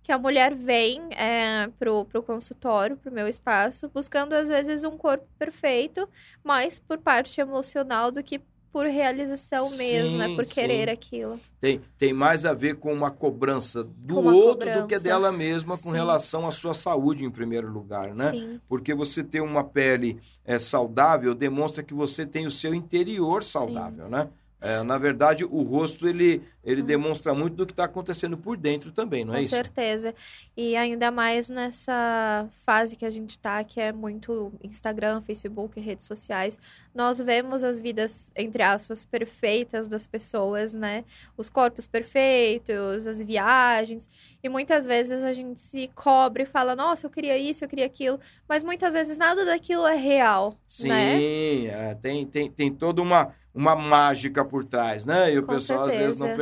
que 0.01 0.11
a 0.11 0.17
mulher 0.17 0.55
vem 0.55 1.09
é, 1.13 1.67
pro, 1.77 2.05
pro 2.05 2.23
consultório, 2.23 2.97
pro 2.97 3.11
meu 3.11 3.27
espaço, 3.27 3.89
buscando 3.89 4.33
às 4.33 4.47
vezes 4.47 4.83
um 4.83 4.97
corpo 4.97 5.27
perfeito, 5.37 6.07
mais 6.43 6.79
por 6.79 6.97
parte 6.97 7.41
emocional 7.41 8.11
do 8.11 8.23
que 8.23 8.41
por 8.71 8.85
realização 8.85 9.69
mesmo, 9.71 10.17
né? 10.17 10.27
Sim, 10.27 10.35
Por 10.35 10.45
querer 10.45 10.87
sim. 10.87 10.93
aquilo. 10.93 11.39
Tem, 11.59 11.81
tem 11.97 12.13
mais 12.13 12.45
a 12.45 12.53
ver 12.53 12.75
com 12.75 12.93
uma 12.93 13.11
cobrança 13.11 13.83
do 13.83 14.19
uma 14.19 14.33
outro 14.33 14.65
do 14.67 14.73
que 14.73 14.81
cobrança. 14.81 15.03
dela 15.03 15.31
mesma 15.31 15.77
com 15.77 15.89
Sim. 15.89 15.95
relação 15.95 16.47
à 16.47 16.51
sua 16.51 16.73
saúde 16.73 17.25
em 17.25 17.29
primeiro 17.29 17.69
lugar, 17.71 18.13
né? 18.13 18.31
Sim, 18.31 18.61
Porque 18.67 18.93
você 18.93 19.23
ter 19.23 19.41
uma 19.41 19.63
pele 19.63 20.19
é, 20.45 20.57
saudável 20.59 21.33
demonstra 21.33 21.83
que 21.83 21.93
você 21.93 22.25
tem 22.25 22.45
o 22.45 22.51
seu 22.51 22.73
interior 22.73 23.43
saudável, 23.43 24.07
né? 24.09 24.29
É, 24.61 24.83
na 24.83 24.97
verdade, 24.97 25.45
o 25.45 25.63
rosto 25.63 26.05
ele, 26.05 26.41
ele 26.69 26.83
demonstra 26.83 27.33
muito 27.33 27.55
do 27.55 27.65
que 27.65 27.73
está 27.73 27.85
acontecendo 27.85 28.37
por 28.37 28.55
dentro 28.55 28.91
também, 28.91 29.25
não 29.25 29.33
Com 29.33 29.39
é 29.39 29.41
isso? 29.41 29.49
certeza. 29.49 30.13
E 30.55 30.75
ainda 30.75 31.09
mais 31.09 31.49
nessa 31.49 32.47
fase 32.65 32.95
que 32.95 33.05
a 33.05 33.09
gente 33.09 33.37
tá, 33.39 33.63
que 33.63 33.81
é 33.81 33.91
muito 33.91 34.51
Instagram, 34.63 35.21
Facebook, 35.21 35.79
redes 35.79 36.05
sociais. 36.05 36.59
Nós 36.93 37.19
vemos 37.19 37.63
as 37.63 37.79
vidas, 37.79 38.31
entre 38.35 38.61
aspas, 38.61 39.03
perfeitas 39.03 39.87
das 39.87 40.05
pessoas, 40.05 40.73
né? 40.73 41.03
Os 41.35 41.49
corpos 41.49 41.87
perfeitos, 41.87 43.07
as 43.07 43.21
viagens. 43.23 44.07
E 44.43 44.49
muitas 44.49 44.85
vezes 44.85 45.23
a 45.23 45.33
gente 45.33 45.59
se 45.59 45.89
cobre 45.95 46.43
e 46.43 46.45
fala, 46.45 46.75
nossa, 46.75 47.07
eu 47.07 47.09
queria 47.09 47.37
isso, 47.37 47.63
eu 47.63 47.67
queria 47.69 47.85
aquilo. 47.85 48.19
Mas 48.47 48.63
muitas 48.63 48.93
vezes 48.93 49.17
nada 49.17 49.43
daquilo 49.43 49.87
é 49.87 49.95
real, 49.95 50.55
Sim, 50.67 50.89
né? 50.89 51.65
é, 51.65 51.95
tem, 51.95 52.25
tem, 52.25 52.49
tem 52.49 52.71
toda 52.71 53.01
uma, 53.01 53.33
uma 53.53 53.75
mágica 53.75 54.45
por 54.45 54.63
trás, 54.63 55.05
né? 55.05 55.33
E 55.33 55.39
o 55.39 55.43
Com 55.43 55.53
pessoal 55.53 55.85
às 55.85 55.93
vezes 55.93 56.19
não 56.19 56.27
certeza. 56.27 56.37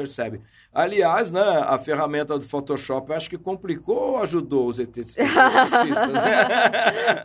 Aliás, 0.74 1.32
né, 1.32 1.42
a 1.68 1.78
ferramenta 1.78 2.38
do 2.38 2.46
Photoshop 2.46 3.10
eu 3.12 3.18
acho 3.18 3.30
que 3.30 3.38
complicou 3.38 4.12
ou 4.14 4.24
ajudou 4.24 4.68
os 4.68 4.80
esteticistas, 4.80 5.26
né? 5.34 6.48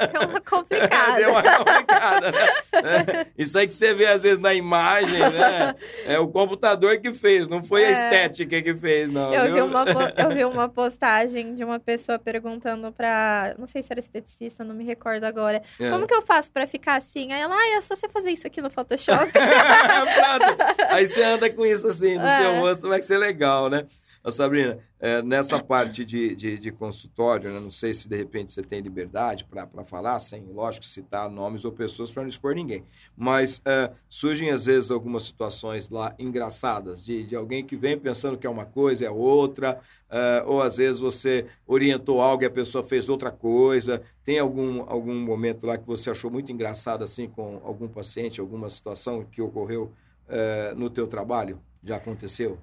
É 0.13 0.19
uma 0.27 0.41
complicada. 0.41 1.17
Deu 1.17 1.31
uma 1.31 1.43
complicada, 1.43 2.31
né? 2.33 2.39
É, 2.75 3.27
Isso 3.37 3.57
aí 3.59 3.67
que 3.67 3.75
você 3.75 3.95
vê 3.95 4.07
às 4.07 4.23
vezes 4.23 4.39
na 4.39 4.53
imagem, 4.55 5.19
né? 5.19 5.75
É 6.07 6.19
o 6.19 6.29
computador 6.29 6.99
que 6.99 7.13
fez, 7.15 7.49
não 7.49 7.63
foi 7.63 7.85
a 7.85 7.89
É. 7.89 7.91
estética 7.93 8.61
que 8.63 8.75
fez, 8.75 9.11
não. 9.11 9.33
Eu 9.33 9.45
vi, 9.47 9.53
viu? 9.53 9.67
uma, 9.67 9.85
po- 9.85 10.21
eu 10.23 10.31
vi 10.31 10.45
uma 10.45 10.69
postagem 10.69 11.55
de 11.55 11.65
uma 11.65 11.79
pessoa 11.79 12.19
perguntando 12.19 12.93
pra. 12.93 13.55
Não 13.59 13.67
sei 13.67 13.83
se 13.83 13.93
era 13.93 14.01
esteticista, 14.01 14.65
não 14.65 14.75
me 14.75 14.85
recordo 14.85 15.25
agora. 15.25 15.63
É. 15.81 15.91
Como 15.91 16.07
que 16.07 16.15
eu 16.15 16.23
faço 16.23 16.51
pra 16.53 16.67
ficar 16.67 16.97
assim? 16.97 17.33
Aí 17.33 17.41
ela, 17.41 17.55
ah, 17.55 17.77
é 17.77 17.81
só 17.81 17.95
você 17.95 18.09
fazer 18.09 18.31
isso 18.31 18.47
aqui 18.47 18.61
no 18.61 18.71
Photoshop. 18.71 19.31
Aí 20.91 21.07
você 21.07 21.23
anda 21.23 21.51
com 21.51 21.65
isso 21.65 21.87
assim 21.87 22.17
no 22.17 22.27
É. 22.27 22.37
seu 22.39 22.61
rosto, 22.61 22.72
vai 22.75 23.03
ser 23.03 23.19
legal, 23.19 23.69
né? 23.69 23.87
Ô, 24.25 24.31
Sabrina, 24.31 24.79
é, 25.01 25.21
nessa 25.21 25.61
parte 25.61 26.05
de, 26.05 26.37
de, 26.37 26.57
de 26.57 26.71
consultório, 26.71 27.51
né, 27.51 27.59
não 27.59 27.73
sei 27.73 27.93
se 27.93 28.09
de 28.09 28.17
repente 28.17 28.53
você 28.53 28.63
tem 28.63 28.81
liberdade 28.81 29.45
para 29.45 29.85
falar, 29.85 30.21
sem, 30.21 30.45
lógico, 30.45 30.87
citar 30.87 31.29
nomes 31.29 31.65
ou 31.65 31.73
pessoas 31.73 32.13
para 32.13 32.23
não 32.23 32.29
expor 32.29 32.55
ninguém. 32.55 32.85
Mas 33.17 33.61
é, 33.65 33.91
surgem 34.09 34.51
às 34.51 34.67
vezes 34.67 34.93
algumas 34.93 35.25
situações 35.25 35.91
lá 35.91 36.15
engraçadas, 36.21 37.05
de, 37.05 37.25
de 37.25 37.35
alguém 37.35 37.65
que 37.65 37.75
vem 37.75 37.99
pensando 37.99 38.39
que 38.39 38.47
é 38.47 38.51
uma 38.51 38.65
coisa, 38.65 39.05
é 39.05 39.11
outra, 39.11 39.81
é, 40.09 40.45
ou 40.47 40.63
às 40.63 40.77
vezes 40.77 41.01
você 41.01 41.47
orientou 41.67 42.23
algo 42.23 42.45
e 42.45 42.47
a 42.47 42.51
pessoa 42.51 42.85
fez 42.85 43.09
outra 43.09 43.33
coisa. 43.33 44.03
Tem 44.25 44.39
algum, 44.39 44.83
algum 44.89 45.17
momento 45.17 45.67
lá 45.67 45.77
que 45.77 45.87
você 45.87 46.11
achou 46.11 46.31
muito 46.31 46.53
engraçado 46.53 47.03
assim 47.03 47.29
com 47.29 47.61
algum 47.65 47.89
paciente, 47.89 48.41
alguma 48.41 48.71
situação 48.71 49.25
que 49.25 49.43
ocorreu 49.43 49.91
é, 50.29 50.75
no 50.77 50.89
teu 50.89 51.09
trabalho? 51.09 51.61
Já 51.83 51.97
aconteceu? 51.97 52.59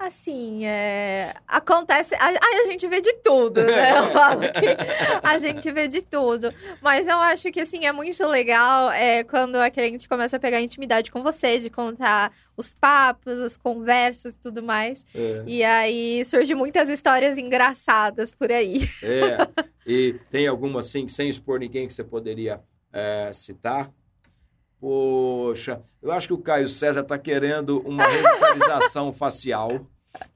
Assim, 0.00 0.64
é... 0.64 1.34
acontece. 1.46 2.14
Aí 2.18 2.34
a 2.40 2.64
gente 2.64 2.86
vê 2.88 3.02
de 3.02 3.12
tudo, 3.22 3.62
né? 3.62 3.90
Eu 3.98 4.10
falo 4.12 4.40
que 4.40 5.22
a 5.22 5.36
gente 5.36 5.70
vê 5.70 5.88
de 5.88 6.00
tudo. 6.00 6.50
Mas 6.80 7.06
eu 7.06 7.18
acho 7.18 7.52
que, 7.52 7.60
assim, 7.60 7.84
é 7.84 7.92
muito 7.92 8.26
legal 8.26 8.90
é, 8.92 9.22
quando 9.24 9.56
a 9.56 9.68
cliente 9.68 10.08
começa 10.08 10.38
a 10.38 10.40
pegar 10.40 10.62
intimidade 10.62 11.10
com 11.10 11.22
você, 11.22 11.58
de 11.58 11.68
contar 11.68 12.32
os 12.56 12.72
papos, 12.72 13.42
as 13.42 13.58
conversas 13.58 14.32
e 14.32 14.36
tudo 14.36 14.62
mais. 14.62 15.04
É. 15.14 15.44
E 15.46 15.62
aí 15.62 16.24
surgem 16.24 16.56
muitas 16.56 16.88
histórias 16.88 17.36
engraçadas 17.36 18.34
por 18.34 18.50
aí. 18.50 18.78
É. 19.02 19.36
E 19.86 20.14
tem 20.30 20.46
alguma 20.46 20.80
assim, 20.80 21.08
sem 21.08 21.28
expor 21.28 21.58
ninguém, 21.58 21.86
que 21.86 21.92
você 21.92 22.04
poderia 22.04 22.62
é, 22.90 23.30
citar? 23.34 23.92
Poxa, 24.80 25.80
eu 26.02 26.10
acho 26.10 26.26
que 26.26 26.32
o 26.34 26.38
Caio 26.38 26.68
César 26.68 27.00
está 27.00 27.18
querendo 27.18 27.80
uma 27.86 28.04
revitalização 28.06 29.12
facial. 29.14 29.80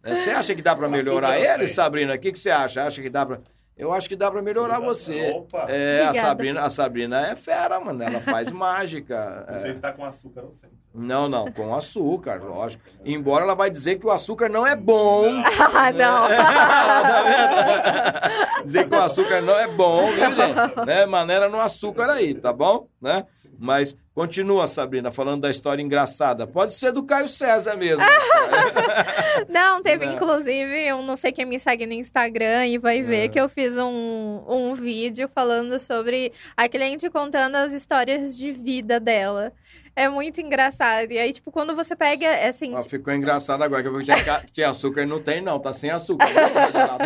É, 0.03 0.15
Você 0.15 0.31
acha 0.31 0.55
que 0.55 0.63
dá 0.63 0.77
para 0.77 0.89
melhorar 0.89 1.31
Açúcar 1.31 1.45
eu 1.49 1.55
ele, 1.55 1.67
sei. 1.67 1.75
Sabrina? 1.77 2.15
O 2.15 2.19
que, 2.19 2.31
que 2.31 2.39
você 2.39 2.51
acha? 2.51 2.85
Acha 2.87 3.01
que 3.03 3.11
dá 3.11 3.25
para? 3.27 3.41
Eu 3.77 3.93
acho 3.93 4.09
que 4.09 4.15
dá 4.15 4.31
para 4.31 4.41
melhorar 4.41 4.79
você. 4.79 5.33
Opa! 5.33 5.67
É, 5.69 6.05
a. 6.05 6.15
Sabrina, 6.15 6.61
a 6.61 6.71
Sabrina 6.71 7.27
é 7.27 7.35
fera, 7.35 7.81
mano. 7.81 8.01
Ela 8.05 8.21
faz 8.21 8.49
mágica. 8.53 9.45
Você 9.51 9.67
É. 9.67 9.71
está 9.73 9.91
com 9.91 10.05
açúcar 10.05 10.43
ou 10.45 10.53
sem? 10.53 10.71
Não, 10.95 11.29
não, 11.29 11.51
com 11.51 11.75
açúcar, 11.75 12.41
lógico. 12.41 12.85
Embora 13.05 13.43
ela 13.45 13.57
vai 13.57 13.69
dizer 13.71 13.97
que 13.97 14.07
o 14.07 14.13
açúcar 14.13 14.49
não 14.49 14.65
é 14.65 14.77
bom. 14.77 15.25
Ah, 15.75 15.91
não. 15.91 16.29
tá 16.29 17.23
vendo? 17.25 18.65
Dizer 18.67 18.89
que 18.89 18.95
o 18.95 19.03
açúcar 19.03 19.41
não 19.41 19.59
é 19.59 19.67
bom, 19.67 20.07
viu, 20.07 20.25
gente? 20.37 20.87
Né? 20.87 21.05
Maneira 21.07 21.49
no 21.49 21.61
açúcar 21.61 22.09
aí, 22.11 22.33
tá 22.33 22.53
bom? 22.53 22.87
Né? 23.03 23.25
Mas 23.59 23.97
continua, 24.15 24.67
Sabrina, 24.67 25.11
falando 25.11 25.43
da 25.43 25.51
história 25.51 25.83
engraçada. 25.83 26.47
Pode 26.47 26.75
ser 26.75 26.93
do 26.93 27.03
Caio 27.03 27.29
César 27.29 27.77
mesmo. 27.77 28.03
Não, 29.49 29.83
teve 29.83 30.07
Não. 30.07 30.15
inclusive, 30.15 30.87
eu 30.87 31.03
não 31.03 31.17
sei 31.17 31.33
quem 31.33 31.45
me 31.45 31.59
segue 31.59 31.87
no 31.87 31.93
Instagram 31.93 32.67
e 32.67 32.79
vai 32.79 33.03
ver 33.03 33.25
É. 33.25 33.29
que 33.29 33.41
eu 33.41 33.49
fiz 33.49 33.77
um, 33.77 34.43
um 34.49 34.75
vídeo 34.75 35.29
falando 35.35 35.79
sobre 35.79 36.33
a 36.57 36.69
cliente 36.69 37.09
contando 37.11 37.57
as 37.57 37.73
histórias 37.73 38.37
de 38.37 38.53
vida 38.53 38.99
dela. 39.01 39.53
É 39.97 40.09
muito 40.09 40.41
engraçado. 40.41 41.13
E 41.13 41.19
aí, 41.19 41.33
tipo, 41.33 41.53
quando 41.53 41.75
você 41.75 41.95
pega, 41.95 42.49
assim, 42.49 42.75
Ó, 42.75 42.81
ficou 42.81 43.13
engraçado 43.15 43.63
agora, 43.63 43.83
que 43.83 43.89
eu 43.89 43.97
vi 43.97 44.05
que 44.05 44.13
tinha, 44.53 44.71
açúcar 44.71 45.03
e 45.03 45.07
não 45.07 45.21
tem, 45.23 45.41
não. 45.41 45.59
Tá 45.61 45.73
sem 45.73 45.91
açúcar. 45.91 46.27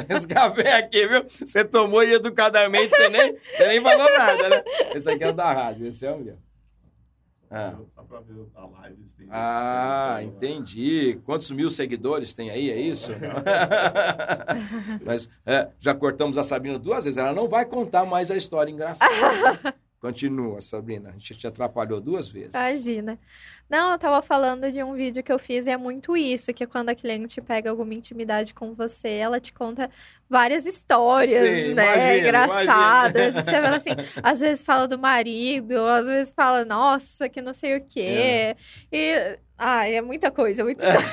Esse 0.08 0.26
café 0.28 0.72
aqui, 0.78 1.06
viu? 1.06 1.24
Você 1.28 1.64
tomou 1.64 2.02
e 2.02 2.14
educadamente, 2.14 2.88
você 2.94 3.08
nem, 3.10 3.36
você 3.36 3.66
nem 3.68 3.80
falou 3.82 4.18
nada, 4.18 4.48
né? 4.48 4.62
Esse 4.94 5.10
aqui 5.10 5.24
é 5.24 5.28
o 5.28 5.32
da 5.32 5.52
rádio, 5.52 5.86
esse 5.86 6.06
é 6.06 6.10
o 6.12 6.18
meu. 6.18 6.38
Ah. 7.50 7.74
Só 7.94 8.02
pra 8.02 8.20
ver 8.20 8.34
a 8.54 8.66
live. 8.66 9.08
se 9.08 9.16
tem- 9.16 9.26
Ah, 9.30 10.18
entendi. 10.22 11.18
Quantos 11.24 11.50
mil 11.50 11.70
seguidores 11.70 12.34
tem 12.34 12.50
aí, 12.50 12.70
é 12.70 12.76
isso? 12.78 13.10
Mas 15.04 15.28
é, 15.46 15.68
já 15.78 15.94
cortamos 15.94 16.36
a 16.36 16.42
Sabrina 16.42 16.78
duas 16.78 17.04
vezes. 17.04 17.16
Ela 17.18 17.32
não 17.32 17.48
vai 17.48 17.64
contar 17.64 18.04
mais 18.04 18.30
a 18.30 18.36
história 18.36 18.70
engraçada. 18.70 19.74
Continua, 20.00 20.60
Sabrina. 20.60 21.10
A 21.10 21.12
gente 21.12 21.34
te 21.34 21.46
atrapalhou 21.46 22.00
duas 22.00 22.28
vezes. 22.28 22.54
Imagina. 22.54 23.18
Não, 23.68 23.92
eu 23.92 23.98
tava 23.98 24.22
falando 24.22 24.70
de 24.70 24.82
um 24.82 24.94
vídeo 24.94 25.22
que 25.24 25.32
eu 25.32 25.38
fiz 25.38 25.66
e 25.66 25.70
é 25.70 25.76
muito 25.76 26.16
isso, 26.16 26.54
que 26.54 26.66
quando 26.66 26.90
a 26.90 26.94
cliente 26.94 27.40
pega 27.40 27.68
alguma 27.68 27.92
intimidade 27.94 28.54
com 28.54 28.74
você, 28.74 29.08
ela 29.08 29.40
te 29.40 29.52
conta 29.52 29.90
várias 30.28 30.66
histórias, 30.66 31.66
Sim, 31.66 31.74
né, 31.74 31.94
imagino, 31.96 32.18
engraçadas. 32.28 33.36
E 33.36 33.42
você 33.42 33.62
fala 33.62 33.76
assim, 33.76 33.90
às 34.22 34.40
vezes 34.40 34.64
fala 34.64 34.86
do 34.88 34.98
marido, 34.98 35.76
às 35.86 36.06
vezes 36.06 36.32
fala, 36.34 36.64
nossa, 36.64 37.28
que 37.28 37.40
não 37.40 37.54
sei 37.54 37.76
o 37.78 37.84
quê. 37.86 38.56
E, 38.92 39.38
ai, 39.56 39.94
é 39.94 40.02
muita 40.02 40.30
coisa, 40.30 40.62
muita 40.62 40.84
história. 40.86 41.08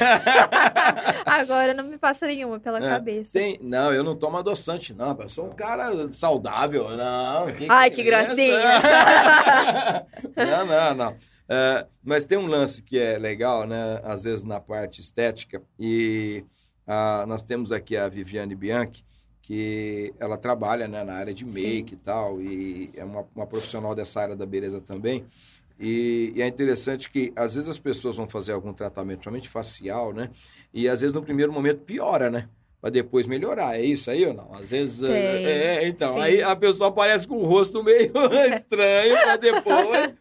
Agora 1.25 1.73
não 1.73 1.83
me 1.85 1.97
passa 1.97 2.27
nenhuma 2.27 2.59
pela 2.59 2.77
É, 2.79 2.89
cabeça. 2.89 3.33
Tem, 3.39 3.57
não, 3.61 3.93
eu 3.93 4.03
não 4.03 4.15
tomo 4.15 4.37
adoçante, 4.37 4.93
não. 4.93 5.17
Eu 5.19 5.29
sou 5.29 5.45
um 5.47 5.53
cara 5.53 6.11
saudável. 6.11 6.89
Não. 6.95 7.45
Ai, 7.69 7.89
que 7.89 8.01
é 8.01 8.03
gracinha. 8.03 8.57
isso? 8.59 10.35
não, 10.35 10.65
não, 10.65 10.93
não. 10.93 11.15
É, 11.47 11.85
mas 12.03 12.25
tem 12.25 12.37
um 12.37 12.47
lance 12.47 12.81
que 12.81 12.97
é 12.99 13.17
legal, 13.17 13.65
né? 13.67 14.01
Às 14.03 14.23
vezes 14.23 14.43
na 14.43 14.59
parte 14.59 14.99
estética. 14.99 15.61
E 15.79 16.43
ah, 16.87 17.25
nós 17.27 17.41
temos 17.41 17.71
aqui 17.71 17.97
a 17.97 18.07
Viviane 18.07 18.55
Bianchi, 18.55 19.03
que 19.41 20.13
ela 20.19 20.37
trabalha 20.37 20.87
né, 20.87 21.03
na 21.03 21.13
área 21.13 21.33
de 21.33 21.45
make 21.45 21.93
e 21.93 21.97
tal. 21.97 22.41
E 22.41 22.91
é 22.95 23.03
uma, 23.03 23.25
uma 23.35 23.45
profissional 23.45 23.93
dessa 23.93 24.21
área 24.21 24.35
da 24.35 24.45
beleza 24.45 24.81
também. 24.81 25.25
E, 25.79 26.31
e 26.35 26.41
é 26.41 26.47
interessante 26.47 27.09
que 27.09 27.33
às 27.35 27.53
vezes 27.55 27.69
as 27.69 27.77
pessoas 27.77 28.15
vão 28.15 28.27
fazer 28.27 28.53
algum 28.53 28.73
tratamento, 28.73 29.17
principalmente 29.17 29.49
facial, 29.49 30.13
né? 30.13 30.29
E 30.73 30.87
às 30.87 31.01
vezes 31.01 31.13
no 31.13 31.21
primeiro 31.21 31.51
momento 31.51 31.81
piora, 31.81 32.29
né? 32.29 32.49
Pra 32.85 32.91
depois 32.91 33.25
melhorar. 33.25 33.79
É 33.79 33.83
isso 33.83 34.11
aí 34.11 34.23
ou 34.27 34.33
não? 34.35 34.53
Às 34.53 34.69
vezes. 34.69 34.99
Tem, 34.99 35.15
é, 35.15 35.77
é, 35.77 35.87
então, 35.87 36.13
sim. 36.13 36.19
aí 36.19 36.43
a 36.43 36.55
pessoa 36.55 36.89
aparece 36.89 37.27
com 37.27 37.35
o 37.37 37.43
rosto 37.43 37.83
meio 37.83 38.11
estranho 38.53 39.15
pra 39.23 39.37
depois. 39.37 40.13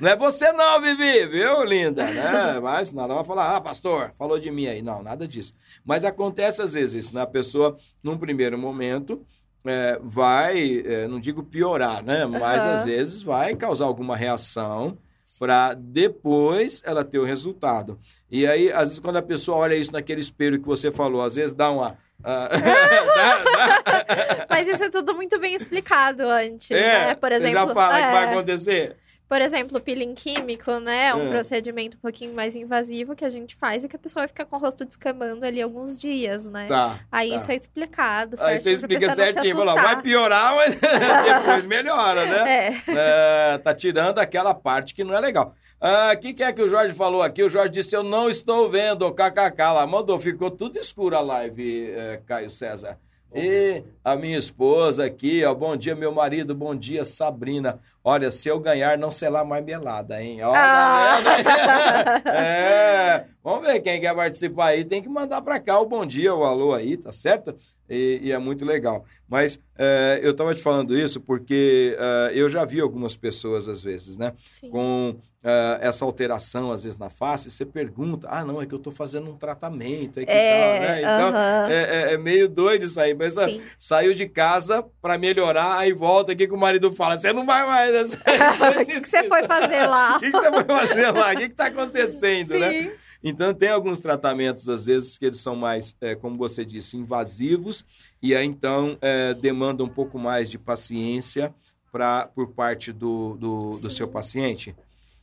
não 0.00 0.08
é 0.08 0.16
você, 0.16 0.50
não, 0.50 0.80
Vivi, 0.80 1.26
viu, 1.26 1.62
linda? 1.62 2.06
Né? 2.10 2.58
Mas 2.62 2.88
senão 2.88 3.04
ela 3.04 3.16
vai 3.16 3.24
falar, 3.24 3.54
ah, 3.54 3.60
pastor, 3.60 4.14
falou 4.16 4.38
de 4.38 4.50
mim 4.50 4.66
aí. 4.66 4.80
Não, 4.80 5.02
nada 5.02 5.28
disso. 5.28 5.52
Mas 5.84 6.02
acontece 6.02 6.62
às 6.62 6.72
vezes 6.72 7.04
isso, 7.04 7.14
né? 7.14 7.20
A 7.20 7.26
pessoa, 7.26 7.76
num 8.02 8.16
primeiro 8.16 8.56
momento. 8.56 9.22
é, 9.66 10.00
vai, 10.02 10.82
é, 10.86 11.06
não 11.06 11.20
digo 11.20 11.42
piorar, 11.42 12.02
né? 12.02 12.24
Mas 12.24 12.64
Aham. 12.64 12.72
às 12.72 12.84
vezes 12.86 13.20
vai 13.20 13.54
causar 13.54 13.84
alguma 13.84 14.16
reação 14.16 14.96
para 15.38 15.74
depois 15.74 16.82
ela 16.84 17.04
ter 17.04 17.18
o 17.18 17.24
resultado. 17.24 17.98
E 18.30 18.46
aí, 18.46 18.72
às 18.72 18.88
vezes, 18.88 18.98
quando 18.98 19.16
a 19.16 19.22
pessoa 19.22 19.58
olha 19.58 19.74
isso 19.74 19.92
naquele 19.92 20.20
espelho 20.20 20.60
que 20.60 20.66
você 20.66 20.90
falou, 20.90 21.22
às 21.22 21.34
vezes 21.34 21.52
dá 21.52 21.70
uma. 21.70 21.96
ah, 22.24 22.48
Mas 24.48 24.68
isso 24.68 24.84
é 24.84 24.90
tudo 24.90 25.14
muito 25.14 25.38
bem 25.38 25.54
explicado 25.54 26.22
antes, 26.22 26.70
é, 26.70 27.06
né? 27.06 27.14
Por 27.14 27.30
você 27.30 27.36
exemplo, 27.36 27.68
já 27.68 27.74
fala 27.74 27.94
que 27.94 28.12
vai 28.12 28.24
é, 28.24 28.30
acontecer? 28.30 28.96
Por 29.30 29.40
exemplo, 29.40 29.78
o 29.78 29.80
peeling 29.80 30.12
químico, 30.12 30.80
né? 30.80 31.06
É 31.06 31.14
um 31.14 31.28
É. 31.28 31.30
procedimento 31.30 31.96
um 31.96 32.00
pouquinho 32.00 32.34
mais 32.34 32.56
invasivo 32.56 33.14
que 33.14 33.24
a 33.24 33.30
gente 33.30 33.54
faz 33.54 33.84
e 33.84 33.88
que 33.88 33.94
a 33.94 33.98
pessoa 33.98 34.22
vai 34.22 34.28
ficar 34.28 34.44
com 34.44 34.56
o 34.56 34.58
rosto 34.58 34.84
descamando 34.84 35.46
ali 35.46 35.62
alguns 35.62 35.96
dias, 35.96 36.46
né? 36.46 36.66
Tá. 36.66 36.98
Aí 37.12 37.30
tá. 37.30 37.36
isso 37.36 37.52
é 37.52 37.54
explicado, 37.54 38.36
certo? 38.36 38.48
Aí 38.50 38.58
você 38.58 38.72
explica 38.72 39.14
certinho, 39.14 39.56
fala, 39.56 39.74
vai 39.74 40.02
piorar, 40.02 40.56
mas 40.56 40.74
depois 40.82 41.64
melhora, 41.64 42.26
né? 42.26 42.74
É. 42.88 43.52
É, 43.54 43.58
tá 43.58 43.72
tirando 43.72 44.18
aquela 44.18 44.52
parte 44.52 44.92
que 44.92 45.04
não 45.04 45.14
é 45.14 45.20
legal. 45.20 45.54
O 45.80 46.18
que, 46.18 46.34
que 46.34 46.42
é 46.42 46.52
que 46.52 46.60
o 46.60 46.68
Jorge 46.68 46.92
falou 46.92 47.22
aqui? 47.22 47.44
O 47.44 47.48
Jorge 47.48 47.70
disse: 47.70 47.94
Eu 47.94 48.02
não 48.02 48.28
estou 48.28 48.68
vendo, 48.68 49.08
kkk. 49.12 49.62
Lá 49.62 49.86
mandou, 49.86 50.18
ficou 50.18 50.50
tudo 50.50 50.76
escuro 50.76 51.16
a 51.16 51.20
live, 51.20 51.92
é, 51.92 52.20
Caio 52.26 52.50
César. 52.50 52.98
E 53.32 53.84
a 54.04 54.16
minha 54.16 54.36
esposa 54.36 55.04
aqui, 55.04 55.44
ó. 55.44 55.54
Bom 55.54 55.76
dia, 55.76 55.94
meu 55.94 56.10
marido. 56.10 56.52
Bom 56.52 56.74
dia, 56.74 57.04
Sabrina. 57.04 57.78
Olha, 58.02 58.30
se 58.30 58.48
eu 58.48 58.58
ganhar, 58.58 58.96
não 58.96 59.10
será 59.10 59.44
mais 59.44 59.62
melada, 59.64 60.22
hein? 60.22 60.42
Ó, 60.42 60.52
tá 60.52 61.16
vendo? 61.16 62.28
é, 62.34 63.24
vamos 63.44 63.66
ver 63.66 63.80
quem 63.80 64.00
quer 64.00 64.14
participar 64.14 64.66
aí. 64.68 64.84
Tem 64.84 65.02
que 65.02 65.08
mandar 65.08 65.42
pra 65.42 65.60
cá 65.60 65.78
o 65.78 65.86
bom 65.86 66.06
dia, 66.06 66.34
o 66.34 66.44
alô 66.44 66.72
aí, 66.74 66.96
tá 66.96 67.12
certo? 67.12 67.54
E, 67.88 68.20
e 68.22 68.32
é 68.32 68.38
muito 68.38 68.64
legal. 68.64 69.04
Mas 69.28 69.58
é, 69.76 70.20
eu 70.22 70.34
tava 70.34 70.54
te 70.54 70.62
falando 70.62 70.96
isso 70.96 71.20
porque 71.20 71.96
é, 71.98 72.32
eu 72.34 72.48
já 72.48 72.64
vi 72.64 72.80
algumas 72.80 73.16
pessoas, 73.16 73.68
às 73.68 73.82
vezes, 73.82 74.16
né? 74.16 74.32
Sim. 74.38 74.70
com 74.70 75.16
ah, 75.42 75.78
essa 75.80 76.04
alteração, 76.04 76.70
às 76.70 76.84
vezes, 76.84 76.98
na 76.98 77.08
face, 77.08 77.50
você 77.50 77.64
pergunta, 77.64 78.28
ah, 78.30 78.44
não, 78.44 78.60
é 78.60 78.66
que 78.66 78.74
eu 78.74 78.78
tô 78.78 78.90
fazendo 78.90 79.30
um 79.30 79.36
tratamento, 79.36 80.20
é 80.20 80.26
que 80.26 80.30
É, 80.30 80.50
tal, 80.50 80.80
né? 80.80 81.00
Então, 81.00 81.28
aham. 81.28 81.70
é, 81.70 82.10
é- 82.10 82.14
é 82.14 82.18
meio 82.18 82.46
doido 82.48 82.84
isso 82.84 83.00
aí, 83.00 83.14
mas 83.14 83.38
ah, 83.38 83.48
Sim. 83.48 83.60
saiu 83.78 84.12
de 84.14 84.28
casa 84.28 84.84
pra 85.00 85.16
melhorar, 85.16 85.78
aí 85.78 85.92
volta 85.94 86.32
aqui 86.32 86.46
que 86.46 86.52
o 86.54 86.58
marido 86.58 86.92
fala, 86.92 87.18
você 87.18 87.32
não 87.32 87.46
vai 87.46 87.66
mais... 87.66 87.89
O 88.80 88.84
que, 88.84 89.00
que 89.00 89.08
você 89.08 89.24
foi 89.24 89.42
fazer 89.44 89.86
lá? 89.86 90.16
O 90.16 90.20
que, 90.20 90.30
que 90.30 90.38
você 90.38 90.50
foi 90.50 90.64
fazer 90.64 91.10
lá? 91.10 91.32
O 91.32 91.36
que, 91.36 91.48
que 91.48 91.54
tá 91.54 91.66
acontecendo, 91.66 92.58
né? 92.58 92.82
Sim. 92.82 92.90
Então, 93.22 93.52
tem 93.52 93.68
alguns 93.68 94.00
tratamentos, 94.00 94.66
às 94.68 94.86
vezes, 94.86 95.18
que 95.18 95.26
eles 95.26 95.40
são 95.40 95.54
mais, 95.54 95.94
é, 96.00 96.14
como 96.14 96.36
você 96.36 96.64
disse, 96.64 96.96
invasivos, 96.96 97.84
e 98.22 98.34
aí, 98.34 98.46
então, 98.46 98.96
é, 99.02 99.34
demanda 99.34 99.84
um 99.84 99.88
pouco 99.88 100.18
mais 100.18 100.50
de 100.50 100.58
paciência 100.58 101.54
pra, 101.92 102.26
por 102.28 102.52
parte 102.52 102.92
do, 102.92 103.36
do, 103.36 103.70
do 103.70 103.90
seu 103.90 104.08
paciente. 104.08 104.74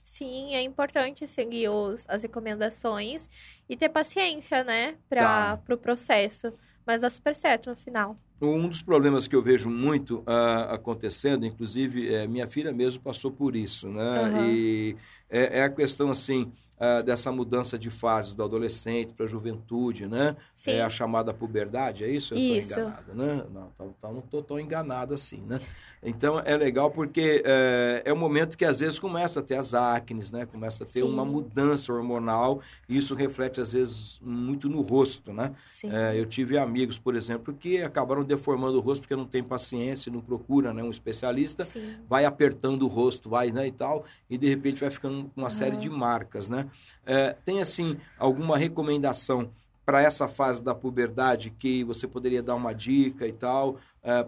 Sim, 0.04 0.56
é 0.56 0.62
importante 0.62 1.28
seguir 1.28 1.70
os, 1.70 2.06
as 2.08 2.22
recomendações 2.22 3.30
e 3.68 3.76
ter 3.76 3.90
paciência, 3.90 4.64
né, 4.64 4.96
Tá. 5.10 5.58
para 5.58 5.76
o 5.76 5.78
processo. 5.78 6.54
Mas 6.86 7.02
dá 7.02 7.10
super 7.10 7.36
certo 7.36 7.70
no 7.70 7.76
final. 7.76 8.16
Um 8.40 8.68
dos 8.68 8.82
problemas 8.82 9.28
que 9.28 9.36
eu 9.36 9.42
vejo 9.42 9.70
muito 9.70 10.24
ah, 10.28 10.74
acontecendo, 10.76 11.46
inclusive 11.46 12.14
eh, 12.14 12.28
minha 12.28 12.48
filha 12.48 12.72
mesmo 12.72 13.02
passou 13.02 13.32
por 13.32 13.56
isso, 13.56 13.88
né? 13.90 14.20
Aham. 14.20 14.52
E 14.52 14.96
é, 15.30 15.60
é 15.60 15.64
a 15.64 15.70
questão 15.70 16.10
assim 16.10 16.52
ah, 16.80 17.02
dessa 17.02 17.32
mudança 17.32 17.76
de 17.78 17.90
fases 17.90 18.34
do 18.34 18.44
adolescente 18.44 19.12
para 19.12 19.26
a 19.26 19.28
juventude, 19.28 20.06
né? 20.06 20.36
Sim. 20.56 20.72
É 20.72 20.84
a 20.84 20.90
chamada 20.92 21.34
puberdade, 21.34 22.04
é 22.04 22.08
isso? 22.08 22.36
Eu 22.36 22.38
estou 22.38 22.84
enganado, 22.84 23.16
né? 23.16 23.46
Não, 23.52 23.72
então, 23.74 23.96
então 23.98 24.14
não 24.14 24.20
estou 24.20 24.44
tão 24.44 24.60
enganado 24.60 25.12
assim, 25.12 25.42
né? 25.48 25.60
Então 26.04 26.40
é 26.46 26.56
legal 26.56 26.92
porque 26.92 27.42
é, 27.44 28.04
é 28.06 28.14
um 28.14 28.18
momento 28.18 28.56
que 28.56 28.64
às 28.64 28.80
vezes 28.80 29.00
começa 29.00 29.40
a 29.40 29.44
ter 29.44 29.56
as 29.56 29.74
acnes, 29.74 30.32
né? 30.32 30.46
Começa 30.46 30.84
a 30.84 30.86
ter 30.86 31.00
Sim. 31.00 31.12
uma 31.12 31.26
mudança 31.26 31.92
hormonal 31.92 32.62
e 32.88 32.96
isso 32.96 33.16
reflete 33.16 33.60
às 33.60 33.74
vezes 33.74 34.22
muito 34.24 34.70
no 34.70 34.82
rosto, 34.82 35.34
né? 35.34 35.56
É, 35.86 36.20
eu 36.20 36.28
tive 36.28 36.60
amigos, 36.60 37.00
por 37.00 37.16
exemplo, 37.16 37.56
que 37.56 37.82
acabaram 37.82 38.24
deformando 38.24 38.78
o 38.78 38.82
rosto 38.82 39.02
porque 39.02 39.16
não 39.16 39.26
tem 39.26 39.42
paciência, 39.44 40.12
não 40.12 40.22
procura 40.22 40.72
né, 40.72 40.84
um 40.84 40.92
especialista, 40.92 41.66
Sim. 41.66 41.96
vai 42.08 42.24
apertando 42.24 42.84
o 42.84 42.88
rosto, 42.88 43.30
vai, 43.30 43.52
né, 43.52 43.66
e 43.66 43.72
tal, 43.72 44.06
e 44.30 44.38
de 44.38 44.48
repente 44.48 44.82
vai 44.82 44.92
ficando 44.92 45.17
com 45.24 45.42
uma 45.42 45.50
série 45.50 45.78
de 45.78 45.90
marcas, 45.90 46.50
né? 46.50 46.70
É, 47.06 47.34
tem, 47.46 47.62
assim, 47.62 47.98
alguma 48.18 48.58
recomendação 48.58 49.52
para 49.86 50.02
essa 50.02 50.28
fase 50.28 50.62
da 50.62 50.76
puberdade 50.76 51.50
que 51.50 51.84
você 51.84 52.08
poderia 52.08 52.44
dar 52.44 52.56
uma 52.56 52.74
dica 52.74 53.26
e 53.26 53.32
tal, 53.32 53.78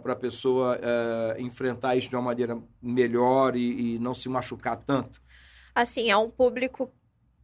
para 0.01 0.13
a 0.13 0.15
pessoa 0.15 0.79
é, 0.81 1.41
enfrentar 1.41 1.95
isso 1.95 2.09
de 2.09 2.15
uma 2.15 2.21
maneira 2.21 2.57
melhor 2.81 3.55
e, 3.55 3.95
e 3.95 3.99
não 3.99 4.13
se 4.13 4.29
machucar 4.29 4.77
tanto? 4.77 5.21
Assim, 5.75 6.09
é 6.09 6.17
um 6.17 6.29
público 6.29 6.91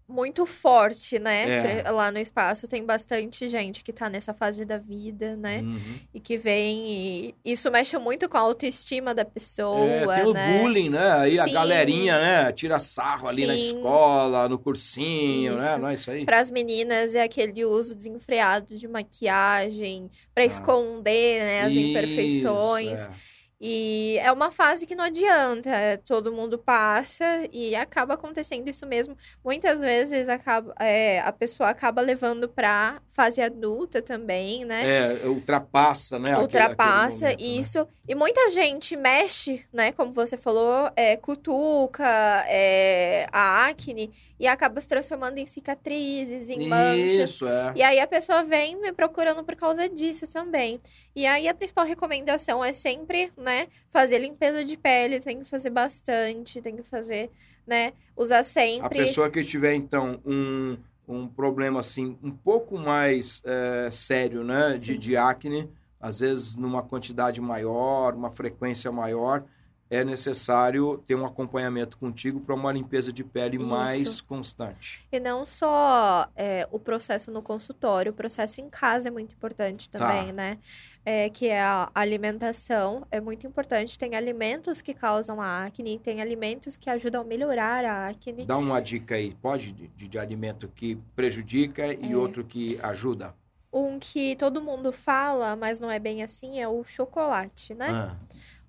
muito 0.07 0.45
forte, 0.45 1.17
né? 1.17 1.81
É. 1.83 1.89
Lá 1.91 2.11
no 2.11 2.19
espaço 2.19 2.67
tem 2.67 2.85
bastante 2.85 3.49
gente 3.49 3.83
que 3.83 3.91
tá 3.91 4.07
nessa 4.07 4.33
fase 4.33 4.63
da 4.63 4.77
vida, 4.77 5.35
né? 5.35 5.61
Uhum. 5.61 5.79
E 6.13 6.19
que 6.19 6.37
vem 6.37 7.33
e 7.43 7.51
isso 7.53 7.71
mexe 7.71 7.97
muito 7.97 8.29
com 8.29 8.37
a 8.37 8.41
autoestima 8.41 9.15
da 9.15 9.25
pessoa, 9.25 9.83
É, 10.13 10.15
tem 10.15 10.25
o 10.25 10.33
né? 10.33 10.59
bullying, 10.61 10.89
né? 10.89 11.11
Aí 11.13 11.39
a 11.39 11.45
Sim. 11.45 11.53
galerinha, 11.53 12.19
né? 12.19 12.51
Tira 12.51 12.79
sarro 12.79 13.27
ali 13.27 13.47
na 13.47 13.57
Sim. 13.57 13.65
escola, 13.65 14.47
no 14.47 14.59
cursinho, 14.59 15.55
né? 15.57 15.69
Isso. 15.71 15.77
Não 15.79 15.87
é 15.89 15.93
isso 15.95 16.11
aí? 16.11 16.23
Para 16.25 16.39
as 16.39 16.51
meninas 16.51 17.15
é 17.15 17.23
aquele 17.23 17.65
uso 17.65 17.95
desenfreado 17.95 18.75
de 18.75 18.87
maquiagem 18.87 20.09
para 20.33 20.43
Ah. 20.43 20.47
esconder, 20.47 21.39
né, 21.41 21.61
as 21.61 21.71
Isso, 21.73 21.79
imperfeições. 21.79 23.07
é. 23.07 23.34
E 23.67 24.19
é 24.19 24.31
uma 24.31 24.51
fase 24.51 24.85
que 24.85 24.93
não 24.93 25.05
adianta, 25.05 25.71
é, 25.71 25.97
todo 25.97 26.31
mundo 26.31 26.55
passa 26.55 27.25
e 27.51 27.75
acaba 27.75 28.13
acontecendo 28.13 28.67
isso 28.69 28.85
mesmo. 28.85 29.17
Muitas 29.43 29.81
vezes 29.81 30.29
acaba, 30.29 30.71
é, 30.79 31.19
a 31.21 31.31
pessoa 31.31 31.69
acaba 31.69 31.99
levando 31.99 32.47
para 32.47 33.01
fase 33.11 33.41
adulta 33.41 34.03
também, 34.03 34.63
né? 34.65 34.83
É, 35.23 35.27
ultrapassa, 35.27 36.19
né? 36.19 36.29
aquele- 36.31 36.41
Ultrapassa 36.43 37.29
aquele 37.29 37.41
momento, 37.43 37.55
né? 37.55 37.59
isso. 37.59 37.87
E 38.07 38.13
muita 38.13 38.49
gente 38.51 38.95
mexe, 38.95 39.65
né? 39.73 39.91
Como 39.93 40.11
você 40.11 40.37
falou, 40.37 40.91
é, 40.95 41.15
cutuca 41.17 42.05
é, 42.47 43.25
a 43.31 43.65
acne 43.67 44.11
e 44.39 44.45
acaba 44.47 44.79
se 44.79 44.87
transformando 44.87 45.39
em 45.39 45.45
cicatrizes, 45.47 46.49
em 46.49 46.67
manchas. 46.69 47.29
Isso, 47.31 47.47
é. 47.47 47.73
E 47.75 47.81
aí 47.81 47.99
a 47.99 48.05
pessoa 48.05 48.43
vem 48.43 48.75
me 48.79 48.91
procurando 48.93 49.43
por 49.43 49.55
causa 49.55 49.89
disso 49.89 50.31
também. 50.31 50.79
E 51.15 51.25
aí 51.25 51.47
a 51.47 51.53
principal 51.55 51.85
recomendação 51.85 52.63
é 52.63 52.73
sempre, 52.73 53.31
né, 53.37 53.54
fazer 53.89 54.19
limpeza 54.19 54.63
de 54.63 54.77
pele, 54.77 55.19
tem 55.19 55.39
que 55.39 55.45
fazer 55.45 55.69
bastante, 55.69 56.61
tem 56.61 56.75
que 56.75 56.83
fazer, 56.83 57.29
né, 57.65 57.93
usar 58.15 58.39
A 58.39 58.43
sempre. 58.43 58.99
pessoa 58.99 59.29
que 59.29 59.43
tiver, 59.43 59.73
então, 59.73 60.19
um, 60.25 60.77
um 61.07 61.27
problema, 61.27 61.79
assim, 61.79 62.17
um 62.23 62.31
pouco 62.31 62.77
mais 62.77 63.41
é, 63.45 63.89
sério, 63.91 64.43
né? 64.43 64.77
De, 64.77 64.97
de 64.97 65.15
acne, 65.15 65.69
às 65.99 66.19
vezes 66.19 66.55
numa 66.55 66.83
quantidade 66.83 67.39
maior, 67.41 68.13
uma 68.13 68.31
frequência 68.31 68.91
maior, 68.91 69.43
é 69.89 70.03
necessário 70.03 70.97
ter 71.05 71.13
um 71.15 71.25
acompanhamento 71.25 71.97
contigo 71.97 72.39
para 72.39 72.55
uma 72.55 72.71
limpeza 72.71 73.13
de 73.13 73.23
pele 73.23 73.57
Isso. 73.57 73.65
mais 73.67 74.19
constante. 74.21 75.05
E 75.11 75.19
não 75.19 75.45
só 75.45 76.27
é, 76.35 76.67
o 76.71 76.79
processo 76.79 77.29
no 77.31 77.41
consultório, 77.41 78.11
o 78.11 78.15
processo 78.15 78.59
em 78.61 78.69
casa 78.69 79.09
é 79.09 79.11
muito 79.11 79.35
importante 79.35 79.87
Tá. 79.89 79.99
também, 79.99 80.33
né? 80.33 80.57
É, 81.05 81.29
que 81.29 81.47
é 81.47 81.61
a 81.61 81.89
alimentação, 81.93 83.05
é 83.11 83.21
muito 83.21 83.45
importante. 83.45 83.97
Tem 83.97 84.15
alimentos 84.15 84.81
que 84.81 84.93
causam 84.93 85.39
a 85.39 85.65
acne, 85.65 85.99
tem 85.99 86.19
alimentos 86.19 86.75
que 86.75 86.89
ajudam 86.89 87.21
a 87.21 87.23
melhorar 87.23 87.85
a 87.85 88.07
acne. 88.09 88.43
Dá 88.45 88.57
uma 88.57 88.81
dica 88.81 89.13
aí, 89.15 89.35
pode, 89.35 89.71
de, 89.71 89.87
de 90.07 90.17
alimento 90.19 90.67
que 90.67 90.95
prejudica 91.15 91.93
e 91.93 92.11
É. 92.11 92.17
outro 92.17 92.43
que 92.43 92.79
ajuda? 92.81 93.35
Um 93.71 93.99
que 93.99 94.35
todo 94.37 94.61
mundo 94.61 94.91
fala, 94.91 95.55
mas 95.55 95.79
não 95.79 95.91
é 95.91 95.99
bem 95.99 96.23
assim, 96.23 96.59
é 96.61 96.67
o 96.67 96.83
chocolate, 96.85 97.73
né? 97.75 97.87
Ah, 97.91 98.15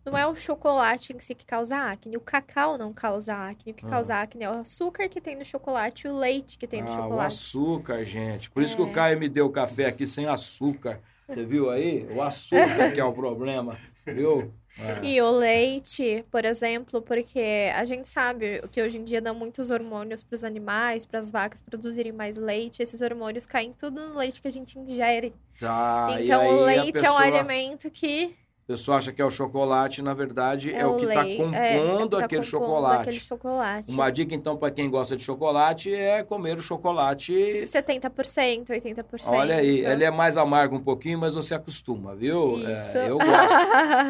Não 0.06 0.16
é 0.16 0.24
o 0.26 0.36
chocolate 0.36 1.12
em 1.12 1.18
si 1.18 1.34
que 1.34 1.44
causa 1.44 1.76
acne, 1.76 2.16
o 2.16 2.20
cacau 2.20 2.78
não 2.78 2.92
causa 2.92 3.34
acne. 3.34 3.72
O 3.72 3.74
que 3.74 3.84
Ah. 3.84 3.88
causa 3.90 4.14
acne 4.14 4.44
é 4.44 4.48
o 4.50 4.52
açúcar 4.60 5.08
que 5.08 5.20
tem 5.20 5.34
no 5.36 5.44
chocolate 5.44 6.06
e 6.06 6.10
o 6.10 6.16
leite 6.16 6.56
que 6.56 6.66
tem 6.66 6.80
no 6.80 6.88
ah, 6.88 6.92
o 6.92 7.02
chocolate. 7.02 7.34
açúcar, 7.34 8.04
gente. 8.04 8.48
Por 8.50 8.62
isso 8.62 8.76
que 8.76 8.82
o 8.82 8.88
É. 8.88 8.92
Caio 8.92 9.18
me 9.18 9.28
deu 9.28 9.46
o 9.46 9.50
café 9.50 9.86
aqui 9.86 10.06
sem 10.06 10.26
açúcar. 10.26 11.00
Você 11.28 11.44
viu 11.44 11.68
aí? 11.70 12.06
O 12.14 12.22
açúcar 12.22 12.92
que 12.94 13.00
é 13.00 13.04
o 13.04 13.12
problema, 13.12 13.76
viu? 14.06 14.52
É. 14.78 15.04
E 15.04 15.20
o 15.22 15.30
leite, 15.30 16.24
por 16.30 16.44
exemplo, 16.44 17.02
porque 17.02 17.72
a 17.74 17.84
gente 17.84 18.06
sabe 18.06 18.62
que 18.70 18.80
hoje 18.80 18.98
em 18.98 19.02
dia 19.04 19.20
dá 19.20 19.32
muitos 19.34 19.70
hormônios 19.70 20.22
para 20.22 20.34
os 20.36 20.44
animais, 20.44 21.04
para 21.04 21.18
as 21.18 21.30
vacas 21.32 21.60
produzirem 21.60 22.12
mais 22.12 22.36
leite. 22.36 22.80
Esses 22.82 23.00
hormônios 23.00 23.44
caem 23.44 23.72
tudo 23.72 24.08
no 24.10 24.18
leite 24.18 24.40
que 24.40 24.46
a 24.46 24.52
gente 24.52 24.78
ingere. 24.78 25.34
Tá, 25.58 26.16
então, 26.20 26.46
o 26.46 26.64
leite 26.64 26.98
é 27.04 27.10
um 27.10 27.16
pessoa- 27.16 27.22
alimento 27.22 27.90
que 27.90 28.36
Pessoa 28.66 28.96
acha 28.96 29.12
que 29.12 29.22
é 29.22 29.24
o 29.24 29.30
chocolate, 29.30 30.02
na 30.02 30.12
verdade, 30.12 30.74
é, 30.74 30.80
é, 30.80 30.86
o 30.86 30.96
que 30.96 31.04
está 31.04 31.22
lei- 31.22 31.36
compondo 31.36 31.54
é, 31.54 31.76
é 31.76 31.78
que 31.78 32.08
tá 32.10 32.24
aquele 32.24 32.26
compondo 32.26 32.44
chocolate. 32.44 33.00
aquele 33.02 33.20
chocolate. 33.20 33.92
Uma 33.92 34.10
dica, 34.10 34.34
então, 34.34 34.56
para 34.56 34.72
quem 34.72 34.90
gosta 34.90 35.16
de 35.16 35.22
chocolate 35.22 35.94
é 35.94 36.24
comer 36.24 36.56
o 36.58 36.60
chocolate. 36.60 37.32
70%, 37.64 38.70
80%. 38.70 39.04
Olha 39.28 39.56
aí, 39.56 39.84
ele 39.84 40.02
é 40.02 40.10
mais 40.10 40.36
amargo 40.36 40.74
um 40.74 40.82
pouquinho, 40.82 41.16
mas 41.16 41.34
você 41.34 41.54
acostuma, 41.54 42.16
viu? 42.16 42.58
É, 42.66 43.08
eu 43.08 43.18
gosto. 43.18 43.56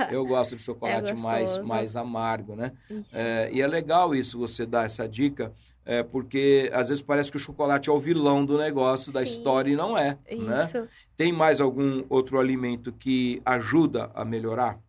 Eu 0.11 0.25
gosto 0.25 0.57
de 0.57 0.63
chocolate 0.63 1.11
É 1.11 1.15
mais, 1.15 1.45
gostoso. 1.51 1.69
mais 1.69 1.97
amargo, 1.97 2.55
né? 2.57 2.73
É, 3.13 3.51
e 3.53 3.61
é 3.61 3.67
legal 3.67 4.15
isso, 4.15 4.39
você 4.39 4.65
dar 4.65 4.87
essa 4.87 5.07
dica, 5.09 5.53
é, 5.87 6.03
porque 6.03 6.69
às 6.75 6.89
vezes 6.89 7.01
parece 7.01 7.31
que 7.31 7.37
o 7.37 7.41
chocolate 7.41 7.89
é 7.89 7.93
o 7.93 8.01
vilão 8.01 8.45
do 8.45 8.59
negócio, 8.59 9.13
da 9.13 9.21
Sim. 9.21 9.27
história, 9.27 9.71
e 9.71 9.77
não 9.77 9.97
é. 9.97 10.19
Né? 10.31 10.65
Isso. 10.65 10.89
Tem 11.17 11.33
mais 11.33 11.61
algum 11.61 12.05
outro 12.11 12.41
alimento 12.41 12.93
que 12.93 13.41
ajuda 13.45 14.11
a 14.13 14.25
melhorar? 14.25 14.81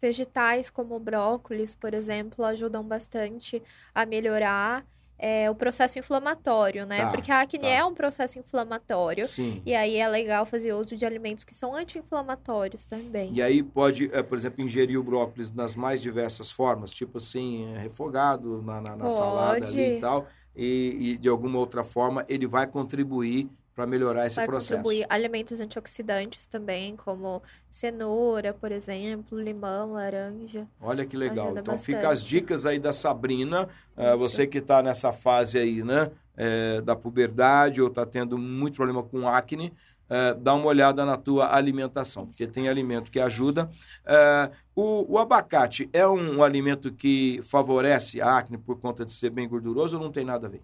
Vegetais 0.00 0.70
como 0.70 1.00
brócolis, 1.00 1.74
por 1.74 1.94
exemplo, 1.94 2.44
ajudam 2.44 2.84
bastante 2.84 3.60
a 3.92 4.06
melhorar 4.06 4.86
é, 5.18 5.50
o 5.50 5.54
processo 5.54 5.98
inflamatório, 5.98 6.86
né? 6.86 7.02
Tá, 7.02 7.10
Porque 7.10 7.32
a 7.32 7.40
acne 7.40 7.60
tá. 7.60 7.66
é 7.66 7.84
um 7.84 7.92
processo 7.92 8.38
inflamatório. 8.38 9.26
Sim. 9.26 9.60
E 9.66 9.74
aí 9.74 9.96
é 9.96 10.08
legal 10.08 10.46
fazer 10.46 10.72
uso 10.72 10.96
de 10.96 11.04
alimentos 11.04 11.44
que 11.44 11.54
são 11.54 11.74
anti-inflamatórios 11.74 12.84
também. 12.84 13.32
E 13.34 13.42
aí 13.42 13.62
pode, 13.62 14.08
eh, 14.12 14.22
por 14.22 14.38
exemplo, 14.38 14.62
ingerir 14.62 14.98
o 14.98 15.02
brócolis 15.02 15.52
nas 15.52 15.74
mais 15.74 16.00
diversas 16.00 16.50
formas, 16.50 16.90
tipo 16.92 17.18
assim, 17.18 17.74
eh, 17.74 17.78
refogado 17.80 18.62
na, 18.62 18.80
na, 18.80 18.96
na 18.96 19.10
salada 19.10 19.66
ali 19.66 19.96
e 19.96 20.00
tal, 20.00 20.28
e, 20.54 20.96
e 21.00 21.16
de 21.16 21.28
alguma 21.28 21.58
outra 21.58 21.82
forma 21.82 22.24
ele 22.28 22.46
vai 22.46 22.66
contribuir 22.66 23.50
para 23.78 23.86
melhorar 23.86 24.26
esse 24.26 24.34
Vai 24.34 24.46
processo. 24.46 24.82
contribuir 24.82 25.06
alimentos 25.08 25.60
antioxidantes 25.60 26.46
também, 26.46 26.96
como 26.96 27.40
cenoura, 27.70 28.52
por 28.52 28.72
exemplo, 28.72 29.40
limão, 29.40 29.92
laranja. 29.92 30.66
Olha 30.80 31.06
que 31.06 31.16
legal. 31.16 31.50
Então 31.52 31.74
bastante. 31.74 31.84
fica 31.84 32.08
as 32.08 32.24
dicas 32.24 32.66
aí 32.66 32.80
da 32.80 32.92
Sabrina, 32.92 33.68
Isso. 33.96 34.18
você 34.18 34.48
que 34.48 34.58
está 34.58 34.82
nessa 34.82 35.12
fase 35.12 35.58
aí, 35.58 35.84
né, 35.84 36.10
eh, 36.36 36.80
da 36.80 36.96
puberdade 36.96 37.80
ou 37.80 37.86
está 37.86 38.04
tendo 38.04 38.36
muito 38.36 38.74
problema 38.74 39.04
com 39.04 39.28
acne, 39.28 39.72
eh, 40.10 40.34
dá 40.34 40.54
uma 40.54 40.66
olhada 40.66 41.04
na 41.04 41.16
tua 41.16 41.54
alimentação, 41.54 42.26
porque 42.26 42.48
tem 42.48 42.68
alimento 42.68 43.12
que 43.12 43.20
ajuda. 43.20 43.70
Eh, 44.06 44.50
o, 44.74 45.14
o 45.14 45.18
abacate 45.18 45.88
é 45.92 46.06
um, 46.06 46.42
alimento 46.42 46.92
que 46.92 47.40
favorece 47.44 48.20
a 48.20 48.38
acne 48.38 48.58
por 48.58 48.80
conta 48.80 49.04
de 49.04 49.12
ser 49.12 49.30
bem 49.30 49.48
gorduroso 49.48 49.98
ou 49.98 50.02
não 50.02 50.10
tem 50.10 50.24
nada 50.24 50.48
a 50.48 50.50
ver? 50.50 50.62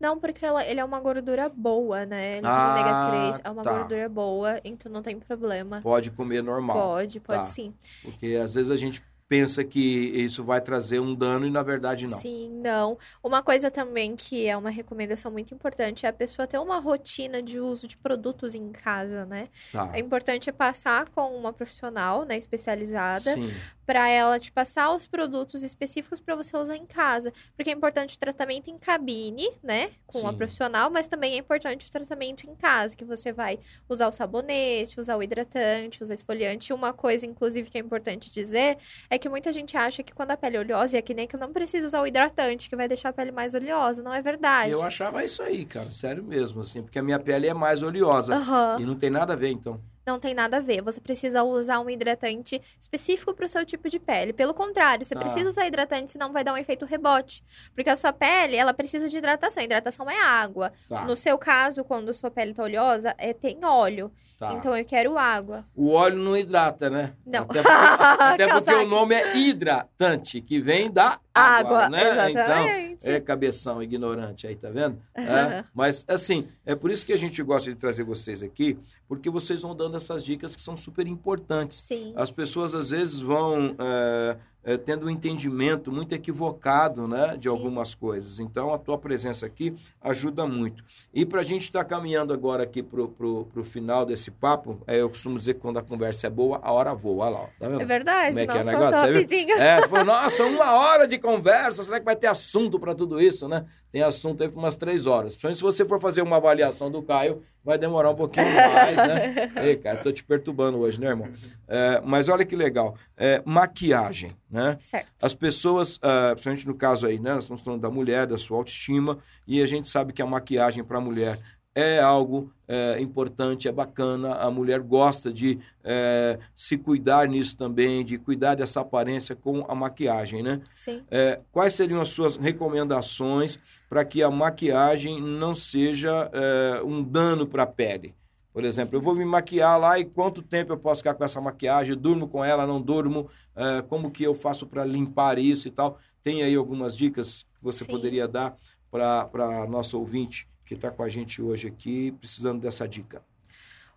Não, 0.00 0.18
porque 0.18 0.44
ela, 0.44 0.64
ele 0.64 0.80
é 0.80 0.84
uma 0.84 1.00
gordura 1.00 1.48
boa, 1.48 2.04
né? 2.04 2.38
Ele 2.38 2.46
Ah, 2.46 2.74
ômega 2.74 3.30
3, 3.32 3.40
é 3.44 3.50
uma 3.50 3.62
tá. 3.62 3.72
gordura 3.72 4.08
boa, 4.08 4.60
então 4.64 4.90
não 4.90 5.02
tem 5.02 5.18
problema. 5.18 5.80
Pode 5.80 6.10
comer 6.10 6.42
normal, 6.42 6.76
Pode, 6.76 7.20
pode 7.20 7.38
Tá. 7.40 7.44
sim. 7.44 7.72
porque 8.02 8.38
às 8.42 8.54
vezes 8.54 8.70
a 8.70 8.76
gente 8.76 9.02
pensa 9.26 9.64
que 9.64 9.80
isso 9.80 10.44
vai 10.44 10.60
trazer 10.60 11.00
um 11.00 11.14
dano 11.14 11.46
e 11.46 11.50
na 11.50 11.62
verdade 11.62 12.06
não. 12.06 12.18
Sim, 12.18 12.50
não. 12.62 12.98
Uma 13.22 13.42
coisa 13.42 13.70
também 13.70 14.14
que 14.14 14.46
é 14.46 14.54
uma 14.56 14.68
recomendação 14.68 15.32
muito 15.32 15.54
importante 15.54 16.04
é 16.04 16.08
a 16.10 16.12
pessoa 16.12 16.46
ter 16.46 16.58
uma 16.58 16.78
rotina 16.78 17.42
de 17.42 17.58
uso 17.58 17.88
de 17.88 17.96
produtos 17.96 18.54
em 18.54 18.70
casa, 18.70 19.24
né? 19.24 19.48
Tá. 19.72 19.90
É 19.94 19.98
importante 19.98 20.52
passar 20.52 21.08
com 21.08 21.34
uma 21.36 21.52
profissional, 21.54 22.24
né, 22.26 22.36
especializada, 22.36 23.32
Sim. 23.32 23.50
Para 23.86 24.08
ela 24.08 24.38
te 24.38 24.50
passar 24.50 24.94
os 24.94 25.06
produtos 25.06 25.62
específicos 25.62 26.20
para 26.20 26.34
você 26.34 26.56
usar 26.56 26.76
em 26.76 26.86
casa, 26.86 27.32
porque 27.56 27.70
é 27.70 27.72
importante 27.72 28.16
o 28.16 28.18
tratamento 28.18 28.68
em 28.68 28.78
cabine, 28.78 29.48
né, 29.62 29.90
com 30.06 30.26
a 30.26 30.30
Sim. 30.30 30.36
profissional, 30.36 30.90
mas 30.90 31.06
também 31.06 31.34
é 31.34 31.38
importante 31.38 31.86
o 31.86 31.90
tratamento 31.90 32.48
em 32.48 32.54
casa, 32.54 32.96
que 32.96 33.04
você 33.04 33.32
vai 33.32 33.58
usar 33.88 34.08
o 34.08 34.12
sabonete, 34.12 35.00
usar 35.00 35.16
o 35.16 35.22
hidratante, 35.22 36.02
usar 36.02 36.14
esfoliante. 36.14 36.72
Uma 36.72 36.92
coisa, 36.92 37.26
inclusive, 37.26 37.70
que 37.70 37.78
é 37.78 37.80
importante 37.80 38.32
dizer 38.32 38.78
é 39.10 39.18
que 39.18 39.28
muita 39.28 39.52
gente 39.52 39.76
acha 39.76 40.02
que 40.02 40.14
quando 40.14 40.30
a 40.30 40.36
pele 40.36 40.56
é 40.56 40.60
oleosa, 40.60 40.96
e 40.96 40.98
é 40.98 41.02
que 41.02 41.14
nem 41.14 41.26
que 41.26 41.36
não 41.36 41.52
precisa 41.52 41.86
usar 41.86 42.00
o 42.00 42.06
hidratante, 42.06 42.68
que 42.68 42.76
vai 42.76 42.88
deixar 42.88 43.10
a 43.10 43.12
pele 43.12 43.30
mais 43.30 43.54
oleosa. 43.54 44.02
Não 44.02 44.12
é 44.12 44.22
verdade. 44.22 44.72
Eu 44.72 44.82
achava 44.82 45.24
isso 45.24 45.42
aí, 45.42 45.64
cara, 45.64 45.90
sério 45.90 46.22
mesmo, 46.22 46.60
assim, 46.60 46.82
porque 46.82 46.98
a 46.98 47.02
minha 47.02 47.18
pele 47.18 47.46
é 47.46 47.54
mais 47.54 47.82
oleosa. 47.82 48.34
Aham. 48.36 48.78
E 48.80 48.84
não 48.84 48.96
tem 48.96 49.10
nada 49.10 49.32
a 49.32 49.36
ver, 49.36 49.50
então. 49.50 49.80
Não 50.06 50.18
tem 50.20 50.34
nada 50.34 50.58
a 50.58 50.60
ver. 50.60 50.82
Você 50.82 51.00
precisa 51.00 51.42
usar 51.42 51.80
um 51.80 51.88
hidratante 51.88 52.60
específico 52.78 53.32
para 53.34 53.46
o 53.46 53.48
seu 53.48 53.64
tipo 53.64 53.88
de 53.88 53.98
pele. 53.98 54.32
Pelo 54.34 54.52
contrário, 54.52 55.04
você 55.04 55.14
Tá. 55.14 55.20
precisa 55.20 55.48
usar 55.48 55.66
hidratante, 55.66 56.10
senão 56.10 56.32
vai 56.32 56.44
dar 56.44 56.52
um 56.52 56.56
efeito 56.58 56.84
rebote. 56.84 57.42
Porque 57.74 57.88
a 57.88 57.96
sua 57.96 58.12
pele, 58.12 58.54
ela 58.56 58.74
precisa 58.74 59.08
de 59.08 59.16
hidratação. 59.16 59.62
Hidratação 59.62 60.10
é 60.10 60.20
água. 60.20 60.70
Tá, 60.88 61.04
No 61.06 61.16
seu 61.16 61.38
caso, 61.38 61.82
quando 61.84 62.12
sua 62.12 62.30
pele 62.30 62.52
tá 62.52 62.62
oleosa, 62.62 63.14
é, 63.16 63.32
tem 63.32 63.58
óleo. 63.64 64.12
tá. 64.38 64.52
Então 64.54 64.76
eu 64.76 64.84
quero 64.84 65.16
água. 65.18 65.64
O 65.74 65.90
óleo 65.92 66.18
não 66.18 66.36
hidrata, 66.36 66.90
né? 66.90 67.14
Não. 67.24 67.42
Até 67.44 67.62
porque, 67.62 67.68
até 68.44 68.48
porque 68.48 68.74
o 68.74 68.86
nome 68.86 69.14
é 69.14 69.36
hidratante, 69.36 70.40
que 70.42 70.60
vem 70.60 70.90
da 70.90 71.18
água, 71.34 71.84
Água, 71.84 71.88
né? 71.90 72.30
Então, 72.30 72.42
exatamente. 72.42 73.10
é 73.10 73.20
cabeção 73.20 73.82
ignorante 73.82 74.46
aí, 74.46 74.54
tá 74.54 74.70
vendo? 74.70 74.98
É, 75.14 75.64
mas, 75.74 76.04
assim, 76.06 76.46
é 76.64 76.74
por 76.74 76.90
isso 76.90 77.04
que 77.04 77.12
a 77.12 77.18
gente 77.18 77.42
gosta 77.42 77.70
de 77.70 77.76
trazer 77.76 78.04
vocês 78.04 78.42
aqui, 78.42 78.78
porque 79.08 79.28
vocês 79.28 79.62
vão 79.62 79.74
dando 79.74 79.96
essas 79.96 80.24
dicas 80.24 80.54
que 80.54 80.62
são 80.62 80.76
super 80.76 81.06
importantes. 81.06 81.80
Sim. 81.80 82.12
As 82.16 82.30
pessoas 82.30 82.74
às 82.74 82.90
vezes 82.90 83.18
vão 83.18 83.74
é, 83.78 84.36
é, 84.64 84.76
tendo 84.76 85.06
um 85.06 85.10
entendimento 85.10 85.92
muito 85.92 86.14
equivocado 86.14 87.06
né, 87.06 87.36
de 87.36 87.44
Sim. 87.44 87.48
algumas 87.48 87.94
coisas. 87.94 88.38
Então 88.38 88.72
a 88.72 88.78
tua 88.78 88.98
presença 88.98 89.46
aqui 89.46 89.74
ajuda 90.00 90.46
muito. 90.46 90.84
E 91.12 91.24
para 91.26 91.40
a 91.40 91.44
gente 91.44 91.62
estar 91.62 91.84
caminhando 91.84 92.32
agora 92.32 92.62
aqui 92.62 92.82
pro, 92.82 93.08
pro 93.08 93.64
final 93.64 94.04
desse 94.04 94.30
papo, 94.30 94.80
é, 94.86 95.00
eu 95.00 95.08
costumo 95.08 95.38
dizer 95.38 95.54
que 95.54 95.60
quando 95.60 95.78
a 95.78 95.82
conversa 95.82 96.26
é 96.26 96.30
boa, 96.30 96.60
a 96.62 96.72
hora 96.72 96.94
voa. 96.94 97.26
Olha 97.26 97.30
lá, 97.30 97.48
tá 97.58 97.68
vendo? 97.68 97.82
É 97.82 97.84
verdade, 97.84 98.28
Como 98.30 98.40
é 98.40 98.46
que 98.46 98.58
é 98.58 98.62
o 98.62 98.64
negócio? 98.64 99.00
rapidinho. 99.00 99.54
É, 99.56 99.80
você 99.80 99.88
falou, 99.88 100.04
nossa, 100.04 100.44
uma 100.44 100.72
hora 100.72 101.06
de 101.06 101.18
conversa, 101.18 101.82
será 101.82 101.98
que 101.98 102.04
vai 102.04 102.16
ter 102.16 102.26
assunto 102.26 102.78
para 102.78 102.94
tudo 102.94 103.20
isso, 103.20 103.46
né? 103.48 103.64
Tem 103.94 104.02
assunto 104.02 104.42
aí 104.42 104.48
por 104.48 104.58
umas 104.58 104.74
três 104.74 105.06
horas. 105.06 105.36
Principalmente 105.36 105.58
se 105.58 105.62
você 105.62 105.84
for 105.84 106.00
fazer 106.00 106.20
uma 106.20 106.38
avaliação 106.38 106.90
do 106.90 107.00
Caio, 107.00 107.44
vai 107.64 107.78
demorar 107.78 108.10
um 108.10 108.16
pouquinho 108.16 108.44
mais, 108.44 108.96
né? 108.96 109.52
Ei, 109.62 109.76
cara, 109.76 109.98
tô 109.98 110.10
te 110.10 110.24
perturbando 110.24 110.78
hoje, 110.80 111.00
né, 111.00 111.06
irmão? 111.06 111.28
É, 111.68 112.02
mas 112.04 112.28
olha 112.28 112.44
que 112.44 112.56
legal. 112.56 112.96
É, 113.16 113.40
maquiagem, 113.44 114.32
né? 114.50 114.76
Certo. 114.80 115.06
As 115.22 115.32
pessoas, 115.32 116.00
ah, 116.02 116.30
principalmente 116.32 116.66
no 116.66 116.74
caso 116.74 117.06
aí, 117.06 117.20
né? 117.20 117.34
Nós 117.34 117.44
estamos 117.44 117.62
falando 117.62 117.82
da 117.82 117.88
mulher, 117.88 118.26
da 118.26 118.36
sua 118.36 118.58
autoestima, 118.58 119.18
e 119.46 119.62
a 119.62 119.66
gente 119.68 119.88
sabe 119.88 120.12
que 120.12 120.20
a 120.20 120.26
maquiagem 120.26 120.82
para 120.82 120.98
a 120.98 121.00
mulher 121.00 121.38
é 121.74 122.00
algo 122.00 122.52
é, 122.68 123.00
importante, 123.00 123.66
é 123.66 123.72
bacana. 123.72 124.34
A 124.34 124.50
mulher 124.50 124.80
gosta 124.80 125.32
de 125.32 125.58
é, 125.82 126.38
se 126.54 126.78
cuidar 126.78 127.26
nisso 127.28 127.56
também, 127.56 128.04
de 128.04 128.16
cuidar 128.16 128.54
dessa 128.54 128.80
aparência 128.80 129.34
com 129.34 129.64
a 129.68 129.74
maquiagem, 129.74 130.42
né? 130.42 130.60
Sim. 130.74 131.02
É, 131.10 131.40
quais 131.50 131.74
seriam 131.74 132.00
as 132.00 132.10
suas 132.10 132.36
recomendações 132.36 133.58
para 133.88 134.04
que 134.04 134.22
a 134.22 134.30
maquiagem 134.30 135.20
não 135.20 135.54
seja 135.54 136.30
é, 136.32 136.82
um 136.84 137.02
dano 137.02 137.46
para 137.46 137.64
a 137.64 137.66
pele? 137.66 138.14
Por 138.52 138.64
exemplo, 138.64 138.96
eu 138.96 139.02
vou 139.02 139.16
me 139.16 139.24
maquiar 139.24 139.76
lá 139.80 139.98
e 139.98 140.04
quanto 140.04 140.40
tempo 140.40 140.72
eu 140.72 140.78
posso 140.78 140.98
ficar 140.98 141.14
com 141.14 141.24
essa 141.24 141.40
maquiagem? 141.40 141.90
Eu 141.90 142.00
durmo 142.00 142.28
com 142.28 142.44
ela, 142.44 142.64
não 142.64 142.80
durmo? 142.80 143.28
É, 143.56 143.82
como 143.82 144.12
que 144.12 144.22
eu 144.22 144.32
faço 144.32 144.64
para 144.64 144.84
limpar 144.84 145.40
isso 145.40 145.66
e 145.66 145.72
tal? 145.72 145.98
Tem 146.22 146.44
aí 146.44 146.54
algumas 146.54 146.96
dicas 146.96 147.42
que 147.42 147.64
você 147.64 147.84
Sim. 147.84 147.90
poderia 147.90 148.28
dar 148.28 148.56
para 148.92 149.66
nosso 149.68 149.98
ouvinte 149.98 150.46
que 150.64 150.74
está 150.74 150.90
com 150.90 151.02
a 151.02 151.08
gente 151.08 151.40
hoje 151.42 151.66
aqui, 151.68 152.12
precisando 152.12 152.60
dessa 152.60 152.86
dica? 152.88 153.22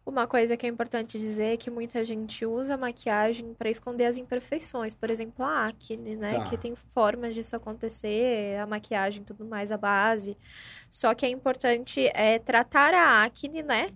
Uma 0.06 0.26
coisa 0.26 0.56
que 0.56 0.66
é 0.66 0.70
importante 0.70 1.20
dizer 1.20 1.54
é 1.54 1.58
que 1.58 1.70
muita 1.70 2.06
gente 2.06 2.46
usa 2.46 2.78
maquiagem 2.78 3.54
para 3.54 3.70
esconder 3.70 4.06
as 4.06 4.18
imperfeições, 4.18 4.94
por 4.94 5.10
exemplo, 5.10 5.44
a 5.44 5.68
acne, 5.68 6.16
né? 6.16 6.30
Tá. 6.34 6.44
Que 6.46 6.58
tem 6.58 6.74
formas 6.76 7.34
disso 7.36 7.58
acontecer, 7.58 8.58
a 8.58 8.66
maquiagem 8.66 9.22
e 9.22 9.26
tudo 9.26 9.44
mais, 9.44 9.70
a 9.70 9.78
base. 9.78 10.38
Só 10.90 11.14
que 11.14 11.26
é 11.26 11.30
importante 11.30 12.10
é, 12.14 12.40
tratar 12.40 12.94
a 12.94 13.24
acne, 13.26 13.62
né? 13.62 13.90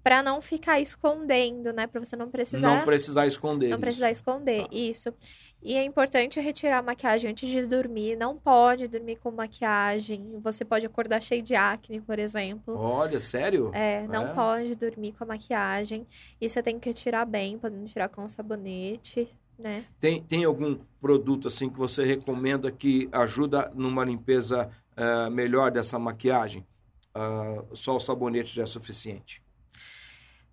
Para 0.00 0.22
não 0.22 0.40
ficar 0.40 0.78
escondendo, 0.80 1.72
né? 1.72 1.88
Para 1.88 2.04
você 2.04 2.14
não 2.14 2.30
precisar 2.30 2.76
Não 2.78 2.84
precisar 2.84 3.26
esconder. 3.26 3.66
não 3.70 3.74
isso. 3.78 3.80
precisar 3.80 4.10
esconder, 4.12 4.62
Tá. 4.62 4.68
isso. 4.70 5.12
E 5.60 5.74
é 5.74 5.82
importante 5.84 6.40
retirar 6.40 6.78
a 6.78 6.82
maquiagem 6.82 7.30
antes 7.30 7.48
de 7.48 7.66
dormir. 7.66 8.16
Não 8.16 8.36
pode 8.38 8.86
dormir 8.86 9.16
com 9.16 9.30
maquiagem. 9.30 10.38
Você 10.42 10.64
pode 10.64 10.86
acordar 10.86 11.20
cheio 11.20 11.42
de 11.42 11.54
acne, 11.56 12.00
por 12.00 12.18
exemplo. 12.18 12.76
Olha, 12.78 13.18
sério? 13.18 13.70
É, 13.74 14.06
não 14.06 14.28
É? 14.28 14.34
pode 14.34 14.74
dormir 14.76 15.12
com 15.12 15.24
a 15.24 15.26
maquiagem. 15.26 16.06
E 16.40 16.48
você 16.48 16.62
tem 16.62 16.78
que 16.78 16.92
tirar 16.94 17.24
bem, 17.24 17.58
podendo 17.58 17.84
tirar 17.86 18.08
com 18.08 18.28
sabonete, 18.28 19.28
né? 19.58 19.84
Tem, 19.98 20.22
tem 20.22 20.44
algum 20.44 20.78
produto 21.00 21.48
assim 21.48 21.68
que 21.68 21.76
você 21.76 22.04
recomenda 22.04 22.70
que 22.70 23.08
ajuda 23.10 23.72
numa 23.74 24.04
limpeza 24.04 24.70
eh, 24.96 25.28
melhor 25.30 25.72
dessa 25.72 25.98
maquiagem? 25.98 26.64
Ah, 27.12 27.64
só 27.74 27.96
o 27.96 28.00
sabonete 28.00 28.54
já 28.54 28.62
é 28.62 28.66
suficiente. 28.66 29.42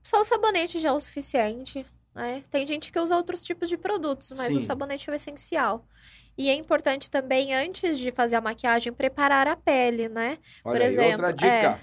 Só 0.02 0.22
o 0.22 0.26
sabonete 0.26 0.80
já 0.80 0.90
é 0.90 0.92
o 0.92 1.00
suficiente, 1.00 1.86
né? 2.16 2.42
Tem 2.50 2.66
gente 2.66 2.92
que 2.92 3.00
usa 3.00 3.16
outros 3.18 3.44
tipos 3.44 3.68
de 3.68 3.78
produtos, 3.78 4.32
mas 4.38 4.54
Sim. 4.54 4.60
o 4.60 4.62
sabonete 4.62 5.10
é 5.10 5.14
o 5.14 5.16
essencial. 5.16 5.86
E 6.38 6.50
é 6.50 6.54
importante 6.54 7.10
também, 7.10 7.54
antes 7.54 7.98
de 7.98 8.12
fazer 8.12 8.38
a 8.38 8.42
maquiagem, 8.42 8.92
preparar 8.92 9.48
a 9.48 9.56
pele, 9.56 10.10
né? 10.10 10.38
Olha 10.64 10.74
Por 10.74 10.82
aí, 10.82 10.88
exemplo, 10.88 11.12
outra 11.12 11.34
dica. 11.34 11.48
é. 11.48 11.80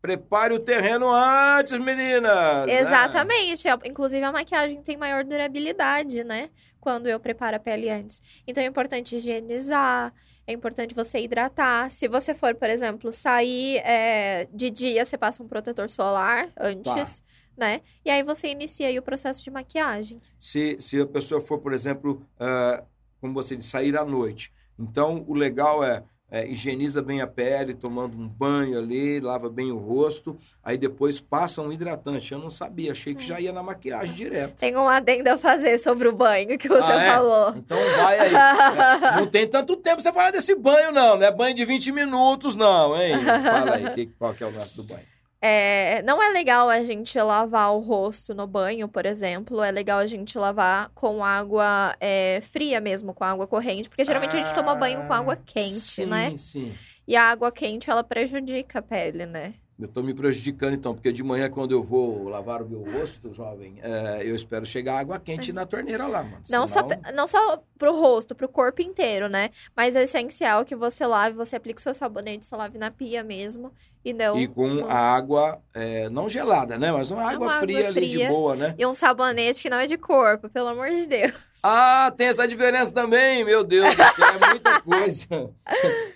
Prepare 0.00 0.54
o 0.54 0.60
terreno 0.60 1.10
antes, 1.10 1.76
meninas! 1.80 2.66
né? 2.66 2.80
Exatamente. 2.80 3.66
Inclusive, 3.84 4.22
a 4.24 4.30
maquiagem 4.30 4.80
tem 4.80 4.96
maior 4.96 5.24
durabilidade, 5.24 6.22
né? 6.22 6.50
Quando 6.78 7.08
eu 7.08 7.18
preparo 7.18 7.56
a 7.56 7.58
pele 7.58 7.90
antes. 7.90 8.22
Então, 8.46 8.62
é 8.62 8.66
importante 8.68 9.16
higienizar, 9.16 10.12
é 10.46 10.52
importante 10.52 10.94
você 10.94 11.18
hidratar. 11.18 11.90
Se 11.90 12.06
você 12.06 12.34
for, 12.34 12.54
por 12.54 12.70
exemplo, 12.70 13.12
sair 13.12 13.78
é, 13.78 14.46
de 14.52 14.70
dia, 14.70 15.04
você 15.04 15.18
passa 15.18 15.42
um 15.42 15.48
protetor 15.48 15.90
solar 15.90 16.50
antes, 16.56 17.20
né? 17.56 17.80
E 18.04 18.10
aí 18.10 18.22
você 18.22 18.48
inicia 18.48 18.88
aí 18.88 18.98
o 18.98 19.02
processo 19.02 19.42
de 19.42 19.50
maquiagem. 19.50 20.20
Se, 20.38 20.76
se 20.80 21.00
a 21.00 21.06
pessoa 21.06 21.40
for, 21.40 21.58
por 21.58 21.72
exemplo, 21.72 22.22
ah, 22.38 22.82
como 23.20 23.32
você 23.34 23.56
disse, 23.56 23.70
sair 23.70 23.96
à 23.96 24.04
noite. 24.04 24.52
Então, 24.78 25.24
o 25.26 25.34
legal 25.34 25.82
é 25.82 26.02
é, 26.30 26.44
higieniza 26.46 27.00
bem 27.00 27.20
a 27.20 27.26
pele, 27.26 27.72
tomando 27.72 28.16
um 28.16 28.28
banho 28.28 28.76
ali, 28.78 29.20
lava 29.20 29.48
bem 29.48 29.70
o 29.70 29.78
rosto, 29.78 30.36
aí 30.62 30.76
depois 30.76 31.20
passa 31.20 31.62
um 31.62 31.72
hidratante. 31.72 32.32
Eu 32.32 32.38
não 32.38 32.50
sabia, 32.50 32.92
achei 32.92 33.14
que 33.14 33.24
já 33.24 33.40
ia 33.40 33.52
na 33.52 33.62
maquiagem 33.62 34.14
direto. 34.14 34.56
Tem 34.56 34.76
um 34.76 34.88
adendo 34.88 35.30
a 35.30 35.38
fazer 35.38 35.78
sobre 35.78 36.08
o 36.08 36.12
banho 36.12 36.58
que 36.58 36.68
você 36.68 36.92
Ah, 36.92 37.02
é? 37.02 37.10
falou. 37.12 37.54
Então 37.56 37.78
vai 37.96 38.18
aí. 38.18 38.32
É, 38.36 39.20
não 39.20 39.26
tem 39.26 39.46
tanto 39.46 39.76
tempo 39.76 40.02
você 40.02 40.12
falar 40.12 40.30
desse 40.30 40.54
banho, 40.54 40.90
não. 40.92 41.16
Não 41.16 41.24
é 41.26 41.30
banho 41.30 41.54
de 41.54 41.64
20 41.64 41.92
minutos, 41.92 42.56
não, 42.56 43.00
hein? 43.00 43.14
Fala 43.44 43.76
aí, 43.76 43.94
que, 43.94 44.06
qual 44.18 44.34
que 44.34 44.42
é 44.42 44.46
o 44.46 44.50
nosso 44.50 44.76
do 44.76 44.82
banho? 44.82 45.06
É, 45.48 46.02
não 46.02 46.20
é 46.20 46.30
legal 46.30 46.68
a 46.68 46.82
gente 46.82 47.16
lavar 47.20 47.72
o 47.72 47.78
rosto 47.78 48.34
no 48.34 48.48
banho, 48.48 48.88
por 48.88 49.06
exemplo. 49.06 49.62
É 49.62 49.70
legal 49.70 50.00
a 50.00 50.06
gente 50.06 50.36
lavar 50.36 50.90
com 50.92 51.24
água 51.24 51.94
é, 52.00 52.40
fria 52.42 52.80
mesmo, 52.80 53.14
com 53.14 53.22
água 53.22 53.46
corrente. 53.46 53.88
Porque 53.88 54.04
geralmente 54.04 54.34
a 54.34 54.38
gente 54.40 54.52
toma 54.52 54.74
banho 54.74 55.06
com 55.06 55.12
água 55.12 55.36
quente, 55.36 55.70
sim, 55.70 56.06
né? 56.06 56.30
Sim, 56.30 56.38
sim. 56.38 56.74
E 57.06 57.14
a 57.14 57.22
água 57.22 57.52
quente, 57.52 57.88
ela 57.88 58.02
prejudica 58.02 58.80
a 58.80 58.82
pele, 58.82 59.24
né? 59.24 59.54
Eu 59.78 59.86
tô 59.88 60.02
me 60.02 60.14
prejudicando 60.14 60.72
então, 60.72 60.94
porque 60.94 61.12
de 61.12 61.22
manhã, 61.22 61.50
quando 61.50 61.72
eu 61.72 61.82
vou 61.82 62.28
lavar 62.30 62.62
o 62.62 62.68
meu 62.68 62.82
rosto, 62.82 63.30
jovem, 63.34 63.74
é, 63.82 64.22
eu 64.24 64.34
espero 64.34 64.64
chegar 64.64 64.98
água 64.98 65.18
quente 65.20 65.52
na 65.52 65.66
torneira 65.66 66.06
lá, 66.06 66.22
mano. 66.24 66.40
Não, 66.48 66.66
só, 66.66 66.80
Senão- 66.82 66.88
pe- 66.88 67.12
não 67.12 67.28
só 67.28 67.62
pro 67.78 67.94
rosto, 67.94 68.34
pro 68.34 68.48
corpo 68.48 68.80
inteiro, 68.80 69.28
né? 69.28 69.50
Mas 69.76 69.94
é 69.94 70.04
essencial 70.04 70.64
que 70.64 70.74
você 70.74 71.04
lave, 71.04 71.36
você 71.36 71.56
aplique 71.56 71.82
seu 71.82 71.92
sabonete, 71.92 72.46
você 72.46 72.56
lave 72.56 72.78
na 72.78 72.90
pia 72.90 73.22
mesmo. 73.22 73.70
E 74.02 74.14
não. 74.14 74.38
E 74.38 74.46
com 74.48 74.86
a 74.86 74.94
água, 74.94 75.60
é, 75.74 76.08
não 76.08 76.30
gelada, 76.30 76.78
né? 76.78 76.90
Mas 76.92 77.10
uma 77.10 77.22
É 77.22 77.34
água 77.34 77.46
uma 77.48 77.52
água 77.56 77.60
fria 77.66 77.88
ali 77.88 78.00
de 78.08 78.14
fria. 78.16 78.28
boa, 78.28 78.56
né? 78.56 78.74
E 78.78 78.86
um 78.86 78.94
sabonete 78.94 79.60
que 79.60 79.68
não 79.68 79.78
é 79.78 79.86
de 79.86 79.98
corpo, 79.98 80.48
pelo 80.48 80.68
amor 80.68 80.88
de 80.90 81.06
Deus. 81.06 81.32
Ah, 81.62 82.12
tem 82.16 82.28
essa 82.28 82.46
diferença 82.46 82.92
também, 82.92 83.44
meu 83.44 83.64
Deus 83.64 83.94
do 83.94 84.02
céu, 84.14 84.26
é 84.28 84.48
muita 84.50 84.80
coisa. 84.82 85.50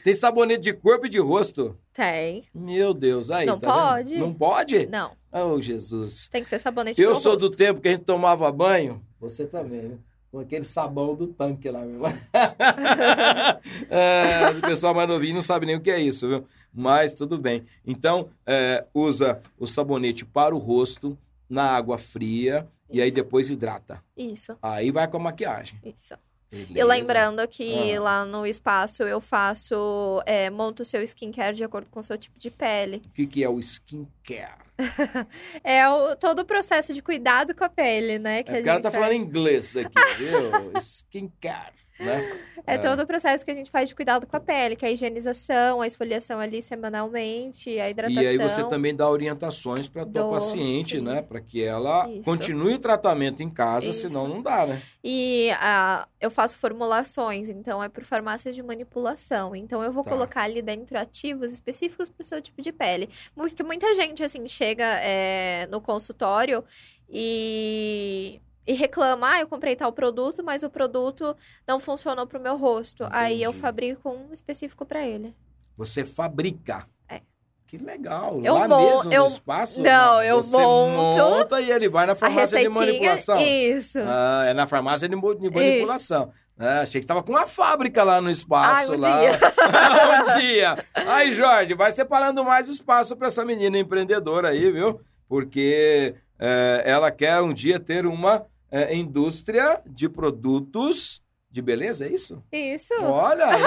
tem 0.05 0.15
sabonete 0.15 0.63
de 0.63 0.73
corpo 0.73 1.07
e 1.07 1.09
de 1.09 1.19
rosto. 1.19 1.77
Tem. 1.93 2.43
Meu 2.55 2.95
Deus, 2.95 3.31
aí, 3.31 3.47
Não 3.47 3.59
tá 3.59 3.67
vendo? 3.67 3.77
pode. 3.89 4.17
Não 4.19 4.35
pode? 4.35 4.87
Não. 4.87 5.13
Oh, 5.33 5.61
Jesus. 5.61 6.29
Tem 6.29 6.43
que 6.43 6.49
ser 6.51 6.59
sabonete 6.59 7.01
Eu 7.01 7.13
pro 7.13 7.21
sou 7.21 7.33
rosto. 7.33 7.49
do 7.51 7.57
tempo 7.57 7.81
que 7.81 7.89
a 7.89 7.93
gente 7.93 8.05
tomava 8.05 8.51
banho, 8.53 9.03
você 9.21 9.45
também, 9.47 9.83
né? 9.83 9.99
Com 10.31 10.39
aquele 10.39 10.65
sabão 10.65 11.15
do 11.17 11.27
tanque 11.27 11.69
lá, 11.71 11.81
meu. 11.81 12.03
é, 13.91 14.51
o 14.57 14.61
pessoal 14.61 14.95
mais 14.95 15.09
novinho 15.09 15.35
não 15.35 15.43
sabe 15.43 15.67
nem 15.67 15.77
o 15.77 15.81
que 15.81 15.91
é 15.91 15.99
isso, 16.01 16.29
viu? 16.29 16.45
Mas 16.73 17.15
tudo 17.15 17.37
bem. 17.39 17.65
Então, 17.85 18.29
é, 18.47 18.85
usa 18.95 19.41
o 19.59 19.67
sabonete 19.67 20.25
para 20.25 20.55
o 20.55 20.59
rosto, 20.59 21.19
na 21.49 21.65
água 21.65 21.99
fria, 21.99 22.69
e 22.93 23.01
aí 23.01 23.11
depois 23.11 23.51
hidrata. 23.51 24.03
Isso, 24.17 24.57
Aí 24.63 24.91
vai 24.91 25.07
com 25.09 25.17
a 25.17 25.21
maquiagem. 25.21 25.79
isso. 25.85 26.15
E 26.53 26.65
Beleza? 26.65 26.85
lembrando 26.89 27.47
que 27.47 27.95
Ah. 27.95 28.01
lá 28.01 28.25
no 28.25 28.45
espaço 28.45 29.05
eu 29.05 29.21
faço, 29.21 30.21
é, 30.27 30.51
monto 30.51 30.83
o 30.83 30.85
seu 30.87 31.01
skincare 31.05 31.55
de 31.57 31.63
acordo 31.63 31.89
com 31.89 32.01
o 32.01 32.03
seu 32.03 32.19
tipo 32.19 32.37
de 32.39 32.51
pele. 32.51 33.01
O 33.07 33.11
que, 33.11 33.27
que 33.27 33.45
é 33.45 33.49
o 33.49 33.61
skincare? 33.61 34.59
É 35.63 35.89
o, 35.89 36.17
todo 36.17 36.41
o 36.41 36.45
processo 36.45 36.93
de 36.93 37.03
cuidado 37.03 37.55
com 37.55 37.63
a 37.65 37.69
pele, 37.69 38.19
né? 38.19 38.43
Que 38.43 38.51
É, 38.51 38.59
a 38.59 38.61
o 38.61 38.65
cara 38.65 38.81
tá 38.81 38.91
faz. 38.91 39.05
falando 39.05 39.17
inglês 39.21 39.77
aqui, 39.77 39.93
viu? 40.19 40.73
skincare, 40.81 41.75
né? 42.01 42.39
É 42.67 42.75
É. 42.75 42.79
todo 42.79 43.01
o 43.01 43.07
processo 43.07 43.43
que 43.45 43.51
a 43.51 43.55
gente 43.55 43.71
faz 43.71 43.89
de 43.89 43.95
cuidado 43.95 44.27
com 44.27 44.37
a 44.37 44.41
pele, 44.41 44.77
que 44.77 44.85
é 44.85 44.89
a 44.89 44.93
higienização, 44.93 45.81
a 45.81 45.87
esfoliação 45.87 46.39
ali 46.39 46.61
semanalmente, 46.61 47.81
a 47.81 47.89
hidratação. 47.89 48.23
E 48.23 48.27
aí 48.27 48.37
você 48.39 48.63
também 48.69 48.95
dá 48.95 49.09
orientações 49.09 49.89
para 49.89 50.03
tua 50.05 50.23
Dou, 50.23 50.31
paciente, 50.33 50.97
sim. 50.99 51.03
né? 51.03 51.23
Para 51.23 51.41
que 51.41 51.63
ela 51.65 52.09
Isso. 52.11 52.23
continue 52.23 52.75
o 52.75 52.79
tratamento 52.79 53.43
em 53.43 53.49
casa, 53.49 53.89
Isso. 53.89 54.09
senão 54.09 54.29
não 54.29 54.43
dá, 54.43 54.67
né? 54.67 54.81
E 55.03 55.51
ah, 55.59 56.07
eu 56.21 56.31
faço 56.31 56.57
formulações, 56.59 57.49
então 57.49 57.83
é 57.83 57.89
por 57.89 58.05
farmácia 58.05 58.53
de 58.53 58.63
manipulação. 58.63 59.57
Então 59.57 59.83
eu 59.83 59.91
vou 59.93 60.05
Tá. 60.05 60.11
colocar 60.11 60.43
ali 60.43 60.61
dentro 60.61 60.99
ativos 60.99 61.53
específicos 61.53 62.09
para 62.09 62.21
o 62.21 62.25
seu 62.25 62.43
tipo 62.43 62.61
de 62.61 62.73
pele. 62.73 63.09
Porque 63.35 63.63
muita 63.63 63.95
gente, 63.95 64.23
assim, 64.23 64.47
chega 64.47 64.85
é, 65.03 65.67
no 65.71 65.81
consultório 65.81 66.63
e, 67.09 68.41
e 68.71 68.75
reclama: 68.75 69.29
ah, 69.33 69.41
eu 69.41 69.49
comprei 69.49 69.75
tal 69.75 69.93
produto, 69.93 70.43
mas 70.45 70.63
o 70.63 70.71
produto 70.71 71.37
não 71.67 71.81
funcionou 71.81 72.27
pro 72.27 72.41
meu 72.41 72.57
rosto. 72.57 73.07
Aí 73.11 73.43
eu 73.43 73.51
Entendi. 73.51 73.63
fabrico 73.63 74.09
um 74.11 74.33
específico 74.33 74.87
para 74.87 75.05
ele. 75.05 75.35
Você 75.77 76.05
fabrica. 76.05 76.87
É. 77.09 77.21
Que 77.67 77.77
legal. 77.79 78.41
Eu 78.45 78.55
Lá 78.55 78.69
mo- 78.69 78.77
mesmo 78.77 79.13
eu- 79.13 79.23
no 79.25 79.29
espaço? 79.29 79.83
Não, 79.83 80.23
eu 80.23 80.43
você 80.43 80.57
monto 80.57 81.19
monta 81.19 81.61
e 81.61 81.71
ele 81.71 81.89
vai 81.89 82.07
na 82.07 82.13
A 82.13 82.17
farmácia 82.17 82.59
de 82.61 82.69
manipulação. 82.69 83.41
Isso. 83.41 83.99
Ah, 84.01 84.45
é 84.47 84.55
na 84.55 84.67
farmácia 84.67 85.09
de, 85.09 85.17
manipulação. 85.17 86.31
Ah, 86.59 86.83
achei 86.83 87.01
que 87.01 87.07
tava 87.07 87.23
com 87.23 87.33
uma 87.33 87.47
fábrica 87.47 88.05
lá 88.05 88.21
no 88.21 88.31
espaço. 88.31 88.93
Ai, 88.93 88.97
um 88.97 89.01
lá. 89.01 89.19
dia. 89.21 89.31
um 90.37 90.41
dia. 90.41 90.85
Aí, 91.09 91.33
Jorge, 91.35 91.75
vai 91.75 91.91
separando 91.91 92.45
mais 92.45 92.69
espaço 92.69 93.17
para 93.17 93.29
essa 93.29 93.45
menina 93.45 93.79
empreendedora 93.79 94.49
aí, 94.51 94.71
viu? 94.71 95.01
Porque 95.27 96.15
é, 96.39 96.83
ela 96.85 97.11
quer 97.11 97.41
um 97.41 97.53
dia 97.55 97.79
ter 97.81 98.05
uma 98.05 98.45
é, 98.71 98.95
indústria 98.95 99.81
de 99.87 100.09
produtos 100.09 101.23
de 101.51 101.61
beleza, 101.61 102.07
é 102.07 102.09
isso? 102.13 102.43
Isso. 102.53 102.95
Olha 103.01 103.47
aí, 103.47 103.63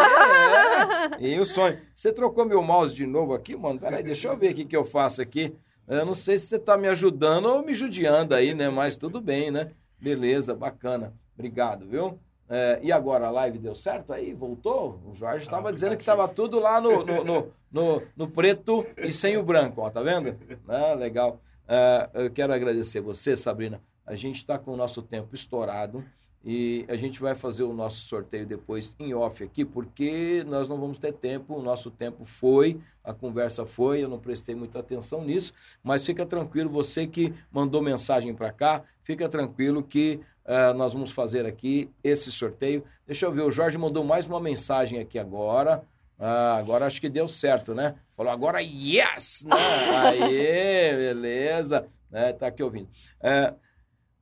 é. 1.20 1.20
E 1.36 1.40
o 1.40 1.46
sonho. 1.46 1.78
Você 1.94 2.14
trocou 2.14 2.46
meu 2.46 2.64
mouse 2.64 2.94
de 2.94 3.06
novo 3.06 3.34
aqui, 3.34 3.56
mano? 3.56 3.80
Peraí, 3.80 4.04
deixa 4.04 4.28
eu 4.30 4.38
ver 4.38 4.52
o 4.54 4.56
que, 4.56 4.66
que 4.66 4.76
eu 4.78 4.86
faço 4.86 5.22
aqui. 5.22 5.54
Eu 5.88 6.06
não 6.06 6.14
sei 6.14 6.38
se 6.38 6.48
você 6.48 6.58
tá 6.60 6.78
me 6.78 6.88
ajudando 6.88 7.46
ou 7.48 7.62
me 7.66 7.74
judiando 7.74 8.34
aí, 8.34 8.54
né? 8.54 8.70
Mas 8.70 8.96
tudo 8.96 9.20
bem, 9.20 9.52
né? 9.52 9.72
Beleza, 10.00 10.56
bacana. 10.56 11.14
Obrigado, 11.38 11.86
viu? 11.86 12.18
É, 12.50 12.80
e 12.82 12.92
agora 12.92 13.28
a 13.28 13.32
live 13.32 13.58
deu 13.58 13.76
certo 13.76 14.14
aí? 14.14 14.34
Voltou? 14.34 15.02
O 15.06 15.14
Jorge 15.14 15.44
estava 15.46 15.68
Ah, 15.70 15.72
dizendo 15.72 15.96
que 15.98 16.02
estava 16.04 16.26
tudo 16.28 16.60
lá 16.60 16.80
no, 16.80 17.04
no, 17.04 17.24
no, 17.24 17.48
no- 17.72 18.02
no 18.16 18.28
preto 18.30 18.86
e 18.98 19.12
sem 19.12 19.36
o 19.38 19.44
branco, 19.44 19.82
ó, 19.82 19.90
tá 19.90 20.02
vendo? 20.02 20.38
Ah, 20.70 20.94
legal. 20.94 21.42
É, 21.68 22.10
eu 22.14 22.32
quero 22.32 22.54
agradecer 22.54 23.02
você, 23.02 23.36
Sabrina. 23.36 23.82
A 24.06 24.16
gente 24.16 24.38
está 24.38 24.58
com 24.58 24.72
o 24.72 24.78
nosso 24.78 25.02
tempo 25.02 25.34
estourado 25.34 26.04
e 26.44 26.86
a 26.90 26.98
gente 26.98 27.22
vai 27.22 27.36
fazer 27.36 27.64
o 27.64 27.74
nosso 27.74 28.02
sorteio 28.02 28.46
depois 28.46 28.94
em 29.00 29.14
off 29.14 29.42
aqui, 29.44 29.64
porque 29.64 30.44
nós 30.46 30.68
não 30.68 30.78
vamos 30.78 30.98
ter 30.98 31.14
tempo, 31.14 31.56
o 31.56 31.62
nosso 31.62 31.90
tempo 31.90 32.26
foi, 32.26 32.82
a 33.02 33.14
conversa 33.14 33.66
foi, 33.66 34.04
eu 34.04 34.10
não 34.10 34.20
prestei 34.20 34.54
muita 34.54 34.80
atenção 34.80 35.24
nisso, 35.24 35.54
mas 35.82 36.06
fica 36.06 36.26
tranquilo, 36.26 36.70
você 36.70 37.08
que 37.08 37.34
mandou 37.50 37.82
mensagem 37.82 38.34
para 38.36 38.52
cá, 38.52 38.84
fica 39.04 39.30
tranquilo 39.30 39.82
que 39.82 40.20
eh, 40.46 40.74
nós 40.74 40.94
vamos 40.94 41.12
fazer 41.12 41.46
aqui 41.46 41.90
esse 42.04 42.30
sorteio. 42.32 42.84
Deixa 43.08 43.26
eu 43.26 43.32
ver, 43.32 43.44
o 43.44 43.52
Jorge 43.52 43.78
mandou 43.78 44.04
mais 44.04 44.28
uma 44.28 44.40
mensagem 44.40 45.00
aqui 45.00 45.18
agora. 45.18 45.84
Ah, 46.20 46.58
agora 46.58 46.86
acho 46.86 47.02
que 47.02 47.10
deu 47.10 47.28
certo, 47.28 47.74
né? 47.74 47.96
Falou 48.16 48.32
agora 48.32 48.62
yes! 48.62 49.44
Né? 49.46 49.56
Aê, 50.08 50.96
beleza. 50.96 51.88
Né? 52.12 52.34
Tá 52.34 52.48
aqui 52.48 52.62
ouvindo. 52.62 52.88
É, 53.22 53.54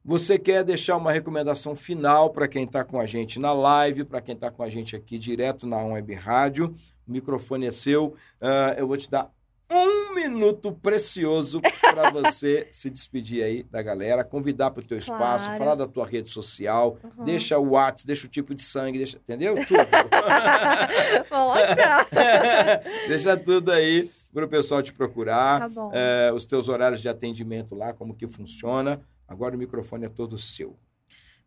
você 0.03 0.37
quer 0.39 0.63
deixar 0.63 0.97
uma 0.97 1.11
recomendação 1.11 1.75
final 1.75 2.29
para 2.31 2.47
quem 2.47 2.63
está 2.63 2.83
com 2.83 2.99
a 2.99 3.05
gente 3.05 3.39
na 3.39 3.53
live, 3.53 4.03
para 4.03 4.21
quem 4.21 4.33
está 4.35 4.49
com 4.49 4.63
a 4.63 4.69
gente 4.69 4.95
aqui 4.95 5.17
direto 5.17 5.67
na 5.67 5.77
Web 5.83 6.13
Rádio? 6.15 6.73
O 7.07 7.11
microfone 7.11 7.67
é 7.67 7.71
seu. 7.71 8.15
Ah, 8.41 8.73
eu 8.77 8.87
vou 8.87 8.97
te 8.97 9.09
dar 9.09 9.29
um 9.73 10.13
minuto 10.15 10.73
precioso 10.73 11.61
para 11.81 12.11
você 12.11 12.67
se 12.71 12.89
despedir 12.89 13.41
aí 13.43 13.63
da 13.63 13.81
galera, 13.81 14.21
convidar 14.23 14.71
para 14.71 14.81
o 14.83 14.85
teu 14.85 14.97
espaço, 14.97 15.45
Claro. 15.45 15.59
falar 15.59 15.75
da 15.75 15.87
tua 15.87 16.05
rede 16.05 16.29
social, 16.29 16.97
Uhum. 17.17 17.23
deixa 17.23 17.57
o 17.57 17.69
WhatsApp, 17.71 18.05
deixa 18.07 18.25
o 18.27 18.29
tipo 18.29 18.53
de 18.53 18.61
sangue, 18.63 18.97
deixa, 18.97 19.17
entendeu? 19.17 19.55
Tudo. 19.65 19.79
Nossa! 21.31 22.07
deixa 23.07 23.37
tudo 23.37 23.71
aí 23.71 24.09
para 24.33 24.45
o 24.45 24.47
pessoal 24.47 24.81
te 24.81 24.91
procurar. 24.93 25.59
Tá 25.61 25.69
bom. 25.69 25.91
É, 25.93 26.31
os 26.33 26.45
teus 26.45 26.67
horários 26.69 27.01
de 27.01 27.07
atendimento 27.09 27.75
lá, 27.75 27.93
como 27.93 28.13
que 28.15 28.27
funciona. 28.27 28.99
Agora 29.31 29.55
o 29.55 29.57
microfone 29.57 30.05
é 30.05 30.09
todo 30.09 30.37
seu. 30.37 30.77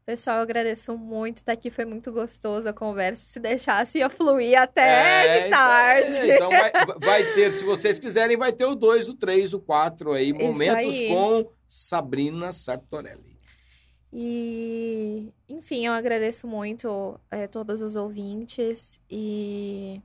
Pessoal, 0.06 0.38
eu 0.38 0.42
agradeço 0.42 0.96
muito. 0.96 1.44
Daqui 1.44 1.70
foi 1.70 1.84
muito 1.84 2.10
gostoso 2.10 2.66
a 2.66 2.72
conversa. 2.72 3.26
Se 3.26 3.38
deixasse, 3.38 3.98
ia 3.98 4.08
fluir 4.08 4.58
até 4.58 4.82
É, 4.82 5.42
de 5.44 5.50
tarde. 5.50 6.30
Então 6.30 6.50
vai, 6.50 6.72
vai 6.98 7.34
ter, 7.34 7.52
se 7.52 7.62
vocês 7.62 7.98
quiserem, 7.98 8.36
vai 8.38 8.52
ter 8.52 8.64
o 8.64 8.74
2, 8.74 9.10
o 9.10 9.14
3, 9.14 9.52
o 9.52 9.60
4 9.60 10.12
aí. 10.12 10.32
Momentos 10.32 10.94
aí. 10.94 11.08
com 11.08 11.50
Sabrina 11.68 12.52
Sartorelli. 12.52 13.38
E, 14.10 15.30
enfim, 15.48 15.86
eu 15.86 15.92
agradeço 15.92 16.46
muito 16.46 17.20
a 17.30 17.46
todos 17.48 17.82
os 17.82 17.96
ouvintes 17.96 19.00
e 19.10 20.00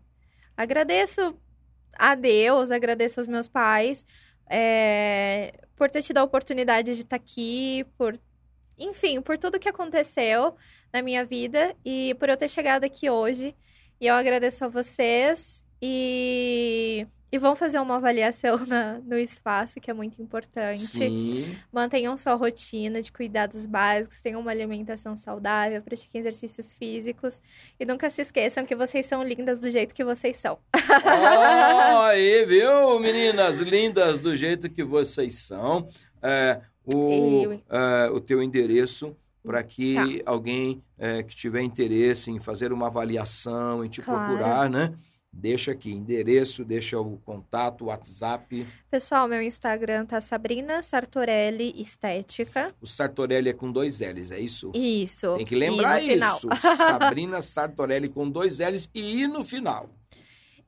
agradeço 0.58 1.38
a 1.94 2.16
Deus, 2.16 2.72
agradeço 2.72 3.20
aos 3.20 3.28
meus 3.28 3.48
pais 3.48 4.06
é, 4.50 5.54
por 5.80 5.90
ter 5.90 6.02
tido 6.04 6.18
a 6.18 6.24
oportunidade 6.24 6.94
de 6.94 7.04
estar 7.04 7.16
aqui, 7.16 7.86
por, 7.98 8.20
enfim, 8.78 9.22
por 9.22 9.38
tudo 9.38 9.58
que 9.58 9.70
aconteceu 9.70 10.58
na 10.92 11.02
minha 11.02 11.24
vida 11.24 11.74
e 11.86 12.14
por 12.16 12.28
eu 12.28 12.36
ter 12.36 12.50
chegado 12.50 12.84
aqui 12.84 13.10
hoje. 13.10 13.56
E 14.00 14.08
eu 14.08 14.14
agradeço 14.14 14.66
a 14.66 14.68
vocês 14.68 15.64
e 15.82 17.08
E 17.32 17.38
vão 17.38 17.56
fazer 17.56 17.78
uma 17.80 17.98
avaliação 17.98 18.58
na- 18.66 19.00
no 19.06 19.18
espaço, 19.18 19.80
que 19.80 19.92
é 19.92 19.94
muito 19.94 20.22
importante. 20.22 20.80
Sim. 20.80 21.56
Mantenham 21.72 22.18
sua 22.18 22.34
rotina 22.34 23.02
de 23.02 23.12
cuidados 23.12 23.66
básicos, 23.66 24.22
tenham 24.22 24.42
uma 24.42 24.50
alimentação 24.52 25.16
saudável, 25.16 25.82
pratiquem 25.82 26.20
exercícios 26.22 26.74
físicos. 26.74 27.42
E 27.80 27.86
nunca 27.86 28.10
se 28.10 28.22
esqueçam 28.22 28.66
que 28.66 28.76
vocês 28.76 29.06
são 29.06 29.24
lindas 29.24 29.60
do 29.60 29.70
jeito 29.70 29.94
que 29.94 30.04
vocês 30.04 30.38
são. 30.38 30.58
Ó, 30.74 32.02
aí, 32.10 32.46
viu, 32.46 33.00
meninas 33.00 33.60
lindas 33.60 34.18
do 34.18 34.36
jeito 34.36 34.70
que 34.70 34.84
vocês 34.84 35.36
são. 35.36 35.88
É, 36.22 36.62
o, 36.92 37.44
Eu- 37.44 37.62
é, 37.70 38.10
o 38.12 38.20
teu 38.20 38.42
endereço 38.42 39.16
para 39.44 39.64
que 39.64 39.94
Tá. 39.96 40.32
alguém 40.32 40.84
é, 40.98 41.24
que 41.24 41.36
tiver 41.36 41.62
interesse 41.62 42.30
em 42.32 42.40
fazer 42.40 42.74
uma 42.74 42.88
avaliação, 42.88 43.86
em 43.86 43.88
te 43.90 44.02
Claro. 44.02 44.26
procurar, 44.36 44.70
né? 44.70 44.94
Deixa 45.32 45.72
aqui, 45.72 45.92
endereço, 45.92 46.66
deixa 46.66 47.00
o 47.00 47.18
contato, 47.20 47.86
WhatsApp. 47.86 48.68
Pessoal, 48.90 49.28
meu 49.28 49.42
Instagram 49.42 50.06
tá 50.06 50.20
Sabrina 50.20 50.82
Sartorelli 50.82 51.80
Estética. 51.80 52.76
O 52.82 52.88
Sartorelli 52.88 53.50
é 53.50 53.54
com 53.54 53.72
dois 53.72 54.00
L's, 54.00 54.32
é 54.32 54.40
isso? 54.40 54.72
Isso. 54.74 55.38
Tem 55.38 55.46
que 55.46 55.56
lembrar 55.56 56.02
isso. 56.02 56.50
Sabrina 56.76 57.42
Sartorelli 57.42 58.10
com 58.10 58.30
dois 58.30 58.60
L's 58.60 58.90
e 58.94 59.22
I 59.22 59.28
no 59.28 59.46
final. 59.46 59.90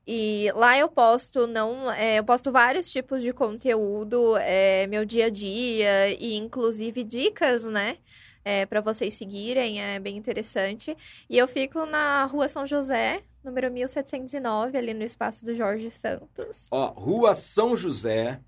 E 0.06 0.50
lá 0.54 0.76
eu 0.76 0.88
posto 0.88 1.46
não, 1.46 1.90
é, 1.92 2.18
eu 2.18 2.24
posto 2.24 2.50
vários 2.50 2.90
tipos 2.90 3.22
de 3.22 3.32
conteúdo, 3.32 4.36
é, 4.38 4.86
meu 4.88 5.04
dia 5.04 5.26
a 5.26 5.30
dia 5.30 6.08
e 6.18 6.34
inclusive 6.34 7.04
dicas, 7.04 7.64
né? 7.64 7.98
É, 8.44 8.66
para 8.66 8.80
vocês 8.80 9.14
seguirem, 9.14 9.80
é 9.80 10.00
bem 10.00 10.16
interessante. 10.16 10.96
E 11.30 11.38
eu 11.38 11.46
fico 11.46 11.86
na 11.86 12.24
Rua 12.24 12.48
São 12.48 12.66
José, 12.66 13.22
número 13.44 13.70
1709, 13.70 14.78
ali 14.78 14.94
no 14.94 15.02
espaço 15.02 15.44
do 15.44 15.54
Jorge 15.54 15.90
Santos. 15.90 16.68
Ó, 16.70 16.86
Rua 16.88 17.34
São 17.34 17.76
José, 17.76 18.40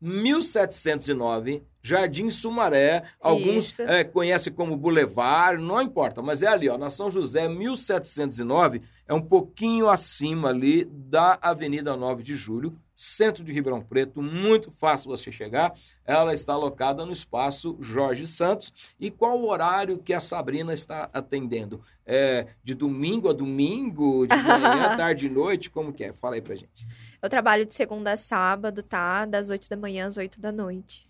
1709, 0.00 1.62
Jardim 1.80 2.28
Sumaré. 2.28 3.04
Alguns 3.20 3.78
é, 3.78 4.02
conhecem 4.02 4.52
como 4.52 4.76
Boulevard, 4.76 5.62
não 5.62 5.80
importa, 5.80 6.20
mas 6.20 6.42
é 6.42 6.48
ali, 6.48 6.68
ó, 6.68 6.76
na 6.76 6.90
São 6.90 7.10
José, 7.10 7.48
1709, 7.48 8.82
é 9.12 9.14
um 9.14 9.20
pouquinho 9.20 9.90
acima 9.90 10.48
ali 10.48 10.86
da 10.86 11.38
Avenida 11.42 11.94
9 11.94 12.22
de 12.22 12.34
Julho, 12.34 12.74
centro 12.94 13.44
de 13.44 13.52
Ribeirão 13.52 13.82
Preto, 13.82 14.22
muito 14.22 14.70
fácil 14.70 15.10
você 15.10 15.30
chegar. 15.30 15.74
Ela 16.02 16.32
está 16.32 16.54
alocada 16.54 17.04
no 17.04 17.12
espaço 17.12 17.76
Jorge 17.78 18.26
Santos. 18.26 18.94
E 18.98 19.10
qual 19.10 19.38
o 19.38 19.50
horário 19.50 19.98
que 19.98 20.14
a 20.14 20.20
Sabrina 20.20 20.72
está 20.72 21.10
atendendo? 21.12 21.82
É 22.06 22.46
de 22.64 22.72
domingo 22.72 23.28
a 23.28 23.34
domingo, 23.34 24.26
de 24.26 24.34
manhã, 24.34 24.96
tarde 24.96 25.26
e 25.26 25.28
noite? 25.28 25.68
Como 25.68 25.92
que 25.92 26.04
é? 26.04 26.12
Fala 26.14 26.36
aí 26.36 26.40
pra 26.40 26.54
gente. 26.54 26.86
Eu 27.20 27.28
trabalho 27.28 27.66
de 27.66 27.74
segunda 27.74 28.14
a 28.14 28.16
sábado, 28.16 28.82
tá? 28.82 29.26
Das 29.26 29.50
8 29.50 29.68
da 29.68 29.76
manhã 29.76 30.06
às 30.06 30.16
8 30.16 30.40
da 30.40 30.50
noite. 30.50 31.06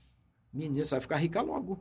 Menina, 0.52 0.84
você 0.84 0.96
vai 0.96 1.00
ficar 1.02 1.16
rica 1.18 1.40
logo. 1.40 1.78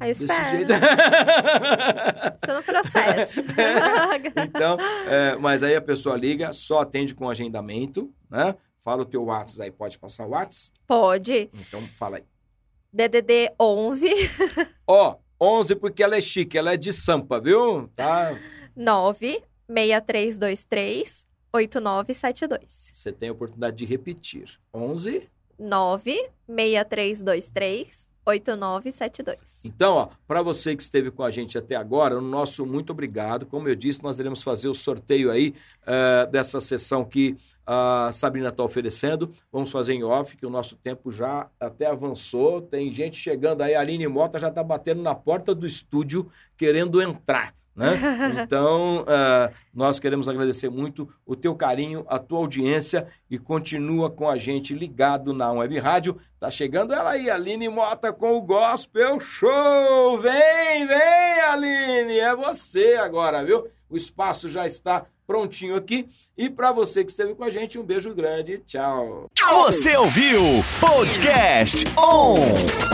Aí 0.00 0.10
eu 0.10 0.12
espero. 0.12 0.56
jeito. 0.56 0.72
Estou 2.34 2.54
no 2.56 2.62
processo. 2.62 3.40
então, 4.46 4.76
é, 5.08 5.36
mas 5.36 5.62
aí 5.62 5.76
a 5.76 5.80
pessoa 5.80 6.16
liga, 6.16 6.52
só 6.52 6.80
atende 6.80 7.14
com 7.14 7.28
agendamento, 7.30 8.12
né? 8.28 8.54
Fala 8.80 9.02
o 9.02 9.06
teu 9.06 9.24
WhatsApp 9.24 9.62
aí, 9.62 9.70
pode 9.70 9.98
passar 9.98 10.26
o 10.26 10.30
WhatsApp? 10.30 10.78
Pode. 10.86 11.50
Então, 11.54 11.80
fala 11.96 12.18
aí. 12.18 12.24
DDD 12.92 13.52
11 13.58 14.08
Ó, 14.86 15.16
11 15.40 15.74
porque 15.76 16.02
ela 16.02 16.16
é 16.16 16.20
chique, 16.20 16.56
ela 16.56 16.74
é 16.74 16.76
de 16.76 16.92
Sampa, 16.92 17.40
viu? 17.40 17.88
Tá? 17.88 18.38
9 18.76 19.42
6323 19.68 21.26
8972. 21.52 22.90
Você 22.92 23.12
tem 23.12 23.28
a 23.28 23.32
oportunidade 23.32 23.76
de 23.76 23.84
repetir. 23.84 24.60
11. 24.72 25.28
9 25.58 26.30
6323 26.46 28.08
8972. 28.26 29.62
Então, 29.64 29.94
ó, 29.94 30.08
para 30.26 30.42
você 30.42 30.74
que 30.74 30.82
esteve 30.82 31.10
com 31.10 31.22
a 31.22 31.30
gente 31.30 31.58
até 31.58 31.76
agora, 31.76 32.16
o 32.16 32.20
nosso 32.20 32.64
muito 32.64 32.90
obrigado. 32.90 33.46
Como 33.46 33.68
eu 33.68 33.74
disse, 33.74 34.02
nós 34.02 34.18
iremos 34.18 34.42
fazer 34.42 34.68
o 34.68 34.74
sorteio 34.74 35.30
aí 35.30 35.54
eh, 35.86 36.26
dessa 36.30 36.60
sessão 36.60 37.04
que 37.04 37.36
a 37.66 38.10
Sabrina 38.12 38.48
está 38.48 38.62
oferecendo. 38.62 39.30
Vamos 39.52 39.70
fazer 39.70 39.94
em 39.94 40.04
off, 40.04 40.36
que 40.36 40.46
o 40.46 40.50
nosso 40.50 40.76
tempo 40.76 41.10
já 41.12 41.48
até 41.58 41.86
avançou. 41.86 42.62
Tem 42.62 42.90
gente 42.90 43.16
chegando 43.16 43.62
aí, 43.62 43.74
a 43.74 43.80
Aline 43.80 44.08
Mota 44.08 44.38
já 44.38 44.48
está 44.48 44.62
batendo 44.62 45.02
na 45.02 45.14
porta 45.14 45.54
do 45.54 45.66
estúdio 45.66 46.30
querendo 46.56 47.00
entrar. 47.02 47.54
Né? 47.74 47.98
Então, 48.42 49.04
eh, 49.08 49.50
nós 49.74 49.98
queremos 49.98 50.28
agradecer 50.28 50.68
muito 50.68 51.08
o 51.26 51.34
teu 51.34 51.54
carinho, 51.54 52.04
a 52.08 52.18
tua 52.18 52.38
audiência 52.38 53.08
e 53.28 53.38
continua 53.38 54.10
com 54.10 54.28
a 54.28 54.36
gente 54.36 54.74
ligado 54.74 55.32
na 55.32 55.50
Web 55.50 55.78
Rádio. 55.78 56.16
Tá 56.38 56.50
chegando 56.50 56.94
ela 56.94 57.10
aí, 57.10 57.28
Aline 57.28 57.68
Mota 57.68 58.12
com 58.12 58.36
o 58.36 58.42
Gospel 58.42 59.18
Show. 59.18 60.18
Vem, 60.18 60.86
vem, 60.86 61.40
Aline, 61.48 62.18
é 62.18 62.36
você 62.36 62.94
agora, 62.94 63.44
viu? 63.44 63.66
O 63.90 63.96
espaço 63.96 64.48
já 64.48 64.66
está 64.66 65.06
prontinho 65.26 65.74
aqui. 65.74 66.06
E 66.36 66.48
para 66.48 66.72
você 66.72 67.04
que 67.04 67.10
esteve 67.10 67.34
com 67.34 67.44
a 67.44 67.50
gente, 67.50 67.78
um 67.78 67.82
beijo 67.82 68.14
grande. 68.14 68.58
Tchau. 68.58 69.30
Você 69.64 69.96
ouviu 69.96 70.40
Podcast 70.80 71.84
On! 71.96 72.93